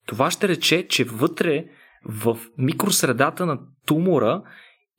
Това 0.05 0.32
ще 0.32 0.47
рече, 0.47 0.88
че 0.88 1.03
вътре 1.03 1.66
в 2.05 2.38
микросредата 2.58 3.45
на 3.45 3.60
тумора 3.86 4.43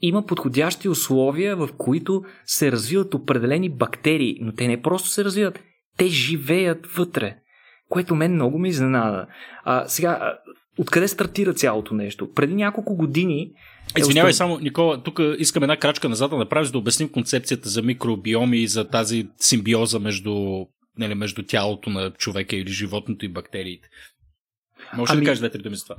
има 0.00 0.26
подходящи 0.26 0.88
условия, 0.88 1.56
в 1.56 1.68
които 1.78 2.22
се 2.46 2.72
развиват 2.72 3.14
определени 3.14 3.68
бактерии, 3.68 4.38
но 4.40 4.52
те 4.52 4.68
не 4.68 4.82
просто 4.82 5.08
се 5.08 5.24
развиват, 5.24 5.60
те 5.96 6.06
живеят 6.06 6.86
вътре, 6.86 7.36
което 7.88 8.14
мен 8.14 8.34
много 8.34 8.58
ми 8.58 8.68
изненада. 8.68 9.26
А, 9.64 9.88
сега, 9.88 10.38
откъде 10.78 11.08
стартира 11.08 11.54
цялото 11.54 11.94
нещо? 11.94 12.32
Преди 12.32 12.54
няколко 12.54 12.96
години 12.96 13.52
е 13.96 14.00
Извинявай 14.00 14.32
само, 14.32 14.58
Никола, 14.58 15.02
тук 15.02 15.20
искам 15.38 15.62
една 15.62 15.76
крачка 15.76 16.08
назад 16.08 16.30
да 16.30 16.36
направим, 16.36 16.64
за 16.64 16.72
да 16.72 16.78
обясним 16.78 17.08
концепцията 17.08 17.68
за 17.68 17.82
микробиоми 17.82 18.58
и 18.58 18.68
за 18.68 18.88
тази 18.88 19.28
симбиоза 19.36 19.98
между, 19.98 20.64
не, 20.98 21.14
между 21.14 21.42
тялото 21.42 21.90
на 21.90 22.10
човека 22.10 22.56
или 22.56 22.70
животното 22.70 23.24
и 23.24 23.28
бактериите. 23.28 23.88
Може 24.96 25.12
ами, 25.12 25.20
да 25.20 25.26
кажеш 25.26 25.38
две-три 25.38 25.62
думи 25.62 25.76
за 25.76 25.84
това? 25.84 25.96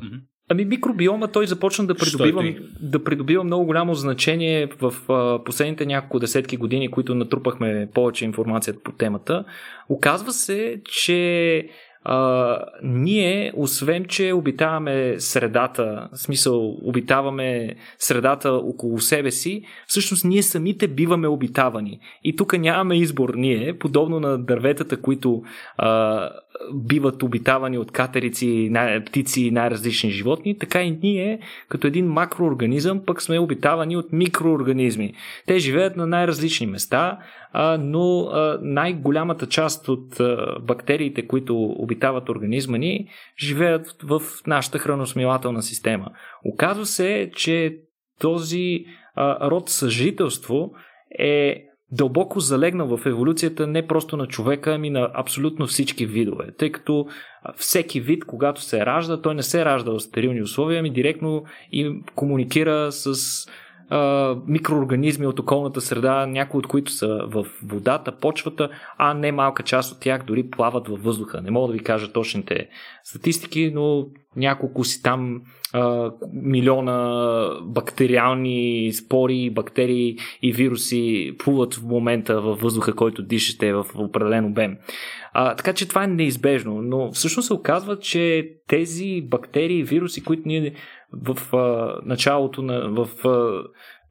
Ами 0.50 0.66
микробиома 0.66 1.28
той 1.28 1.48
започна 1.48 1.88
да 1.88 1.96
придобива, 1.96 2.54
да 2.82 3.04
придобива 3.04 3.44
много 3.44 3.66
голямо 3.66 3.94
значение 3.94 4.70
в 4.82 4.94
а, 5.10 5.44
последните 5.44 5.86
няколко 5.86 6.20
десетки 6.20 6.58
години, 6.58 6.92
които 6.92 7.16
натрупахме 7.16 7.90
повече 7.94 8.26
информация 8.26 8.74
по 8.84 8.92
темата. 8.92 9.46
Оказва 9.90 10.32
се, 10.32 10.82
че 10.86 11.66
а, 12.04 12.58
ние, 12.84 13.54
освен, 13.56 14.06
че 14.06 14.34
обитаваме 14.34 15.20
средата, 15.20 16.10
в 16.14 16.18
смисъл 16.18 16.78
обитаваме 16.84 17.76
средата 17.98 18.52
около 18.52 19.00
себе 19.00 19.32
си, 19.32 19.64
всъщност 19.88 20.26
ние 20.26 20.44
самите 20.44 20.88
биваме 20.88 21.28
обитавани. 21.28 22.00
И 22.24 22.36
тук 22.36 22.60
нямаме 22.60 22.98
избор 22.98 23.34
ние, 23.36 23.78
подобно 23.78 24.20
на 24.20 24.38
дърветата, 24.38 25.02
които 25.02 25.42
а, 25.78 26.30
биват 26.74 27.24
обитавани 27.24 27.78
от 27.78 27.92
катерици, 27.92 28.72
птици 29.06 29.42
и 29.42 29.52
най-различни 29.52 30.12
животни, 30.12 30.58
така 30.58 30.84
и 30.84 30.92
ние, 31.04 31.40
като 31.70 31.88
един 31.88 32.08
макроорганизъм, 32.08 33.02
пък 33.06 33.22
сме 33.22 33.40
обитавани 33.40 33.98
от 33.98 34.14
микроорганизми. 34.14 35.14
Те 35.46 35.60
живеят 35.60 35.98
на 35.98 36.08
най-различни 36.08 36.68
места, 36.68 37.20
но 37.80 38.30
най-голямата 38.62 39.48
част 39.48 39.90
от 39.90 40.22
бактериите, 40.62 41.28
които 41.28 41.64
обитават 41.64 42.30
организма 42.30 42.78
ни, 42.78 43.08
живеят 43.40 43.96
в 44.04 44.22
нашата 44.48 44.80
храносмилателна 44.80 45.62
система. 45.62 46.08
Оказва 46.46 46.86
се, 46.86 47.32
че 47.36 47.78
този 48.20 48.86
род 49.18 49.70
съжителство 49.70 50.72
е 51.20 51.66
дълбоко 51.92 52.40
залегнал 52.40 52.98
в 52.98 53.06
еволюцията 53.06 53.68
не 53.68 53.88
просто 53.88 54.18
на 54.18 54.28
човека, 54.28 54.74
ами 54.74 54.90
на 54.90 55.12
абсолютно 55.14 55.68
всички 55.68 56.06
видове. 56.06 56.52
Тъй 56.58 56.72
като 56.72 57.08
всеки 57.56 58.02
вид, 58.02 58.26
когато 58.26 58.62
се 58.62 58.86
ражда, 58.86 59.22
той 59.22 59.36
не 59.36 59.44
се 59.44 59.66
ражда 59.66 59.92
в 59.92 60.00
стерилни 60.00 60.42
условия, 60.42 60.80
ами 60.80 60.90
директно 60.90 61.44
и 61.72 62.02
комуникира 62.16 62.92
с 62.92 63.16
а, 63.90 64.36
микроорганизми 64.48 65.28
от 65.28 65.40
околната 65.40 65.82
среда, 65.82 66.26
някои 66.26 66.58
от 66.58 66.68
които 66.68 66.92
са 66.92 67.20
в 67.28 67.46
водата, 67.64 68.12
почвата, 68.12 68.70
а 68.98 69.14
не 69.14 69.32
малка 69.32 69.64
част 69.64 69.92
от 69.92 70.00
тях 70.00 70.24
дори 70.24 70.50
плават 70.50 70.88
във 70.88 71.04
въздуха. 71.04 71.42
Не 71.42 71.52
мога 71.52 71.68
да 71.68 71.74
ви 71.74 71.84
кажа 71.84 72.12
точните 72.12 72.70
статистики, 73.04 73.72
но 73.76 74.06
няколко 74.36 74.84
си 74.84 75.04
там 75.04 75.42
а, 75.74 76.12
милиона 76.34 77.50
бактериални 77.62 78.92
спори, 78.94 79.50
бактерии 79.50 80.18
и 80.42 80.54
вируси 80.54 81.36
плуват 81.40 81.74
в 81.74 81.84
момента 81.84 82.42
във 82.42 82.62
въздуха, 82.62 82.96
който 82.96 83.24
дишате 83.24 83.74
в 83.74 83.86
определен 83.96 84.46
обем. 84.46 84.78
А, 85.34 85.56
така 85.56 85.74
че 85.74 85.88
това 85.88 86.04
е 86.04 86.08
неизбежно, 86.08 86.82
но 86.82 87.12
всъщност 87.12 87.48
се 87.48 87.54
оказва, 87.54 88.00
че 88.00 88.50
тези 88.68 89.22
бактерии 89.22 89.80
и 89.80 89.84
вируси, 89.84 90.24
които 90.24 90.44
ние 90.46 90.74
в 91.14 91.58
а, 91.58 91.96
началото 92.06 92.62
на 92.62 92.90
в 92.90 93.28
а, 93.28 93.64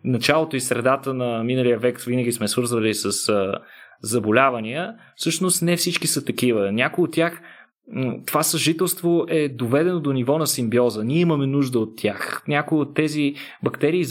началото 0.05 0.57
и 0.57 0.61
средата 0.61 1.15
на 1.15 1.45
миналия 1.45 1.79
век 1.79 2.01
винаги 2.01 2.33
сме 2.33 2.49
свързвали 2.49 2.95
с 2.95 3.29
а, 3.29 3.59
заболявания, 4.03 4.95
всъщност 5.17 5.63
не 5.63 5.77
всички 5.77 6.07
са 6.07 6.25
такива. 6.25 6.73
Някои 6.73 7.05
от 7.05 7.13
тях 7.13 7.41
това 8.27 8.43
съжителство 8.43 9.25
е 9.29 9.49
доведено 9.49 10.01
до 10.01 10.13
ниво 10.13 10.39
на 10.39 10.47
симбиоза. 10.47 11.05
Ние 11.05 11.21
имаме 11.21 11.47
нужда 11.47 11.79
от 11.79 11.97
тях. 11.97 12.43
Някои 12.49 12.79
от 12.79 12.95
тези 12.95 13.35
бактерии 13.63 14.05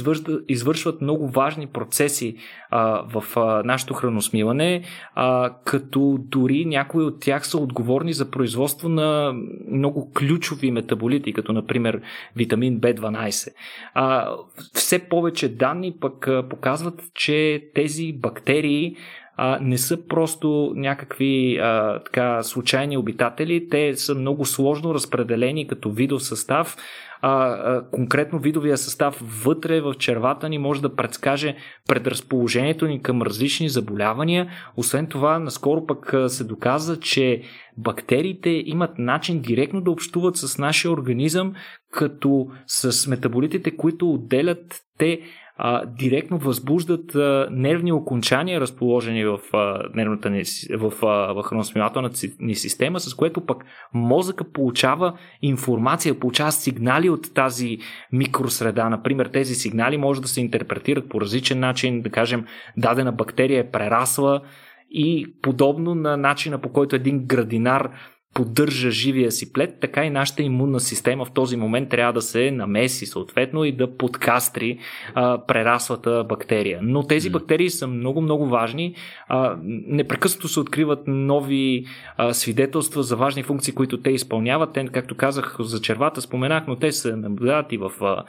извършват, 0.47 1.01
много 1.01 1.27
важни 1.27 1.67
процеси 1.67 2.35
а, 2.69 3.03
в 3.13 3.37
а, 3.39 3.63
нашето 3.63 3.93
храносмиване, 3.93 4.83
а, 5.15 5.53
като 5.65 6.17
дори 6.19 6.65
някои 6.65 7.03
от 7.03 7.19
тях 7.19 7.47
са 7.47 7.57
отговорни 7.57 8.13
за 8.13 8.31
производство 8.31 8.89
на 8.89 9.33
много 9.71 10.11
ключови 10.13 10.71
метаболити, 10.71 11.33
като 11.33 11.53
например 11.53 12.01
витамин 12.35 12.79
B12. 12.79 13.53
А, 13.93 14.35
все 14.73 14.99
повече 14.99 15.55
данни 15.55 15.93
пък 15.99 16.29
показват, 16.49 17.03
че 17.13 17.69
тези 17.75 18.13
бактерии 18.13 18.95
а, 19.37 19.59
не 19.61 19.77
са 19.77 20.07
просто 20.07 20.73
някакви 20.75 21.57
а, 21.57 21.99
така, 22.03 22.43
случайни 22.43 22.97
обитатели, 22.97 23.69
те 23.69 23.95
са 23.95 24.15
много 24.15 24.45
сложно 24.45 24.93
разпределени 24.93 25.67
като 25.67 25.91
видов 25.91 26.23
състав. 26.23 26.77
А, 27.21 27.47
а, 27.47 27.83
конкретно 27.91 28.39
видовия 28.39 28.77
състав 28.77 29.21
вътре 29.43 29.81
в 29.81 29.93
червата 29.99 30.49
ни 30.49 30.57
може 30.57 30.81
да 30.81 30.95
предскаже 30.95 31.55
предразположението 31.87 32.87
ни 32.87 33.01
към 33.01 33.21
различни 33.21 33.69
заболявания. 33.69 34.49
Освен 34.77 35.07
това, 35.07 35.39
наскоро 35.39 35.85
пък 35.85 36.13
се 36.27 36.43
доказа, 36.43 36.99
че 36.99 37.41
бактериите 37.77 38.49
имат 38.49 38.99
начин 38.99 39.39
директно 39.39 39.81
да 39.81 39.91
общуват 39.91 40.37
с 40.37 40.57
нашия 40.57 40.91
организъм, 40.91 41.53
като 41.91 42.47
с 42.67 43.07
метаболитите, 43.07 43.77
които 43.77 44.11
отделят 44.11 44.81
те 44.97 45.21
а, 45.57 45.85
директно 45.85 46.37
възбуждат 46.37 47.15
а, 47.15 47.47
нервни 47.51 47.91
окончания, 47.91 48.61
разположени 48.61 49.25
в, 49.25 49.39
а, 49.53 49.83
нервната 49.93 50.29
ни, 50.29 50.43
в, 50.77 50.93
а, 51.05 51.33
в 51.33 51.43
храносмилателната 51.43 52.27
ни 52.39 52.55
система, 52.55 52.99
с 52.99 53.13
което 53.13 53.45
пък 53.45 53.65
мозъка 53.93 54.51
получава 54.51 55.17
информация, 55.41 56.19
получава 56.19 56.51
сигнали 56.51 57.09
от 57.09 57.33
тази 57.33 57.77
микросреда. 58.11 58.89
Например, 58.89 59.25
тези 59.25 59.55
сигнали 59.55 59.97
може 59.97 60.21
да 60.21 60.27
се 60.27 60.41
интерпретират 60.41 61.09
по 61.09 61.21
различен 61.21 61.59
начин, 61.59 62.01
да 62.01 62.09
кажем, 62.09 62.45
дадена 62.77 63.11
бактерия 63.11 63.59
е 63.59 63.71
прерасла 63.71 64.41
и 64.89 65.35
подобно 65.41 65.95
на 65.95 66.17
начина 66.17 66.61
по 66.61 66.69
който 66.69 66.95
един 66.95 67.25
градинар 67.25 67.89
поддържа 68.37 68.91
живия 68.91 69.31
си 69.31 69.53
плет, 69.53 69.77
така 69.81 70.05
и 70.05 70.09
нашата 70.09 70.43
имунна 70.43 70.79
система 70.79 71.25
в 71.25 71.31
този 71.31 71.57
момент 71.57 71.89
трябва 71.89 72.13
да 72.13 72.21
се 72.21 72.51
намеси 72.51 73.05
съответно 73.05 73.63
и 73.63 73.71
да 73.71 73.97
подкастри 73.97 74.79
а, 75.15 75.45
прераслата 75.47 76.25
бактерия. 76.29 76.79
Но 76.81 77.03
тези 77.03 77.29
бактерии 77.29 77.69
са 77.69 77.87
много-много 77.87 78.47
важни. 78.47 78.95
А, 79.27 79.57
непрекъснато 79.63 80.47
се 80.47 80.59
откриват 80.59 80.99
нови 81.07 81.85
а, 82.17 82.33
свидетелства 82.33 83.03
за 83.03 83.15
важни 83.15 83.43
функции, 83.43 83.73
които 83.73 84.01
те 84.01 84.09
изпълняват. 84.09 84.73
Те, 84.73 84.87
както 84.87 85.15
казах, 85.15 85.55
за 85.59 85.81
червата 85.81 86.21
споменах, 86.21 86.63
но 86.67 86.75
те 86.75 86.91
се 86.91 87.15
наблюдават 87.15 87.71
и 87.71 87.77
в 87.77 87.91
а, 88.01 88.23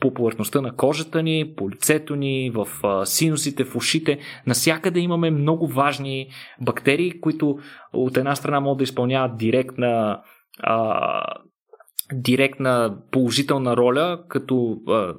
по 0.00 0.14
повърхността 0.14 0.60
на 0.60 0.76
кожата 0.76 1.22
ни, 1.22 1.54
по 1.56 1.70
лицето 1.70 2.16
ни, 2.16 2.50
в 2.54 2.66
синусите, 3.06 3.64
в 3.64 3.76
ушите. 3.76 4.18
Насякъде 4.46 5.00
имаме 5.00 5.30
много 5.30 5.66
важни 5.66 6.28
бактерии, 6.60 7.20
които 7.20 7.58
от 7.92 8.16
една 8.16 8.36
страна 8.36 8.60
могат 8.60 8.78
да 8.78 8.84
изпълняват 8.84 9.36
директна 9.36 10.20
а, 10.62 11.22
директна 12.12 12.98
положителна 13.10 13.76
роля, 13.76 14.24
като 14.28 14.76
а, 14.88 15.14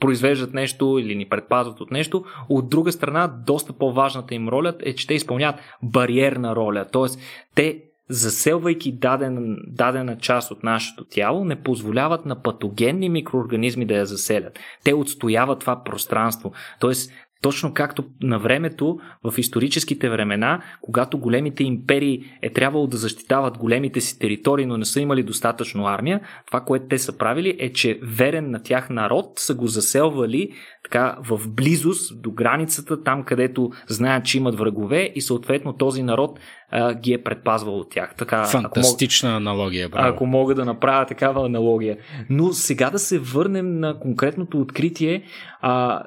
произвеждат 0.00 0.54
нещо 0.54 0.98
или 1.00 1.14
ни 1.14 1.28
предпазват 1.28 1.80
от 1.80 1.90
нещо. 1.90 2.24
От 2.48 2.68
друга 2.68 2.92
страна, 2.92 3.34
доста 3.46 3.72
по-важната 3.72 4.34
им 4.34 4.48
роля 4.48 4.74
е, 4.80 4.94
че 4.94 5.06
те 5.06 5.14
изпълняват 5.14 5.60
бариерна 5.82 6.56
роля. 6.56 6.84
Т.е. 6.92 7.06
те 7.54 7.82
заселвайки 8.12 8.92
даден, 8.92 9.56
дадена 9.66 10.18
част 10.18 10.50
от 10.50 10.62
нашето 10.62 11.04
тяло, 11.04 11.44
не 11.44 11.62
позволяват 11.62 12.26
на 12.26 12.42
патогенни 12.42 13.08
микроорганизми 13.08 13.86
да 13.86 13.94
я 13.94 14.06
заселят. 14.06 14.58
Те 14.84 14.94
отстояват 14.94 15.60
това 15.60 15.84
пространство. 15.84 16.52
Тоест, 16.80 17.12
точно 17.42 17.74
както 17.74 18.04
на 18.22 18.38
времето, 18.38 18.98
в 19.24 19.38
историческите 19.38 20.10
времена, 20.10 20.62
когато 20.80 21.18
големите 21.18 21.64
империи 21.64 22.24
е 22.42 22.52
трябвало 22.52 22.86
да 22.86 22.96
защитават 22.96 23.58
големите 23.58 24.00
си 24.00 24.18
територии, 24.18 24.66
но 24.66 24.76
не 24.76 24.84
са 24.84 25.00
имали 25.00 25.22
достатъчно 25.22 25.86
армия, 25.86 26.20
това, 26.46 26.60
което 26.60 26.86
те 26.88 26.98
са 26.98 27.18
правили 27.18 27.56
е, 27.58 27.72
че 27.72 27.98
верен 28.02 28.50
на 28.50 28.62
тях 28.62 28.90
народ 28.90 29.32
са 29.36 29.54
го 29.54 29.66
заселвали 29.66 30.52
така 30.84 31.16
в 31.28 31.40
близост 31.48 32.22
до 32.22 32.30
границата, 32.30 33.02
там 33.02 33.24
където 33.24 33.70
знаят, 33.88 34.24
че 34.24 34.38
имат 34.38 34.58
врагове 34.58 35.12
и 35.14 35.20
съответно 35.20 35.72
този 35.72 36.02
народ 36.02 36.40
а, 36.70 36.94
ги 36.94 37.12
е 37.12 37.22
предпазвал 37.22 37.78
от 37.78 37.90
тях. 37.90 38.14
Така, 38.18 38.44
Фантастична 38.44 39.28
ако 39.28 39.40
мога, 39.40 39.50
аналогия. 39.50 39.88
Браво. 39.88 40.08
Ако 40.08 40.26
мога 40.26 40.54
да 40.54 40.64
направя 40.64 41.06
такава 41.06 41.46
аналогия. 41.46 41.98
Но 42.30 42.52
сега 42.52 42.90
да 42.90 42.98
се 42.98 43.18
върнем 43.18 43.78
на 43.78 43.98
конкретното 43.98 44.60
откритие. 44.60 45.22
А, 45.60 46.02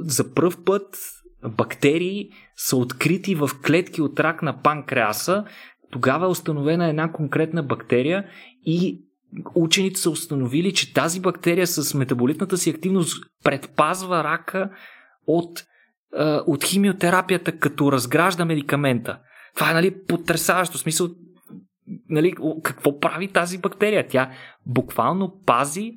за 0.00 0.34
първ 0.34 0.64
път 0.64 0.98
бактерии 1.48 2.30
са 2.56 2.76
открити 2.76 3.34
в 3.34 3.50
клетки 3.66 4.02
от 4.02 4.20
рак 4.20 4.42
на 4.42 4.62
панкреаса. 4.62 5.44
Тогава 5.90 6.26
е 6.26 6.30
установена 6.30 6.88
една 6.88 7.12
конкретна 7.12 7.62
бактерия 7.62 8.24
и 8.66 9.04
учените 9.54 10.00
са 10.00 10.10
установили, 10.10 10.74
че 10.74 10.94
тази 10.94 11.20
бактерия 11.20 11.66
с 11.66 11.94
метаболитната 11.94 12.58
си 12.58 12.70
активност 12.70 13.24
предпазва 13.44 14.24
рака 14.24 14.70
от, 15.26 15.64
от 16.46 16.64
химиотерапията, 16.64 17.58
като 17.58 17.92
разгражда 17.92 18.44
медикамента. 18.44 19.18
Това 19.54 19.70
е 19.70 19.74
нали, 19.74 20.04
потрясаващо. 20.06 20.78
Смисъл, 20.78 21.08
нали, 22.08 22.34
какво 22.62 22.98
прави 22.98 23.28
тази 23.28 23.58
бактерия? 23.58 24.08
Тя 24.08 24.30
буквално 24.66 25.42
пази 25.46 25.92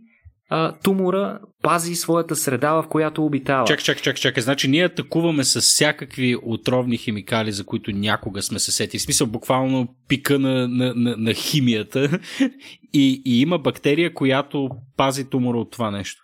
а, 0.53 0.71
тумора 0.83 1.39
пази 1.61 1.95
своята 1.95 2.35
среда, 2.35 2.73
в 2.73 2.87
която 2.89 3.25
обитава. 3.25 3.65
Чак, 3.67 3.83
чак, 3.83 4.01
чак, 4.01 4.15
чак. 4.15 4.39
Значи 4.39 4.67
ние 4.67 4.85
атакуваме 4.85 5.43
с 5.43 5.61
всякакви 5.61 6.35
отровни 6.43 6.97
химикали, 6.97 7.51
за 7.51 7.65
които 7.65 7.91
някога 7.91 8.41
сме 8.41 8.59
се 8.59 8.71
сети. 8.71 8.97
В 8.97 9.01
смисъл 9.01 9.27
буквално 9.27 9.87
пика 10.07 10.39
на, 10.39 10.67
на, 10.67 10.93
на, 10.95 11.17
на 11.17 11.33
химията 11.33 12.19
и, 12.93 13.21
и 13.25 13.41
има 13.41 13.57
бактерия, 13.57 14.13
която 14.13 14.69
пази 14.97 15.29
тумора 15.29 15.57
от 15.57 15.71
това 15.71 15.91
нещо. 15.91 16.21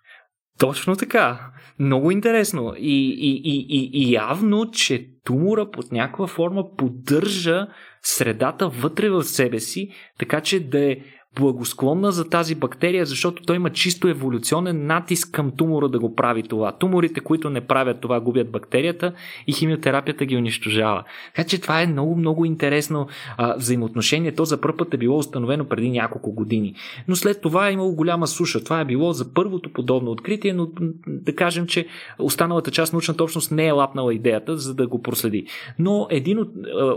Точно 0.59 0.95
така. 0.95 1.51
Много 1.79 2.11
интересно. 2.11 2.73
И, 2.77 3.09
и, 3.09 3.41
и, 3.43 3.65
и, 3.69 3.89
и 3.93 4.13
явно, 4.13 4.71
че 4.71 5.07
тумора 5.23 5.71
под 5.71 5.91
някаква 5.91 6.27
форма 6.27 6.75
поддържа 6.77 7.67
средата 8.01 8.69
вътре 8.69 9.09
в 9.09 9.23
себе 9.23 9.59
си, 9.59 9.89
така 10.19 10.41
че 10.41 10.59
да 10.59 10.91
е 10.91 10.97
благосклонна 11.39 12.11
за 12.11 12.29
тази 12.29 12.55
бактерия, 12.55 13.05
защото 13.05 13.43
той 13.43 13.55
има 13.55 13.69
чисто 13.69 14.07
еволюционен 14.07 14.85
натиск 14.85 15.31
към 15.31 15.51
тумора 15.51 15.89
да 15.89 15.99
го 15.99 16.15
прави 16.15 16.43
това. 16.43 16.71
Туморите, 16.71 17.19
които 17.19 17.49
не 17.49 17.61
правят 17.61 18.01
това, 18.01 18.19
губят 18.19 18.51
бактерията 18.51 19.13
и 19.47 19.53
химиотерапията 19.53 20.25
ги 20.25 20.37
унищожава. 20.37 21.03
Така 21.35 21.47
че 21.47 21.61
това 21.61 21.81
е 21.81 21.87
много, 21.87 22.15
много 22.15 22.45
интересно 22.45 23.07
а, 23.37 23.55
взаимоотношение. 23.57 24.31
То 24.31 24.45
за 24.45 24.61
първ 24.61 24.77
път 24.77 24.93
е 24.93 24.97
било 24.97 25.17
установено 25.17 25.65
преди 25.65 25.89
няколко 25.89 26.31
години. 26.33 26.75
Но 27.07 27.15
след 27.15 27.41
това 27.41 27.69
е 27.69 27.73
имало 27.73 27.95
голяма 27.95 28.27
суша. 28.27 28.63
Това 28.63 28.79
е 28.79 28.85
било 28.85 29.13
за 29.13 29.33
първото 29.33 29.73
подобно 29.73 30.11
откритие, 30.11 30.53
но 30.53 30.67
да 31.07 31.35
кажем, 31.35 31.67
че 31.67 31.87
останалата 32.19 32.71
част 32.71 32.93
научната 32.93 33.23
общност 33.23 33.51
не 33.51 33.67
е 33.67 33.71
лапнала 33.71 34.13
идеята, 34.13 34.57
за 34.57 34.75
да 34.75 34.87
го 34.87 35.01
проследи. 35.01 35.45
Но 35.79 36.07
един 36.09 36.39
от, 36.39 36.49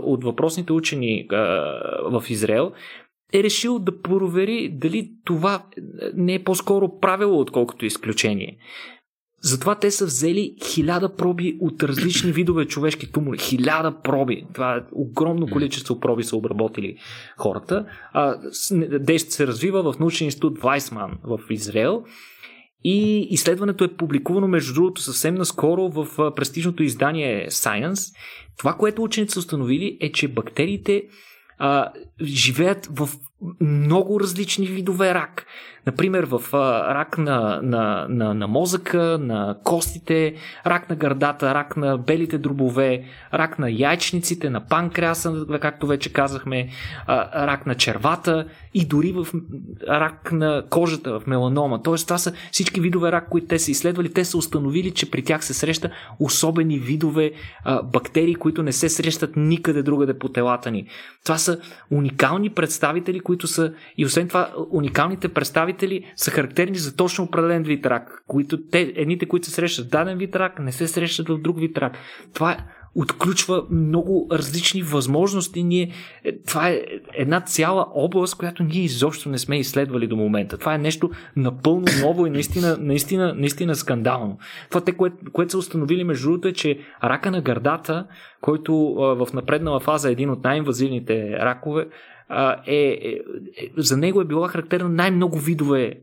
от 0.03 0.23
въпросните 0.23 0.73
учени 0.73 1.27
а, 1.31 1.35
в 2.05 2.23
Израел 2.29 2.71
е 3.33 3.43
решил 3.43 3.79
да 3.79 4.01
провери 4.01 4.69
дали 4.73 5.11
това 5.25 5.65
не 6.13 6.33
е 6.33 6.43
по-скоро 6.43 6.99
правило, 6.99 7.39
отколкото 7.39 7.85
изключение. 7.85 8.57
Затова 9.43 9.75
те 9.75 9.91
са 9.91 10.05
взели 10.05 10.55
хиляда 10.65 11.15
проби 11.15 11.57
от 11.61 11.83
различни 11.83 12.31
видове 12.31 12.65
човешки 12.65 13.11
тумори. 13.11 13.37
Хиляда 13.37 14.01
проби. 14.03 14.45
Това 14.53 14.75
е 14.75 14.81
огромно 14.91 15.47
количество 15.47 15.99
проби 15.99 16.23
са 16.23 16.35
обработили 16.35 16.97
хората. 17.37 17.85
Действието 18.99 19.35
се 19.35 19.47
развива 19.47 19.93
в 19.93 19.99
научен 19.99 20.25
институт 20.25 20.59
Вайсман 20.59 21.11
в 21.23 21.39
Израел. 21.49 22.03
И 22.83 23.27
изследването 23.29 23.83
е 23.83 23.95
публикувано, 23.95 24.47
между 24.47 24.73
другото, 24.73 25.01
съвсем 25.01 25.35
наскоро 25.35 25.89
в 25.89 26.33
престижното 26.35 26.83
издание 26.83 27.47
Science. 27.49 28.15
Това, 28.57 28.73
което 28.73 29.03
учените 29.03 29.33
са 29.33 29.39
установили 29.39 29.97
е, 30.01 30.11
че 30.11 30.27
бактериите 30.27 31.03
живеят 32.21 32.87
в 32.91 33.09
много 33.59 34.19
различни 34.19 34.67
видове 34.67 35.13
рак. 35.13 35.45
Например, 35.85 36.23
в 36.23 36.41
а, 36.53 36.95
рак 36.95 37.17
на, 37.17 37.59
на, 37.63 38.05
на, 38.09 38.33
на 38.33 38.47
мозъка, 38.47 39.17
на 39.21 39.55
костите, 39.63 40.35
рак 40.65 40.89
на 40.89 40.95
гърдата, 40.95 41.53
рак 41.53 41.77
на 41.77 41.97
белите 41.97 42.37
дробове, 42.37 43.03
рак 43.33 43.59
на 43.59 43.71
яйчниците, 43.71 44.49
на 44.49 44.67
панкреаса, 44.67 45.45
както 45.61 45.87
вече 45.87 46.13
казахме, 46.13 46.69
а, 47.07 47.47
рак 47.47 47.65
на 47.65 47.75
червата 47.75 48.45
и 48.73 48.85
дори 48.85 49.11
в 49.11 49.27
рак 49.89 50.31
на 50.31 50.63
кожата, 50.69 51.19
в 51.19 51.27
меланома. 51.27 51.83
Тоест, 51.83 52.07
това 52.07 52.17
са 52.17 52.33
всички 52.51 52.81
видове 52.81 53.11
рак, 53.11 53.29
които 53.29 53.47
те 53.47 53.59
са 53.59 53.71
изследвали. 53.71 54.13
Те 54.13 54.25
са 54.25 54.37
установили, 54.37 54.91
че 54.91 55.11
при 55.11 55.23
тях 55.23 55.45
се 55.45 55.53
среща 55.53 55.91
особени 56.19 56.79
видове 56.79 57.31
а, 57.63 57.83
бактерии, 57.83 58.35
които 58.35 58.63
не 58.63 58.71
се 58.71 58.89
срещат 58.89 59.35
никъде 59.35 59.83
другаде 59.83 60.19
по 60.19 60.29
телата 60.29 60.71
ни. 60.71 60.87
Това 61.23 61.37
са 61.37 61.59
уникални 61.91 62.49
представители, 62.49 63.19
които 63.19 63.47
са 63.47 63.73
и 63.97 64.05
освен 64.05 64.27
това 64.27 64.49
уникалните 64.71 65.27
представители 65.27 65.70
са 66.15 66.31
характерни 66.31 66.77
за 66.77 66.95
точно 66.95 67.23
определен 67.23 67.63
вид 67.63 67.85
рак, 67.85 68.23
които 68.27 68.61
те, 68.61 68.93
едните, 68.95 69.27
които 69.27 69.47
се 69.47 69.51
срещат 69.51 69.85
в 69.85 69.89
даден 69.89 70.17
вид 70.17 70.35
рак, 70.35 70.59
не 70.59 70.71
се 70.71 70.87
срещат 70.87 71.29
в 71.29 71.37
друг 71.37 71.59
вид 71.59 71.77
рак. 71.77 71.97
Това 72.33 72.57
отключва 72.95 73.65
много 73.71 74.27
различни 74.31 74.83
възможности. 74.83 75.63
Ние, 75.63 75.91
е, 76.23 76.37
това 76.47 76.69
е 76.69 76.81
една 77.13 77.41
цяла 77.41 77.87
област, 77.93 78.37
която 78.37 78.63
ние 78.63 78.83
изобщо 78.83 79.29
не 79.29 79.37
сме 79.37 79.59
изследвали 79.59 80.07
до 80.07 80.15
момента. 80.15 80.57
Това 80.57 80.75
е 80.75 80.77
нещо 80.77 81.09
напълно 81.35 81.85
ново 82.01 82.25
и 82.25 82.29
наистина, 82.29 82.77
наистина, 82.79 83.33
наистина 83.33 83.75
скандално. 83.75 84.37
Това, 84.69 84.81
те, 84.81 84.91
което, 84.91 85.17
което 85.33 85.51
са 85.51 85.57
установили 85.57 86.03
между 86.03 86.27
другото 86.27 86.47
е, 86.47 86.53
че 86.53 86.79
рака 87.03 87.31
на 87.31 87.41
гърдата, 87.41 88.07
който 88.41 88.73
в 88.95 89.27
напреднала 89.33 89.79
фаза 89.79 90.09
е 90.09 90.11
един 90.11 90.29
от 90.29 90.43
най-инвазивните 90.43 91.37
ракове, 91.39 91.87
е, 92.67 92.75
е, 92.75 93.11
е, 93.11 93.19
за 93.77 93.97
него 93.97 94.21
е 94.21 94.25
била 94.25 94.47
характерна 94.47 94.89
най-много 94.89 95.39
видове 95.39 95.93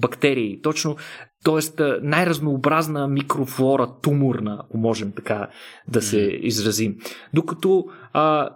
бактерии. 0.00 0.60
Точно, 0.62 0.96
т.е. 1.44 1.82
най-разнообразна 2.02 3.08
микрофлора, 3.08 3.88
туморна, 4.02 4.58
ако 4.64 4.78
можем 4.78 5.12
така 5.12 5.48
да 5.88 6.02
се 6.02 6.20
изразим. 6.42 6.96
Докато 7.34 7.86
а, 8.12 8.48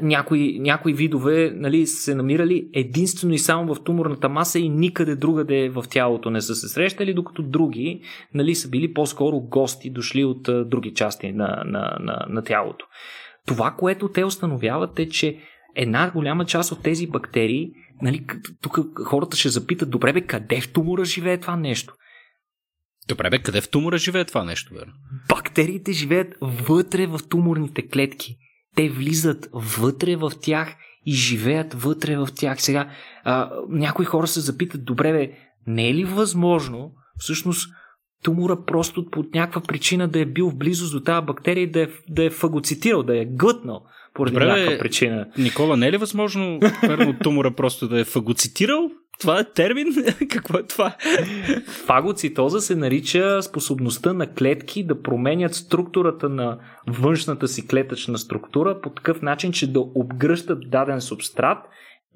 някои, 0.00 0.58
някои 0.60 0.92
видове 0.92 1.52
нали, 1.54 1.86
се 1.86 2.14
намирали 2.14 2.68
единствено 2.74 3.34
и 3.34 3.38
само 3.38 3.74
в 3.74 3.84
туморната 3.84 4.28
маса 4.28 4.58
и 4.58 4.68
никъде 4.68 5.16
другаде 5.16 5.68
в 5.68 5.84
тялото 5.90 6.30
не 6.30 6.40
са 6.40 6.54
се 6.54 6.68
срещали, 6.68 7.14
докато 7.14 7.42
други 7.42 8.00
нали, 8.34 8.54
са 8.54 8.68
били 8.68 8.94
по-скоро 8.94 9.40
гости, 9.40 9.90
дошли 9.90 10.24
от 10.24 10.48
а, 10.48 10.64
други 10.64 10.94
части 10.94 11.32
на, 11.32 11.62
на, 11.66 11.96
на, 12.00 12.26
на 12.28 12.42
тялото. 12.42 12.86
Това, 13.46 13.70
което 13.78 14.08
те 14.08 14.24
установяват 14.24 14.98
е, 14.98 15.08
че 15.08 15.38
една 15.76 16.10
голяма 16.10 16.44
част 16.44 16.72
от 16.72 16.82
тези 16.82 17.06
бактерии, 17.06 17.70
нали, 18.02 18.26
тук 18.60 18.78
хората 19.04 19.36
ще 19.36 19.48
запитат, 19.48 19.90
добре 19.90 20.12
бе, 20.12 20.20
къде 20.20 20.60
в 20.60 20.72
тумора 20.72 21.04
живее 21.04 21.40
това 21.40 21.56
нещо? 21.56 21.94
Добре 23.08 23.30
бе, 23.30 23.38
къде 23.38 23.60
в 23.60 23.70
тумора 23.70 23.98
живее 23.98 24.24
това 24.24 24.44
нещо, 24.44 24.74
верно? 24.74 24.92
Бактериите 25.28 25.92
живеят 25.92 26.34
вътре 26.40 27.06
в 27.06 27.20
туморните 27.28 27.88
клетки. 27.88 28.36
Те 28.76 28.88
влизат 28.88 29.48
вътре 29.52 30.16
в 30.16 30.32
тях 30.40 30.76
и 31.06 31.12
живеят 31.12 31.74
вътре 31.74 32.16
в 32.16 32.28
тях. 32.36 32.62
Сега, 32.62 32.90
а, 33.24 33.50
някои 33.68 34.04
хора 34.04 34.26
се 34.26 34.40
запитат, 34.40 34.84
добре 34.84 35.12
бе, 35.12 35.32
не 35.66 35.88
е 35.88 35.94
ли 35.94 36.04
възможно 36.04 36.92
всъщност 37.18 37.70
тумора 38.22 38.64
просто 38.64 39.10
по 39.10 39.24
някаква 39.34 39.60
причина 39.60 40.08
да 40.08 40.20
е 40.20 40.26
бил 40.26 40.50
в 40.50 40.56
близост 40.56 40.92
до 40.92 41.00
тази 41.00 41.26
бактерия 41.26 41.62
и 41.62 41.70
да 41.70 41.82
е, 41.82 41.88
да 42.08 42.24
е 42.24 42.30
фагоцитирал, 42.30 43.02
да 43.02 43.18
е 43.18 43.24
глътнал 43.24 43.82
поради 44.16 44.34
Добре, 44.34 44.46
някаква 44.46 44.78
причина. 44.78 45.26
Никола, 45.38 45.76
не 45.76 45.86
е 45.86 45.92
ли 45.92 45.96
възможно 45.96 46.60
първо 46.80 47.12
тумора 47.12 47.50
просто 47.50 47.88
да 47.88 48.00
е 48.00 48.04
фагоцитирал? 48.04 48.90
Това 49.20 49.40
е 49.40 49.44
термин? 49.44 49.86
Какво 50.30 50.58
е 50.58 50.62
това? 50.62 50.96
Фагоцитоза 51.86 52.60
се 52.60 52.76
нарича 52.76 53.42
способността 53.42 54.12
на 54.12 54.34
клетки 54.34 54.86
да 54.86 55.02
променят 55.02 55.54
структурата 55.54 56.28
на 56.28 56.58
външната 56.88 57.48
си 57.48 57.66
клетъчна 57.66 58.18
структура 58.18 58.80
по 58.80 58.90
такъв 58.90 59.22
начин, 59.22 59.52
че 59.52 59.72
да 59.72 59.80
обгръщат 59.80 60.70
даден 60.70 61.00
субстрат 61.00 61.58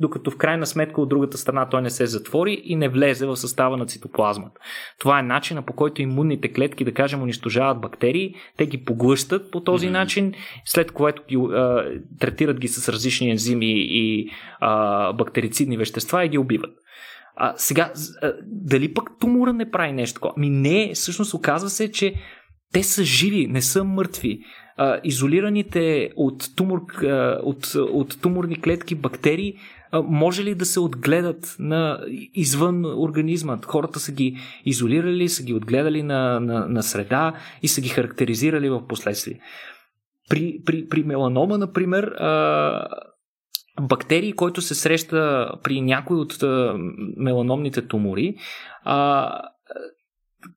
докато 0.01 0.31
в 0.31 0.37
крайна 0.37 0.67
сметка 0.67 1.01
от 1.01 1.09
другата 1.09 1.39
страна 1.39 1.69
той 1.69 1.83
не 1.83 1.91
се 1.91 2.07
затвори 2.07 2.63
и 2.65 2.77
не 2.77 2.89
влезе 2.89 3.27
в 3.27 3.37
състава 3.37 3.77
на 3.77 3.87
цитоплазмата. 3.87 4.61
Това 4.99 5.19
е 5.19 5.23
начина 5.23 5.63
по 5.63 5.73
който 5.73 6.03
имунните 6.03 6.53
клетки, 6.53 6.85
да 6.85 6.95
кажем, 6.95 7.23
унищожават 7.23 7.81
бактерии, 7.81 8.35
те 8.57 8.67
ги 8.67 8.85
поглъщат 8.85 9.51
по 9.51 9.61
този 9.61 9.87
mm-hmm. 9.87 9.91
начин, 9.91 10.35
след 10.65 10.93
което 10.93 11.23
ги, 11.29 11.37
а, 11.37 11.85
третират 12.21 12.61
ги 12.61 12.69
с 12.69 12.89
различни 12.89 13.31
ензими 13.31 13.71
и 13.71 14.31
а, 14.61 15.13
бактерицидни 15.13 15.77
вещества 15.77 16.25
и 16.25 16.29
ги 16.29 16.39
убиват. 16.39 16.71
А, 17.37 17.55
сега, 17.57 17.93
а, 18.23 18.33
дали 18.43 18.95
пък 18.95 19.11
тумора 19.21 19.53
не 19.53 19.71
прави 19.71 19.93
нещо 19.93 20.15
такова? 20.15 20.35
Ми 20.37 20.51
не, 20.51 20.91
всъщност 20.95 21.35
оказва 21.35 21.71
се, 21.71 21.93
че 21.93 22.15
те 22.73 22.83
са 22.83 23.05
живи, 23.05 23.47
не 23.47 23.63
са 23.63 23.85
мъртви. 23.85 24.41
А, 24.77 25.01
изолираните 25.05 26.11
от, 26.17 26.57
тумор, 26.57 26.81
а, 27.03 27.41
от, 27.43 27.75
от 27.75 28.21
туморни 28.23 28.61
клетки 28.61 28.95
бактерии 28.95 29.55
може 29.93 30.45
ли 30.45 30.55
да 30.55 30.65
се 30.65 30.81
отгледат 30.81 31.57
на, 31.59 32.01
извън 32.35 32.85
организма? 32.85 33.59
Хората 33.67 34.01
са 34.01 34.13
ги 34.13 34.37
изолирали, 34.65 35.29
са 35.29 35.43
ги 35.43 35.55
отгледали 35.55 36.03
на, 36.03 36.41
на, 36.41 36.67
на 36.69 36.83
среда 36.83 37.35
и 37.63 37.69
са 37.69 37.81
ги 37.81 37.89
характеризирали 37.89 38.69
в 38.69 38.87
последствие. 38.87 39.41
При, 40.29 40.61
при, 40.65 40.89
при 40.89 41.03
меланома, 41.03 41.59
например, 41.59 42.05
а, 42.05 42.87
бактерии, 43.81 44.33
който 44.33 44.61
се 44.61 44.75
среща 44.75 45.51
при 45.63 45.81
някои 45.81 46.17
от 46.17 46.43
а, 46.43 46.75
меланомните 47.17 47.87
тумори, 47.87 48.37
а, 48.85 49.33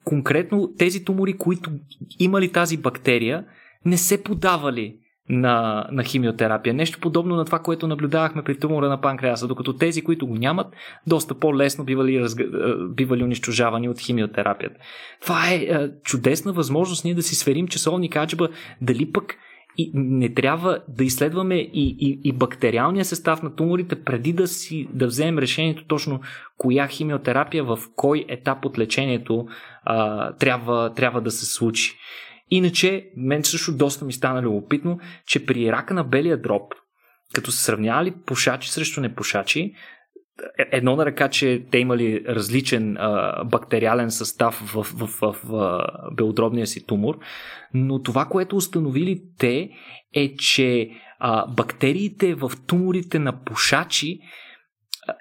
конкретно 0.04 0.74
тези 0.78 1.06
тумори, 1.06 1.38
които 1.38 1.72
имали 2.20 2.52
тази 2.52 2.78
бактерия, 2.78 3.46
не 3.86 3.98
се 3.98 4.24
подавали 4.24 4.98
на, 5.30 5.88
на 5.92 6.04
химиотерапия. 6.04 6.74
Нещо 6.74 7.00
подобно 7.00 7.36
на 7.36 7.46
това, 7.46 7.60
което 7.60 7.88
наблюдавахме 7.88 8.44
при 8.44 8.60
тумора 8.60 8.90
на 8.90 9.02
панкреаса, 9.02 9.48
докато 9.48 9.74
тези, 9.74 10.02
които 10.02 10.28
го 10.28 10.36
нямат, 10.36 10.68
доста 11.08 11.36
по-лесно 11.36 11.86
бивали, 11.86 12.20
разг... 12.20 12.42
бивали 12.90 13.24
унищожавани 13.24 13.90
от 13.90 14.00
химиотерапията. 14.00 14.76
Това 15.22 15.50
е, 15.52 15.56
е 15.56 15.90
чудесна 16.04 16.54
възможност 16.54 17.06
ние 17.06 17.14
да 17.14 17.24
си 17.24 17.36
сверим 17.36 17.68
часовник 17.68 18.16
аджба, 18.16 18.50
дали 18.82 19.12
пък 19.12 19.36
и 19.78 19.92
не 19.94 20.34
трябва 20.34 20.80
да 20.88 21.04
изследваме 21.04 21.56
и, 21.56 21.98
и, 22.00 22.22
и 22.24 22.32
бактериалния 22.32 23.06
състав 23.06 23.44
на 23.44 23.56
туморите 23.56 24.04
преди 24.04 24.34
да, 24.34 24.48
си, 24.48 24.88
да 24.94 25.08
вземем 25.08 25.40
решението 25.40 25.86
точно 25.88 26.20
коя 26.58 26.88
химиотерапия 26.88 27.64
в 27.64 27.80
кой 27.96 28.26
етап 28.28 28.66
от 28.66 28.78
лечението 28.78 29.46
а, 29.84 30.32
трябва, 30.34 30.94
трябва 30.94 31.22
да 31.22 31.32
се 31.32 31.46
случи. 31.46 31.98
Иначе, 32.56 33.10
мен 33.18 33.44
също 33.44 33.78
доста 33.78 34.06
ми 34.06 34.14
стана 34.14 34.42
любопитно, 34.42 35.00
че 35.26 35.46
при 35.46 35.72
рака 35.72 35.94
на 35.94 36.04
белия 36.04 36.42
дроб, 36.42 36.74
като 37.34 37.52
се 37.52 37.64
сравнявали 37.64 38.14
пушачи 38.26 38.72
срещу 38.72 39.02
непушачи, 39.02 39.60
е, 40.60 40.70
едно 40.72 40.96
на 40.96 41.06
ръка, 41.06 41.30
че 41.30 41.66
те 41.72 41.78
имали 41.78 42.26
различен 42.28 42.98
а, 42.98 43.44
бактериален 43.44 44.12
състав 44.12 44.56
в, 44.56 44.84
в, 44.84 45.08
в, 45.08 45.10
в, 45.22 45.36
в 45.44 45.88
белодробния 46.16 46.68
си 46.68 46.86
тумор, 46.86 47.20
но 47.74 48.02
това, 48.02 48.26
което 48.26 48.56
установили 48.56 49.22
те 49.38 49.70
е, 50.14 50.36
че 50.36 50.90
а, 51.20 51.48
бактериите 51.48 52.36
в 52.36 52.52
туморите 52.68 53.20
на 53.20 53.44
пушачи 53.44 54.20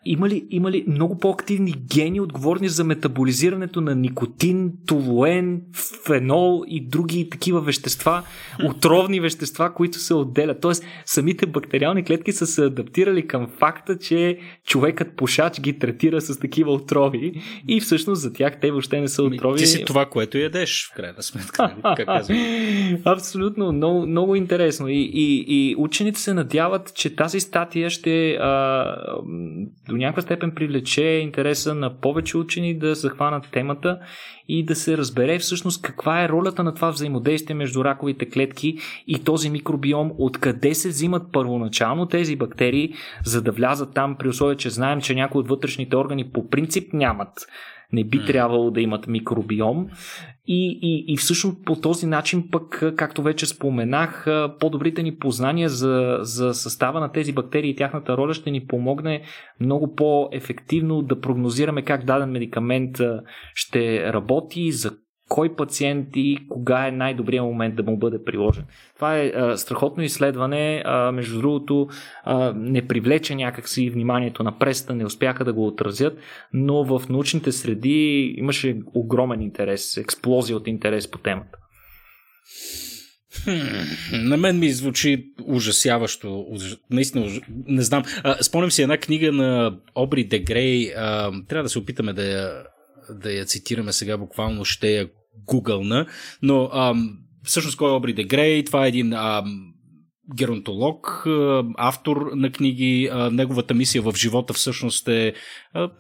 има 0.05 0.29
ли, 0.29 0.47
има 0.51 0.71
ли 0.71 0.85
много 0.89 1.19
по-активни 1.19 1.75
гени, 1.95 2.21
отговорни 2.21 2.69
за 2.69 2.85
метаболизирането 2.85 3.81
на 3.81 3.95
никотин, 3.95 4.73
толуен, 4.87 5.63
фенол 6.07 6.65
и 6.69 6.89
други 6.89 7.31
такива 7.31 7.61
вещества, 7.61 8.23
отровни 8.65 9.21
вещества, 9.21 9.75
които 9.75 9.99
се 9.99 10.15
отделят. 10.15 10.61
Тоест, 10.61 10.85
самите 11.07 11.47
бактериални 11.47 12.05
клетки 12.05 12.33
са 12.33 12.47
се 12.47 12.65
адаптирали 12.65 13.27
към 13.27 13.49
факта, 13.59 13.99
че 13.99 14.39
човекът 14.67 15.17
пушач 15.17 15.61
ги 15.61 15.79
третира 15.79 16.21
с 16.21 16.39
такива 16.39 16.73
отрови 16.73 17.43
и 17.69 17.81
всъщност 17.81 18.23
за 18.23 18.33
тях 18.33 18.61
те 18.61 18.71
въобще 18.71 19.01
не 19.01 19.09
са 19.09 19.23
ами, 19.23 19.37
отрови. 19.37 19.59
Ти 19.59 19.67
си 19.67 19.85
това, 19.85 20.07
което 20.07 20.39
ядеш, 20.39 20.91
в 20.93 20.97
крайна 20.97 21.23
сметка. 21.23 21.75
Нали? 21.85 23.03
Абсолютно, 23.05 23.73
много, 23.73 24.07
много 24.07 24.37
интересно. 24.37 24.89
И, 24.89 25.11
и, 25.15 25.45
и 25.49 25.77
учените 25.79 26.21
се 26.21 26.35
надяват, 26.35 26.95
че 26.95 27.17
тази 27.17 27.41
статия 27.41 27.91
ще 27.91 28.33
а, 28.33 28.97
до 29.89 29.97
някаква 29.97 30.23
степен 30.23 30.51
привлече 30.55 31.03
интереса 31.03 31.75
на 31.75 32.01
повече 32.01 32.39
учени 32.39 32.79
да 32.79 32.95
захванат 32.95 33.49
темата 33.53 33.99
и 34.49 34.65
да 34.65 34.77
се 34.77 34.97
разбере 34.97 35.39
всъщност 35.39 35.83
каква 35.83 36.25
е 36.25 36.29
ролята 36.29 36.63
на 36.65 36.75
това 36.75 36.91
взаимодействие 36.91 37.57
между 37.57 37.85
раковите 37.85 38.31
клетки 38.31 38.79
и 39.07 39.25
този 39.25 39.51
микробиом, 39.51 40.13
откъде 40.19 40.75
се 40.75 40.89
взимат 40.89 41.33
първоначално 41.33 42.07
тези 42.07 42.37
бактерии, 42.37 42.95
за 43.25 43.43
да 43.43 43.53
влязат 43.53 43.95
там 43.95 44.17
при 44.19 44.29
условие, 44.29 44.57
че 44.57 44.71
знаем, 44.71 45.01
че 45.01 45.15
някои 45.15 45.41
от 45.41 45.49
вътрешните 45.49 45.97
органи 45.97 46.31
по 46.31 46.49
принцип 46.49 46.93
нямат 46.93 47.47
не 47.93 48.05
би 48.05 48.25
трябвало 48.27 48.71
да 48.71 48.81
имат 48.81 49.07
микробиом. 49.07 49.87
И, 50.47 50.79
и, 50.83 51.13
и 51.13 51.17
всъщност 51.17 51.65
по 51.65 51.77
този 51.77 52.07
начин 52.07 52.49
пък, 52.51 52.95
както 52.97 53.23
вече 53.23 53.47
споменах, 53.47 54.27
по-добрите 54.61 55.03
ни 55.03 55.17
познания 55.17 55.69
за, 55.69 56.19
за 56.21 56.55
състава 56.55 57.01
на 57.01 57.13
тези 57.13 57.33
бактерии 57.33 57.71
и 57.71 57.77
тяхната 57.77 58.17
роля 58.17 58.35
ще 58.35 58.51
ни 58.51 58.67
помогне 58.67 59.23
много 59.61 59.95
по-ефективно 59.95 61.03
да 61.03 61.21
прогнозираме 61.21 61.83
как 61.83 62.05
даден 62.05 62.31
медикамент 62.31 62.97
ще 63.55 64.13
работи, 64.13 64.73
за 64.73 64.91
кой 65.33 65.57
пациент 65.57 66.09
и 66.15 66.39
кога 66.49 66.89
е 66.89 66.93
най-добрият 66.93 67.45
момент 67.45 67.77
да 67.77 67.83
му 67.83 67.97
бъде 67.97 68.25
приложен. 68.25 68.65
Това 68.95 69.19
е 69.19 69.27
а, 69.27 69.57
страхотно 69.57 70.03
изследване. 70.03 70.83
А, 70.87 71.13
между 71.13 71.41
другото, 71.41 71.89
а, 72.25 72.53
не 72.57 72.89
привлече 72.89 73.35
някакси 73.35 73.91
вниманието 73.91 74.43
на 74.43 74.59
преста, 74.59 74.95
не 74.95 75.05
успяха 75.05 75.45
да 75.45 75.53
го 75.53 75.67
отразят, 75.67 76.19
но 76.53 76.85
в 76.85 77.09
научните 77.09 77.53
среди 77.53 78.35
имаше 78.37 78.81
огромен 78.95 79.43
интерес, 79.43 79.97
експлозия 79.97 80.57
от 80.57 80.69
интерес 80.69 81.11
по 81.11 81.19
темата. 81.19 81.59
На 84.13 84.37
мен 84.37 84.59
ми 84.59 84.71
звучи 84.71 85.33
ужасяващо. 85.45 86.47
Наистина, 86.91 87.41
не 87.67 87.83
знам. 87.83 88.03
спомням 88.41 88.71
си 88.71 88.83
една 88.83 88.97
книга 88.97 89.33
на 89.33 89.79
Обри 89.95 90.25
Дегрей. 90.25 90.93
Трябва 91.49 91.63
да 91.63 91.69
се 91.69 91.79
опитаме 91.79 92.13
да 92.13 92.25
я, 92.25 92.65
да 93.11 93.33
я 93.33 93.45
цитираме 93.45 93.93
сега, 93.93 94.19
буквално 94.19 94.65
ще 94.65 94.89
я 94.89 95.09
гугълна, 95.47 96.07
но 96.43 96.71
ам, 96.73 97.19
всъщност 97.45 97.77
кой 97.77 97.91
е 97.91 97.95
Обри 97.95 98.13
Де 98.13 98.25
Грей? 98.25 98.65
Това 98.65 98.85
е 98.85 98.89
един 98.89 99.13
ам, 99.13 99.73
геронтолог, 100.35 101.27
автор 101.77 102.31
на 102.35 102.53
книги. 102.53 103.11
Неговата 103.31 103.75
мисия 103.75 104.03
в 104.03 104.13
живота 104.17 104.53
всъщност 104.53 105.09
е 105.09 105.35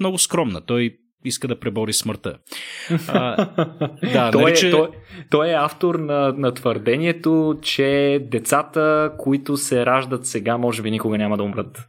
много 0.00 0.18
скромна. 0.18 0.60
Той 0.60 0.96
иска 1.24 1.48
да 1.48 1.60
пребори 1.60 1.92
смъртта. 1.92 2.38
А, 3.08 3.36
да, 4.12 4.30
той, 4.30 4.42
нарича... 4.42 4.68
е, 4.68 4.70
той, 4.70 4.88
той 5.30 5.48
е 5.50 5.54
автор 5.54 5.94
на, 5.94 6.34
на 6.36 6.54
твърдението, 6.54 7.58
че 7.62 8.18
децата, 8.30 9.12
които 9.18 9.56
се 9.56 9.86
раждат 9.86 10.26
сега, 10.26 10.58
може 10.58 10.82
би 10.82 10.90
никога 10.90 11.18
няма 11.18 11.36
да 11.36 11.42
умрат. 11.42 11.88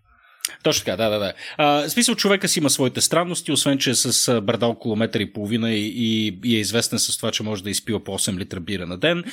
Точно 0.63 0.85
така, 0.85 0.97
да, 0.97 1.09
да, 1.09 1.19
да. 1.19 1.33
А, 1.57 1.89
смисъл, 1.89 2.15
човека 2.15 2.47
си 2.47 2.59
има 2.59 2.69
своите 2.69 3.01
странности, 3.01 3.51
освен 3.51 3.77
че 3.77 3.89
е 3.89 3.95
с 3.95 4.41
брада 4.41 4.67
около 4.67 4.95
метър 4.95 5.19
и 5.19 5.33
половина 5.33 5.73
и, 5.73 5.87
и, 5.87 6.39
и 6.43 6.55
е 6.55 6.59
известен 6.59 6.99
с 6.99 7.17
това, 7.17 7.31
че 7.31 7.43
може 7.43 7.63
да 7.63 7.69
изпива 7.69 8.03
по 8.03 8.11
8 8.11 8.37
литра 8.37 8.59
бира 8.59 8.87
на 8.87 8.97
ден 8.97 9.23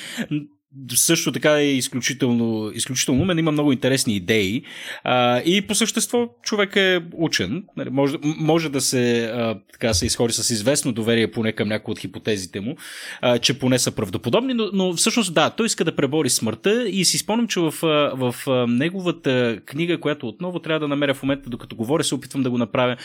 също 0.95 1.31
така 1.31 1.59
е 1.59 1.65
изключително, 1.65 2.71
изключително 2.73 3.21
умен, 3.21 3.39
има 3.39 3.51
много 3.51 3.71
интересни 3.71 4.15
идеи. 4.15 4.63
А, 5.03 5.41
и 5.45 5.61
по 5.61 5.75
същество 5.75 6.29
човек 6.43 6.75
е 6.75 7.01
учен, 7.13 7.63
нали, 7.77 7.89
може, 7.89 8.17
може 8.23 8.69
да 8.69 8.81
се, 8.81 9.25
а, 9.25 9.59
така 9.73 9.93
се 9.93 10.05
изходи 10.05 10.33
с 10.33 10.49
известно 10.49 10.91
доверие 10.91 11.31
поне 11.31 11.51
към 11.51 11.67
някои 11.67 11.91
от 11.91 11.99
хипотезите 11.99 12.59
му, 12.59 12.75
а, 13.21 13.37
че 13.37 13.59
поне 13.59 13.79
са 13.79 13.91
правдоподобни, 13.91 14.53
но, 14.53 14.69
но 14.73 14.93
всъщност 14.93 15.33
да, 15.33 15.49
той 15.49 15.65
иска 15.65 15.85
да 15.85 15.95
пребори 15.95 16.29
смъртта 16.29 16.89
и 16.89 17.05
си 17.05 17.17
спомням, 17.17 17.47
че 17.47 17.59
в, 17.59 17.73
в, 18.13 18.35
неговата 18.67 19.59
книга, 19.65 19.99
която 19.99 20.27
отново 20.27 20.59
трябва 20.59 20.79
да 20.79 20.87
намеря 20.87 21.13
в 21.13 21.23
момента, 21.23 21.49
докато 21.49 21.75
говоря, 21.75 22.03
се 22.03 22.15
опитвам 22.15 22.43
да 22.43 22.49
го 22.49 22.57
направя, 22.57 22.97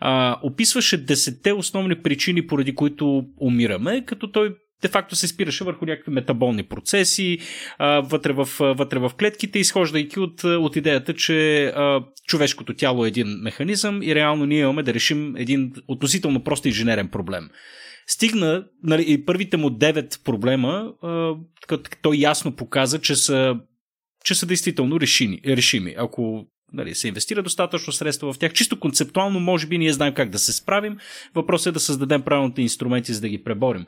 а, 0.00 0.36
описваше 0.42 1.04
десетте 1.04 1.52
основни 1.52 1.94
причини, 1.94 2.46
поради 2.46 2.74
които 2.74 3.24
умираме, 3.40 4.04
като 4.06 4.30
той 4.30 4.54
де-факто 4.82 5.16
се 5.16 5.28
спираше 5.28 5.64
върху 5.64 5.84
някакви 5.84 6.12
метаболни 6.12 6.62
процеси 6.62 7.38
а, 7.78 8.00
вътре, 8.00 8.32
в, 8.32 8.48
вътре 8.60 8.98
в 8.98 9.10
клетките, 9.18 9.58
изхождайки 9.58 10.20
от, 10.20 10.44
от 10.44 10.76
идеята, 10.76 11.14
че 11.14 11.64
а, 11.64 12.04
човешкото 12.26 12.74
тяло 12.74 13.04
е 13.04 13.08
един 13.08 13.28
механизъм 13.28 14.02
и 14.02 14.14
реално 14.14 14.46
ние 14.46 14.60
имаме 14.60 14.82
да 14.82 14.94
решим 14.94 15.36
един 15.36 15.72
относително 15.88 16.44
прост 16.44 16.66
инженерен 16.66 17.08
проблем. 17.08 17.50
Стигна 18.06 18.64
нали, 18.82 19.04
и 19.08 19.24
първите 19.24 19.56
му 19.56 19.70
девет 19.70 20.20
проблема, 20.24 20.92
а, 21.02 21.34
той 22.02 22.16
ясно 22.16 22.56
показа, 22.56 22.98
че 22.98 23.16
са, 23.16 23.56
че 24.24 24.34
са 24.34 24.46
действително 24.46 25.00
решими. 25.00 25.40
решими. 25.46 25.94
Ако 25.98 26.46
нали, 26.72 26.94
се 26.94 27.08
инвестира 27.08 27.42
достатъчно 27.42 27.92
средства 27.92 28.32
в 28.32 28.38
тях. 28.38 28.52
Чисто 28.52 28.80
концептуално, 28.80 29.40
може 29.40 29.66
би, 29.66 29.78
ние 29.78 29.92
знаем 29.92 30.14
как 30.14 30.30
да 30.30 30.38
се 30.38 30.52
справим. 30.52 30.96
Въпросът 31.34 31.66
е 31.66 31.72
да 31.72 31.80
създадем 31.80 32.22
правилните 32.22 32.62
инструменти, 32.62 33.12
за 33.12 33.20
да 33.20 33.28
ги 33.28 33.44
преборим. 33.44 33.86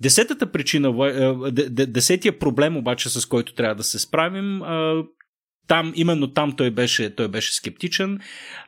Десетата 0.00 0.52
причина, 0.52 1.06
е, 1.08 1.52
десетия 1.86 2.38
проблем 2.38 2.76
обаче, 2.76 3.08
с 3.08 3.26
който 3.26 3.54
трябва 3.54 3.74
да 3.74 3.84
се 3.84 3.98
справим, 3.98 4.62
там, 5.68 5.92
именно 5.94 6.32
там 6.32 6.52
той 6.56 6.70
беше, 6.70 7.14
той 7.14 7.28
беше 7.28 7.54
скептичен 7.54 8.18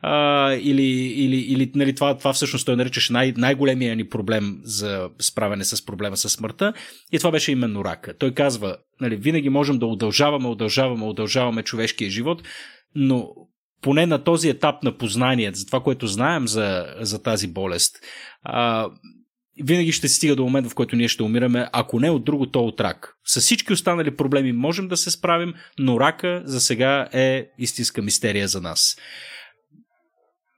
а, 0.01 0.51
или, 0.53 0.83
или, 1.11 1.35
или 1.35 1.71
нали, 1.75 1.95
това, 1.95 2.17
това 2.17 2.33
всъщност 2.33 2.65
той 2.65 2.75
наричаше 2.75 3.13
най- 3.13 3.33
най-големия 3.37 3.95
ни 3.95 4.09
проблем 4.09 4.59
за 4.63 5.09
справяне 5.19 5.63
с 5.63 5.85
проблема 5.85 6.17
с 6.17 6.29
смъртта 6.29 6.73
и 7.11 7.17
това 7.17 7.31
беше 7.31 7.51
именно 7.51 7.85
рака. 7.85 8.17
Той 8.17 8.31
казва, 8.31 8.77
нали, 9.01 9.15
винаги 9.15 9.49
можем 9.49 9.79
да 9.79 9.85
удължаваме, 9.85 10.47
удължаваме, 10.47 11.05
удължаваме 11.05 11.63
човешкия 11.63 12.09
живот, 12.09 12.43
но 12.95 13.29
поне 13.81 14.05
на 14.05 14.23
този 14.23 14.49
етап 14.49 14.83
на 14.83 14.97
познание, 14.97 15.51
за 15.53 15.65
това, 15.65 15.79
което 15.79 16.07
знаем 16.07 16.47
за, 16.47 16.95
за 16.99 17.23
тази 17.23 17.47
болест, 17.47 17.97
а, 18.43 18.89
винаги 19.63 19.91
ще 19.91 20.07
стига 20.07 20.35
до 20.35 20.43
момент, 20.43 20.67
в 20.67 20.75
който 20.75 20.95
ние 20.95 21.07
ще 21.07 21.23
умираме, 21.23 21.69
ако 21.73 21.99
не 21.99 22.09
от 22.09 22.23
друго, 22.23 22.45
то 22.45 22.65
от 22.65 22.81
рак. 22.81 23.15
С 23.25 23.39
всички 23.39 23.73
останали 23.73 24.15
проблеми 24.15 24.51
можем 24.51 24.87
да 24.87 24.97
се 24.97 25.11
справим, 25.11 25.53
но 25.79 25.99
рака 25.99 26.41
за 26.45 26.59
сега 26.59 27.07
е 27.13 27.47
истинска 27.57 28.01
мистерия 28.01 28.47
за 28.47 28.61
нас. 28.61 28.97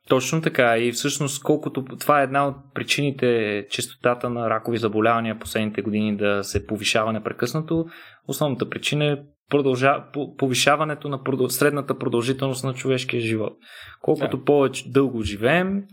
Точно 0.10 0.42
така 0.42 0.78
и 0.78 0.92
всъщност 0.92 1.44
колкото 1.44 1.86
това 2.00 2.22
е 2.22 2.24
една 2.24 2.48
от 2.48 2.56
причините 2.74 3.66
частотата 3.70 4.30
на 4.30 4.50
ракови 4.50 4.78
заболявания 4.78 5.40
последните 5.40 5.82
години 5.82 6.18
да 6.18 6.44
се 6.44 6.68
повишава 6.68 7.14
непрекъснато. 7.14 7.86
Основната 8.28 8.70
причина 8.70 9.06
е 9.06 9.18
продължа, 9.50 10.04
повишаването 10.38 11.10
на 11.10 11.24
продъл... 11.24 11.50
средната 11.50 11.98
продължителност 12.00 12.64
на 12.64 12.74
човешкия 12.74 13.22
живот. 13.22 13.54
Колкото 14.02 14.38
да. 14.38 14.44
повече 14.44 14.92
дълго 14.92 15.24
живеем, 15.24 15.84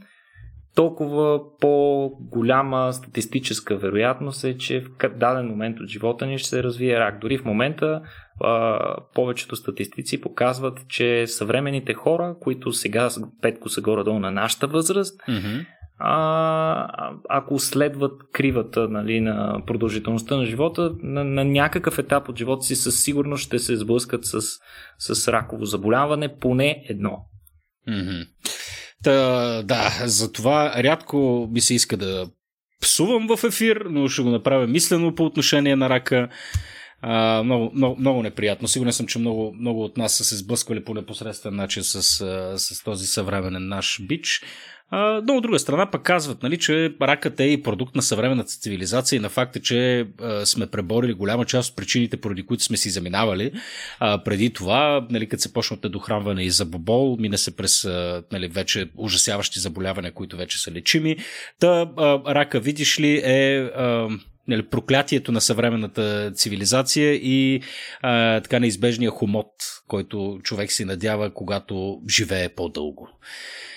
толкова 0.74 1.40
по-голяма 1.60 2.92
статистическа 2.92 3.76
вероятност 3.76 4.44
е, 4.44 4.56
че 4.56 4.80
в 4.80 5.08
даден 5.16 5.46
момент 5.46 5.80
от 5.80 5.88
живота 5.88 6.26
ни 6.26 6.38
ще 6.38 6.48
се 6.48 6.62
развие 6.62 7.00
рак. 7.00 7.20
Дори 7.20 7.38
в 7.38 7.44
момента 7.44 8.02
а, 8.40 8.78
повечето 9.14 9.56
статистици 9.56 10.20
показват, 10.20 10.88
че 10.88 11.26
съвременните 11.26 11.94
хора, 11.94 12.36
които 12.40 12.72
сега 12.72 13.08
петко 13.42 13.68
са 13.68 13.80
горе-долу 13.80 14.18
на 14.18 14.30
нашата 14.30 14.66
възраст, 14.66 15.20
mm-hmm. 15.20 15.66
а, 15.98 17.12
ако 17.28 17.58
следват 17.58 18.12
кривата 18.32 18.88
нали, 18.88 19.20
на 19.20 19.62
продължителността 19.66 20.36
на 20.36 20.44
живота, 20.44 20.92
на, 21.02 21.24
на 21.24 21.44
някакъв 21.44 21.98
етап 21.98 22.28
от 22.28 22.38
живота 22.38 22.62
си 22.62 22.76
със 22.76 23.02
сигурност 23.02 23.42
ще 23.42 23.58
се 23.58 23.76
сблъскат 23.76 24.24
с, 24.24 24.40
с 24.98 25.32
раково 25.32 25.64
заболяване, 25.64 26.36
поне 26.38 26.84
едно. 26.88 27.18
Mm-hmm. 27.88 28.26
Та, 29.04 29.62
да, 29.62 30.02
затова 30.04 30.82
рядко 30.82 31.48
ми 31.52 31.60
се 31.60 31.74
иска 31.74 31.96
да 31.96 32.30
псувам 32.80 33.36
в 33.36 33.44
ефир, 33.44 33.86
но 33.90 34.08
ще 34.08 34.22
го 34.22 34.30
направя 34.30 34.66
мислено 34.66 35.14
по 35.14 35.24
отношение 35.24 35.76
на 35.76 35.88
рака. 35.88 36.28
А, 37.02 37.42
много, 37.42 37.70
много, 37.74 38.00
много 38.00 38.22
неприятно. 38.22 38.68
Сигурен 38.68 38.92
съм, 38.92 39.06
че 39.06 39.18
много, 39.18 39.54
много 39.60 39.84
от 39.84 39.96
нас 39.96 40.14
са 40.14 40.24
се 40.24 40.36
сблъсквали 40.36 40.84
по 40.84 40.94
непосредствен 40.94 41.56
начин 41.56 41.84
с, 41.84 42.02
с 42.58 42.84
този 42.84 43.06
съвременен 43.06 43.68
наш 43.68 44.00
бич. 44.06 44.42
Но 44.92 45.36
от 45.36 45.42
друга 45.42 45.58
страна 45.58 45.90
пък 45.90 46.02
казват, 46.02 46.42
нали, 46.42 46.58
че 46.58 46.94
ракът 47.02 47.40
е 47.40 47.44
и 47.44 47.62
продукт 47.62 47.96
на 47.96 48.02
съвременната 48.02 48.50
цивилизация 48.50 49.16
и 49.16 49.20
на 49.20 49.28
факта, 49.28 49.60
че 49.60 50.06
а, 50.20 50.46
сме 50.46 50.66
преборили 50.66 51.12
голяма 51.12 51.44
част 51.44 51.70
от 51.70 51.76
причините, 51.76 52.16
поради 52.16 52.42
които 52.42 52.64
сме 52.64 52.76
си 52.76 52.90
заминавали. 52.90 53.52
А, 53.98 54.24
преди 54.24 54.52
това, 54.52 55.06
нали, 55.10 55.28
като 55.28 55.42
се 55.42 55.52
почнат 55.52 55.80
дохранване 55.92 56.44
и 56.44 56.50
за 56.50 56.64
бобол, 56.64 57.16
мине 57.20 57.38
се 57.38 57.56
през 57.56 57.84
а, 57.84 58.22
нали, 58.32 58.48
вече 58.48 58.88
ужасяващи 58.96 59.60
заболявания, 59.60 60.12
които 60.12 60.36
вече 60.36 60.62
са 60.62 60.72
лечими. 60.72 61.16
Та 61.60 61.90
а, 61.96 62.34
рака, 62.34 62.60
видиш 62.60 63.00
ли, 63.00 63.22
е 63.24 63.58
а, 63.58 64.08
нали, 64.48 64.62
проклятието 64.62 65.32
на 65.32 65.40
съвременната 65.40 66.32
цивилизация 66.34 67.14
и 67.14 67.60
а, 68.02 68.40
така 68.40 68.58
неизбежния 68.58 69.10
хомот, 69.10 69.52
който 69.88 70.40
човек 70.42 70.72
си 70.72 70.84
надява, 70.84 71.34
когато 71.34 72.00
живее 72.08 72.48
по-дълго. 72.48 73.08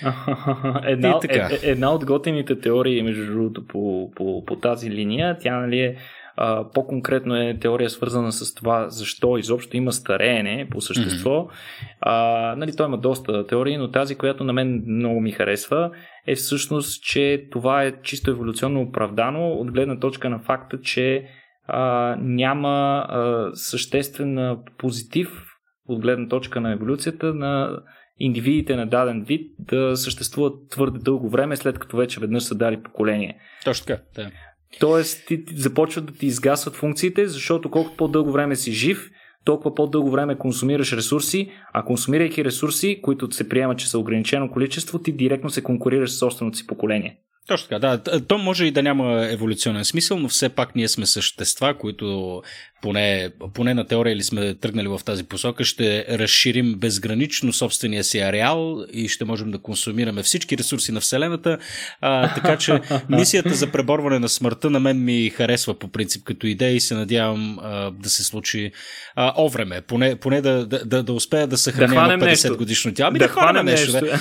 една. 0.87 1.19
Е, 1.29 1.37
е, 1.37 1.71
една 1.71 1.93
от 1.93 2.05
готените 2.05 2.59
теории, 2.59 3.03
между 3.03 3.25
другото, 3.25 3.67
по, 3.67 4.11
по, 4.15 4.45
по 4.45 4.55
тази 4.55 4.91
линия, 4.91 5.37
тя 5.39 5.59
нали, 5.59 5.79
е 5.79 5.95
а, 6.35 6.69
по-конкретно 6.71 7.35
е 7.35 7.57
теория 7.61 7.89
свързана 7.89 8.31
с 8.31 8.53
това 8.53 8.89
защо 8.89 9.37
изобщо 9.37 9.77
има 9.77 9.91
стареене 9.91 10.67
по 10.71 10.81
същество. 10.81 11.31
Mm-hmm. 11.31 11.95
А, 12.01 12.55
нали, 12.57 12.75
той 12.75 12.87
има 12.87 12.97
доста 12.97 13.47
теории, 13.47 13.77
но 13.77 13.91
тази, 13.91 14.15
която 14.15 14.43
на 14.43 14.53
мен 14.53 14.83
много 14.87 15.21
ми 15.21 15.31
харесва, 15.31 15.91
е 16.27 16.35
всъщност, 16.35 17.03
че 17.03 17.47
това 17.51 17.83
е 17.83 18.01
чисто 18.01 18.31
еволюционно 18.31 18.81
оправдано 18.81 19.49
от 19.49 19.71
гледна 19.71 19.99
точка 19.99 20.29
на 20.29 20.39
факта, 20.39 20.81
че 20.81 21.25
а, 21.67 22.15
няма 22.19 23.05
а, 23.09 23.49
съществен 23.53 24.57
позитив 24.77 25.45
от 25.87 26.01
гледна 26.01 26.27
точка 26.27 26.61
на 26.61 26.71
еволюцията 26.71 27.33
на 27.33 27.79
индивидите 28.19 28.75
на 28.75 28.85
даден 28.85 29.23
вид 29.23 29.51
да 29.59 29.97
съществуват 29.97 30.69
твърде 30.69 30.99
дълго 30.99 31.29
време, 31.29 31.55
след 31.55 31.79
като 31.79 31.97
вече 31.97 32.19
веднъж 32.19 32.43
са 32.43 32.55
дали 32.55 32.83
поколение. 32.83 33.37
Точно 33.65 33.85
така, 33.85 34.01
да. 34.15 34.31
Тоест, 34.79 35.27
ти, 35.27 35.43
започват 35.55 36.05
да 36.05 36.13
ти 36.13 36.25
изгасват 36.25 36.75
функциите, 36.75 37.27
защото 37.27 37.71
колкото 37.71 37.97
по-дълго 37.97 38.31
време 38.31 38.55
си 38.55 38.71
жив, 38.71 39.09
толкова 39.45 39.75
по-дълго 39.75 40.11
време 40.11 40.37
консумираш 40.37 40.93
ресурси, 40.93 41.51
а 41.73 41.83
консумирайки 41.85 42.45
ресурси, 42.45 42.99
които 43.03 43.31
се 43.31 43.49
приема, 43.49 43.75
че 43.75 43.89
са 43.89 43.99
ограничено 43.99 44.51
количество, 44.51 44.99
ти 44.99 45.11
директно 45.11 45.49
се 45.49 45.63
конкурираш 45.63 46.11
с 46.11 46.17
собственото 46.17 46.57
си 46.57 46.67
поколение. 46.67 47.17
Точно 47.47 47.69
така, 47.69 47.79
да. 47.79 48.21
То 48.27 48.37
може 48.37 48.65
и 48.65 48.71
да 48.71 48.83
няма 48.83 49.27
еволюционен 49.31 49.85
смисъл, 49.85 50.19
но 50.19 50.27
все 50.27 50.49
пак 50.49 50.75
ние 50.75 50.87
сме 50.87 51.05
същества, 51.05 51.77
които 51.77 52.41
поне, 52.83 53.29
поне 53.53 53.73
на 53.73 53.87
теория 53.87 54.13
или 54.13 54.23
сме 54.23 54.53
тръгнали 54.53 54.87
в 54.87 55.01
тази 55.05 55.23
посока, 55.23 55.63
ще 55.63 56.05
разширим 56.09 56.75
безгранично 56.75 57.53
собствения 57.53 58.03
си 58.03 58.19
ареал 58.19 58.83
и 58.93 59.07
ще 59.07 59.25
можем 59.25 59.51
да 59.51 59.57
консумираме 59.57 60.23
всички 60.23 60.57
ресурси 60.57 60.91
на 60.91 60.99
Вселената. 60.99 61.57
А, 62.01 62.33
така 62.33 62.57
че 62.57 62.81
мисията 63.09 63.53
за 63.53 63.67
преборване 63.67 64.19
на 64.19 64.29
смъртта 64.29 64.69
на 64.69 64.79
мен 64.79 65.03
ми 65.03 65.29
харесва 65.29 65.79
по 65.79 65.87
принцип 65.87 66.23
като 66.23 66.47
идея 66.47 66.71
и 66.71 66.79
се 66.79 66.95
надявам 66.95 67.59
а, 67.61 67.91
да 67.91 68.09
се 68.09 68.23
случи 68.23 68.71
а, 69.15 69.33
о 69.37 69.49
време. 69.49 69.81
Поне, 69.81 70.15
поне 70.15 70.41
да, 70.41 70.65
да, 70.65 70.85
да, 70.85 71.03
да 71.03 71.13
успея 71.13 71.47
да 71.47 71.57
съхраня 71.57 72.17
да 72.17 72.25
50 72.25 72.25
нещо. 72.25 72.57
годишно 72.57 72.93
тяло. 72.93 73.07
Ами 73.07 73.19
да, 73.19 73.25
да 73.25 73.31
хванем 73.31 73.65
нещо. 73.65 74.01
нещо. 74.01 74.19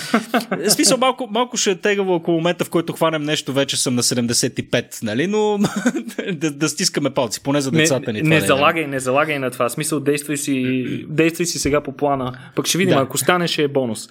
В 0.50 0.70
смисъл, 0.70 0.98
малко, 0.98 1.28
малко 1.30 1.56
ще 1.56 1.70
е 1.70 1.74
тегаво, 1.74 2.14
ако 2.14 2.30
момента, 2.30 2.64
в 2.64 2.70
който 2.70 2.92
хванем 2.92 3.22
нещо, 3.22 3.52
вече 3.52 3.76
съм 3.76 3.94
на 3.94 4.02
75, 4.02 5.02
нали? 5.02 5.26
Но 5.26 5.58
да, 6.32 6.50
да 6.50 6.68
стискаме 6.68 7.10
палци, 7.10 7.42
поне 7.42 7.60
за 7.60 7.70
децата 7.70 8.12
не, 8.12 8.22
ни. 8.22 8.28
Не, 8.28 8.40
това 8.40 8.51
не 8.51 8.51
залагай, 8.56 8.86
не 8.86 9.00
залагай 9.00 9.38
на 9.38 9.50
това. 9.50 9.68
Смисъл, 9.68 10.00
действай 10.00 10.36
си, 10.36 11.06
действай 11.08 11.46
си 11.46 11.58
сега 11.58 11.80
по 11.80 11.92
плана. 11.92 12.38
Пък 12.56 12.66
ще 12.66 12.78
видим, 12.78 12.94
да. 12.94 13.02
ако 13.02 13.18
стане, 13.18 13.48
ще 13.48 13.62
е 13.62 13.68
бонус. 13.68 14.08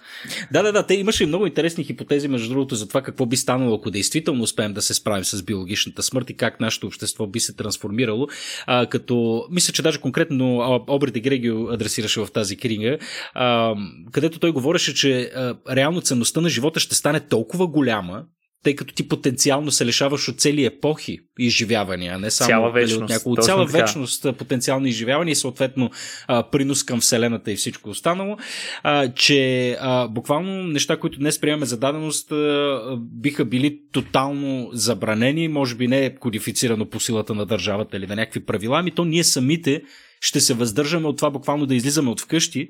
Да, 0.51 0.63
да, 0.63 0.71
да. 0.71 0.87
Те 0.87 0.93
имаше 0.93 1.25
много 1.25 1.47
интересни 1.47 1.83
хипотези, 1.83 2.27
между 2.27 2.49
другото, 2.49 2.75
за 2.75 2.87
това 2.87 3.01
какво 3.01 3.25
би 3.25 3.37
станало, 3.37 3.75
ако 3.75 3.91
действително 3.91 4.43
успеем 4.43 4.73
да 4.73 4.81
се 4.81 4.93
справим 4.93 5.23
с 5.23 5.43
биологичната 5.43 6.03
смърт 6.03 6.29
и 6.29 6.37
как 6.37 6.59
нашето 6.59 6.87
общество 6.87 7.27
би 7.27 7.39
се 7.39 7.55
трансформирало. 7.55 8.27
А, 8.65 8.85
като, 8.85 9.45
мисля, 9.51 9.73
че 9.73 9.81
даже 9.81 9.99
конкретно 9.99 10.83
Обрите 10.87 11.19
Грей 11.19 11.37
ги 11.37 11.49
адресираше 11.71 12.19
в 12.19 12.27
тази 12.33 12.57
книга, 12.57 12.97
а, 13.33 13.75
където 14.11 14.39
той 14.39 14.51
говореше, 14.51 14.93
че 14.93 15.31
а, 15.35 15.55
реално 15.75 16.01
ценността 16.01 16.41
на 16.41 16.49
живота 16.49 16.79
ще 16.79 16.95
стане 16.95 17.19
толкова 17.19 17.67
голяма, 17.67 18.23
тъй 18.63 18.75
като 18.75 18.93
ти 18.93 19.07
потенциално 19.07 19.71
се 19.71 19.85
лишаваш 19.85 20.27
от 20.27 20.39
цели 20.39 20.65
епохи 20.65 21.19
изживявания, 21.39 22.19
не 22.19 22.31
само 22.31 22.47
цяла 22.47 22.71
вечност, 22.71 23.01
от 23.01 23.09
няколко, 23.09 23.39
от 23.39 23.45
цяла 23.45 23.65
така. 23.65 23.77
вечност 23.77 24.25
потенциални 24.37 24.89
изживявания 24.89 25.31
и 25.31 25.35
съответно 25.35 25.89
а, 26.27 26.43
принос 26.43 26.83
към 26.83 26.99
Вселената 26.99 27.51
и 27.51 27.55
всичко 27.55 27.89
останало, 27.89 28.37
а, 28.83 29.13
че 29.13 29.71
а, 29.79 30.07
буквално 30.07 30.63
неща, 30.63 30.97
които 30.97 31.19
днес 31.19 31.41
приемаме 31.41 31.65
за 31.65 31.77
даденост, 31.77 32.31
а, 32.31 32.79
биха 32.97 33.45
били 33.45 33.79
тотално 33.91 34.69
забранени, 34.73 35.47
може 35.47 35.75
би 35.75 35.87
не 35.87 36.05
е 36.05 36.15
кодифицирано 36.15 36.85
по 36.85 36.99
силата 36.99 37.33
на 37.33 37.45
държавата 37.45 37.97
или 37.97 38.07
на 38.07 38.15
някакви 38.15 38.45
правила, 38.45 38.79
ами 38.79 38.91
то 38.91 39.05
ние 39.05 39.23
самите 39.23 39.81
ще 40.21 40.39
се 40.39 40.53
въздържаме 40.53 41.07
от 41.07 41.17
това 41.17 41.29
буквално 41.29 41.65
да 41.65 41.75
излизаме 41.75 42.09
от 42.09 42.21
вкъщи, 42.21 42.69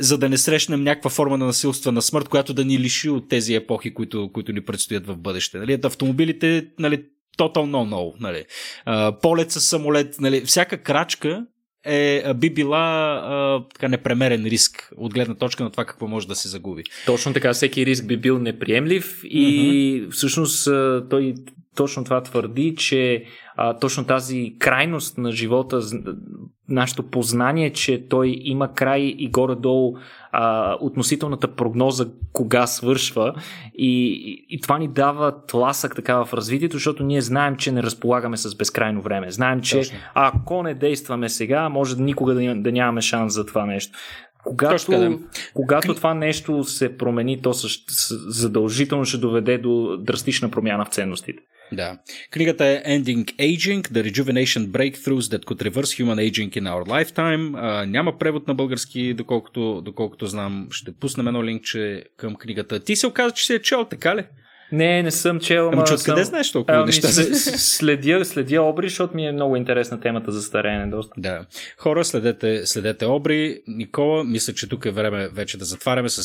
за 0.00 0.18
да 0.18 0.28
не 0.28 0.38
срещнем 0.38 0.82
някаква 0.82 1.10
форма 1.10 1.38
на 1.38 1.46
насилствена 1.46 2.02
смърт, 2.02 2.28
която 2.28 2.54
да 2.54 2.64
ни 2.64 2.78
лиши 2.78 3.10
от 3.10 3.28
тези 3.28 3.54
епохи, 3.54 3.94
които, 3.94 4.30
които 4.32 4.52
ни 4.52 4.60
предстоят 4.60 5.06
в 5.06 5.16
бъдеще. 5.16 5.58
Нали? 5.58 5.78
Автомобилите, 5.84 6.66
нали, 6.78 7.04
total 7.38 7.56
no-no. 7.56 8.14
Нали? 8.20 8.44
А, 8.84 9.18
полет 9.20 9.50
с 9.50 9.60
самолет, 9.60 10.20
нали? 10.20 10.44
всяка 10.44 10.82
крачка 10.82 11.46
е, 11.86 12.34
би 12.34 12.50
била 12.50 13.14
а, 13.24 13.68
така 13.74 13.88
непремерен 13.88 14.44
риск 14.44 14.92
от 14.96 15.14
гледна 15.14 15.34
точка 15.34 15.64
на 15.64 15.70
това 15.70 15.84
какво 15.84 16.06
може 16.06 16.28
да 16.28 16.34
се 16.34 16.48
загуби. 16.48 16.82
Точно 17.06 17.32
така, 17.32 17.52
всеки 17.52 17.86
риск 17.86 18.06
би 18.06 18.16
бил 18.16 18.38
неприемлив 18.38 19.20
и 19.24 19.46
mm-hmm. 19.46 20.10
всъщност 20.10 20.68
той 21.10 21.34
точно 21.74 22.04
това 22.04 22.22
твърди, 22.22 22.74
че 22.76 23.24
а, 23.56 23.78
точно 23.78 24.04
тази 24.04 24.56
крайност 24.58 25.18
на 25.18 25.32
живота, 25.32 25.80
нашето 26.68 27.02
познание, 27.02 27.72
че 27.72 28.08
той 28.08 28.36
има 28.40 28.72
край 28.72 29.00
и 29.00 29.30
горе-долу 29.30 29.96
а, 30.32 30.76
относителната 30.80 31.54
прогноза 31.54 32.06
кога 32.32 32.66
свършва 32.66 33.34
и, 33.74 34.46
и 34.48 34.60
това 34.60 34.78
ни 34.78 34.88
дава 34.88 35.46
тласък 35.46 35.94
така 35.96 36.24
в 36.24 36.34
развитието, 36.34 36.76
защото 36.76 37.04
ние 37.04 37.20
знаем, 37.20 37.56
че 37.56 37.72
не 37.72 37.82
разполагаме 37.82 38.36
с 38.36 38.56
безкрайно 38.56 39.02
време. 39.02 39.30
Знаем, 39.30 39.60
че 39.60 39.78
точно. 39.78 39.98
ако 40.14 40.62
не 40.62 40.74
действаме 40.74 41.28
сега, 41.28 41.68
може 41.68 41.96
да 41.96 42.02
никога 42.02 42.34
да, 42.34 42.54
да 42.54 42.72
нямаме 42.72 43.00
шанс 43.00 43.34
за 43.34 43.46
това 43.46 43.66
нещо. 43.66 43.98
Когато, 44.44 44.90
да. 44.90 45.18
когато 45.54 45.94
това 45.94 46.14
нещо 46.14 46.64
се 46.64 46.96
промени, 46.96 47.42
то 47.42 47.52
задължително 48.26 49.04
ще 49.04 49.18
доведе 49.18 49.58
до 49.58 49.96
драстична 49.96 50.50
промяна 50.50 50.84
в 50.84 50.88
ценностите. 50.88 51.42
Да. 51.72 51.98
Книгата 52.30 52.64
е 52.64 52.82
Ending 52.82 53.24
Aging, 53.24 53.88
The 53.88 54.10
Rejuvenation 54.10 54.66
Breakthroughs 54.66 55.20
That 55.20 55.44
Could 55.44 55.70
Reverse 55.70 56.04
Human 56.04 56.30
Aging 56.30 56.50
in 56.50 56.62
Our 56.62 56.88
Lifetime. 56.88 57.54
А, 57.56 57.86
няма 57.86 58.18
превод 58.18 58.48
на 58.48 58.54
български, 58.54 59.14
доколкото, 59.14 59.82
доколкото 59.84 60.26
знам. 60.26 60.68
Ще 60.70 60.92
пуснем 60.92 61.28
едно 61.28 61.44
линкче 61.44 62.04
към 62.16 62.34
книгата. 62.34 62.80
Ти 62.80 62.96
се 62.96 63.06
оказа, 63.06 63.34
че 63.34 63.46
си 63.46 63.54
е 63.54 63.62
чел, 63.62 63.84
така 63.84 64.16
ли? 64.16 64.24
Не, 64.72 65.02
не 65.02 65.10
съм 65.10 65.40
чел. 65.40 65.70
Ами, 65.72 65.82
че 65.86 65.94
откъде 65.94 66.24
съм... 66.24 66.30
знаеш 66.30 66.52
толкова 66.52 66.76
ами, 66.76 66.86
неща? 66.86 67.08
Следя, 67.08 68.24
следя 68.24 68.62
Обри, 68.62 68.88
защото 68.88 69.16
ми 69.16 69.26
е 69.26 69.32
много 69.32 69.56
интересна 69.56 70.00
темата 70.00 70.32
за 70.32 70.42
стареене 70.42 70.86
доста. 70.86 71.12
Да. 71.16 71.46
Хора, 71.78 72.04
следете, 72.04 72.66
следете 72.66 73.06
Обри. 73.06 73.60
Никола, 73.66 74.24
мисля, 74.24 74.52
че 74.52 74.68
тук 74.68 74.84
е 74.84 74.90
време 74.90 75.28
вече 75.28 75.58
да 75.58 75.64
затваряме 75.64 76.08
с, 76.08 76.22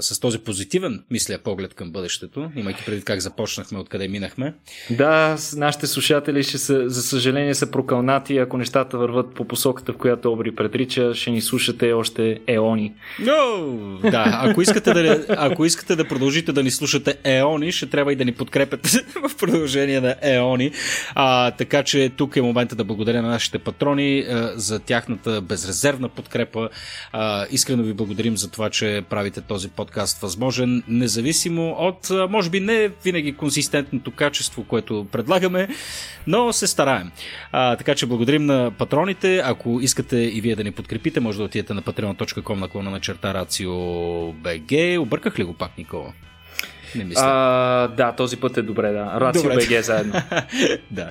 с 0.00 0.20
този 0.20 0.38
позитивен, 0.38 1.04
мисля, 1.10 1.38
поглед 1.44 1.74
към 1.74 1.90
бъдещето, 1.90 2.50
имайки 2.56 2.84
преди 2.86 3.02
как 3.02 3.20
започнахме, 3.20 3.78
откъде 3.78 4.08
минахме. 4.08 4.54
Да, 4.90 5.36
нашите 5.56 5.86
слушатели 5.86 6.42
ще 6.42 6.58
са, 6.58 6.88
за 6.88 7.02
съжаление 7.02 7.54
са 7.54 7.70
прокълнати, 7.70 8.38
ако 8.38 8.56
нещата 8.56 8.98
върват 8.98 9.34
по 9.34 9.44
посоката, 9.44 9.92
в 9.92 9.96
която 9.96 10.32
Обри 10.32 10.54
предрича, 10.54 11.14
ще 11.14 11.30
ни 11.30 11.40
слушате 11.40 11.92
още 11.92 12.40
еони. 12.46 12.94
No! 13.20 14.10
Да, 14.10 14.40
ако 14.42 14.62
искате 14.62 14.92
да, 14.92 15.24
ако 15.28 15.64
искате 15.64 15.96
да 15.96 16.08
продължите 16.08 16.52
да 16.52 16.62
ни 16.62 16.70
слушате 16.70 17.18
еони, 17.24 17.55
еони, 17.56 17.72
ще 17.72 17.86
трябва 17.86 18.12
и 18.12 18.16
да 18.16 18.24
ни 18.24 18.32
подкрепят 18.32 18.86
в 19.28 19.36
продължение 19.36 20.00
на 20.00 20.14
еони. 20.22 20.70
А, 21.14 21.50
така 21.50 21.82
че 21.82 22.10
тук 22.16 22.36
е 22.36 22.42
момента 22.42 22.76
да 22.76 22.84
благодаря 22.84 23.22
на 23.22 23.28
нашите 23.28 23.58
патрони 23.58 24.18
а, 24.18 24.52
за 24.56 24.78
тяхната 24.78 25.40
безрезервна 25.40 26.08
подкрепа. 26.08 26.68
А, 27.12 27.46
искрено 27.50 27.82
ви 27.82 27.92
благодарим 27.92 28.36
за 28.36 28.50
това, 28.50 28.70
че 28.70 29.02
правите 29.10 29.40
този 29.40 29.68
подкаст 29.68 30.20
възможен, 30.20 30.82
независимо 30.88 31.76
от, 31.78 32.10
а, 32.10 32.28
може 32.28 32.50
би 32.50 32.60
не 32.60 32.90
винаги 33.04 33.36
консистентното 33.36 34.10
качество, 34.10 34.64
което 34.64 35.06
предлагаме, 35.12 35.68
но 36.26 36.52
се 36.52 36.66
стараем. 36.66 37.10
А, 37.52 37.76
така 37.76 37.94
че 37.94 38.06
благодарим 38.06 38.46
на 38.46 38.70
патроните. 38.78 39.42
Ако 39.44 39.80
искате 39.80 40.16
и 40.16 40.40
вие 40.40 40.56
да 40.56 40.64
ни 40.64 40.72
подкрепите, 40.72 41.20
може 41.20 41.38
да 41.38 41.44
отидете 41.44 41.74
на 41.74 41.82
patreon.com 41.82 42.54
наклона 42.54 42.90
на 42.90 43.00
черта 43.00 43.34
Рацио 43.34 44.32
БГ. 44.32 45.00
Обърках 45.00 45.38
ли 45.38 45.44
го 45.44 45.54
пак, 45.54 45.78
Никола? 45.78 46.12
Не 46.96 47.04
мисля. 47.04 47.22
А, 47.24 47.88
да, 47.88 48.12
този 48.12 48.36
път 48.36 48.56
е 48.56 48.62
добре, 48.62 48.92
да. 48.92 49.20
Рацио 49.20 49.50
БГ 49.50 49.82
заедно. 49.82 50.22
да. 50.90 51.10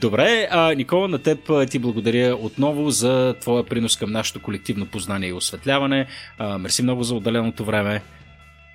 Добре, 0.00 0.48
а, 0.50 0.74
Никола, 0.74 1.08
на 1.08 1.18
теб 1.18 1.38
ти 1.70 1.78
благодаря 1.78 2.36
отново 2.40 2.90
за 2.90 3.34
твоя 3.40 3.64
принос 3.64 3.96
към 3.96 4.12
нашето 4.12 4.42
колективно 4.42 4.86
познание 4.86 5.28
и 5.28 5.32
осветляване. 5.32 6.06
А, 6.38 6.58
мерси 6.58 6.82
много 6.82 7.02
за 7.02 7.14
отделеното 7.14 7.64
време. 7.64 8.02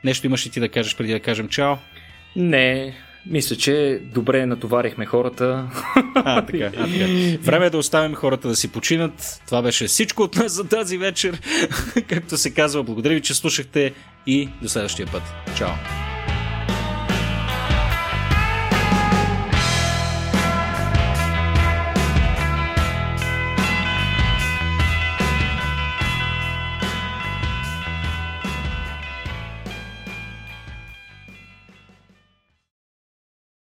Нещо 0.04 0.28
имаш 0.28 0.46
ли 0.46 0.50
ти 0.50 0.60
да 0.60 0.70
кажеш 0.70 0.96
преди 0.96 1.14
да 1.14 1.20
кажем 1.20 1.48
чао? 1.48 1.76
Не, 2.36 2.96
мисля, 3.26 3.56
че 3.56 4.02
добре 4.14 4.46
натоварихме 4.46 5.06
хората. 5.06 5.70
А, 6.16 6.46
така, 6.46 6.58
а, 6.58 6.72
така. 6.72 7.06
Време 7.42 7.66
е 7.66 7.70
да 7.70 7.78
оставим 7.78 8.16
хората 8.16 8.48
да 8.48 8.56
си 8.56 8.72
починат. 8.72 9.42
Това 9.46 9.62
беше 9.62 9.88
всичко 9.88 10.24
от 10.24 10.36
нас 10.36 10.52
за 10.52 10.68
тази 10.68 10.98
вечер. 10.98 11.42
Както 12.08 12.38
се 12.38 12.54
казва, 12.54 12.84
благодаря 12.84 13.14
ви, 13.14 13.22
че 13.22 13.34
слушахте 13.34 13.94
и 14.28 14.50
до 14.62 14.70
следващия 14.70 15.08
път. 15.08 15.24
Чао! 15.58 16.11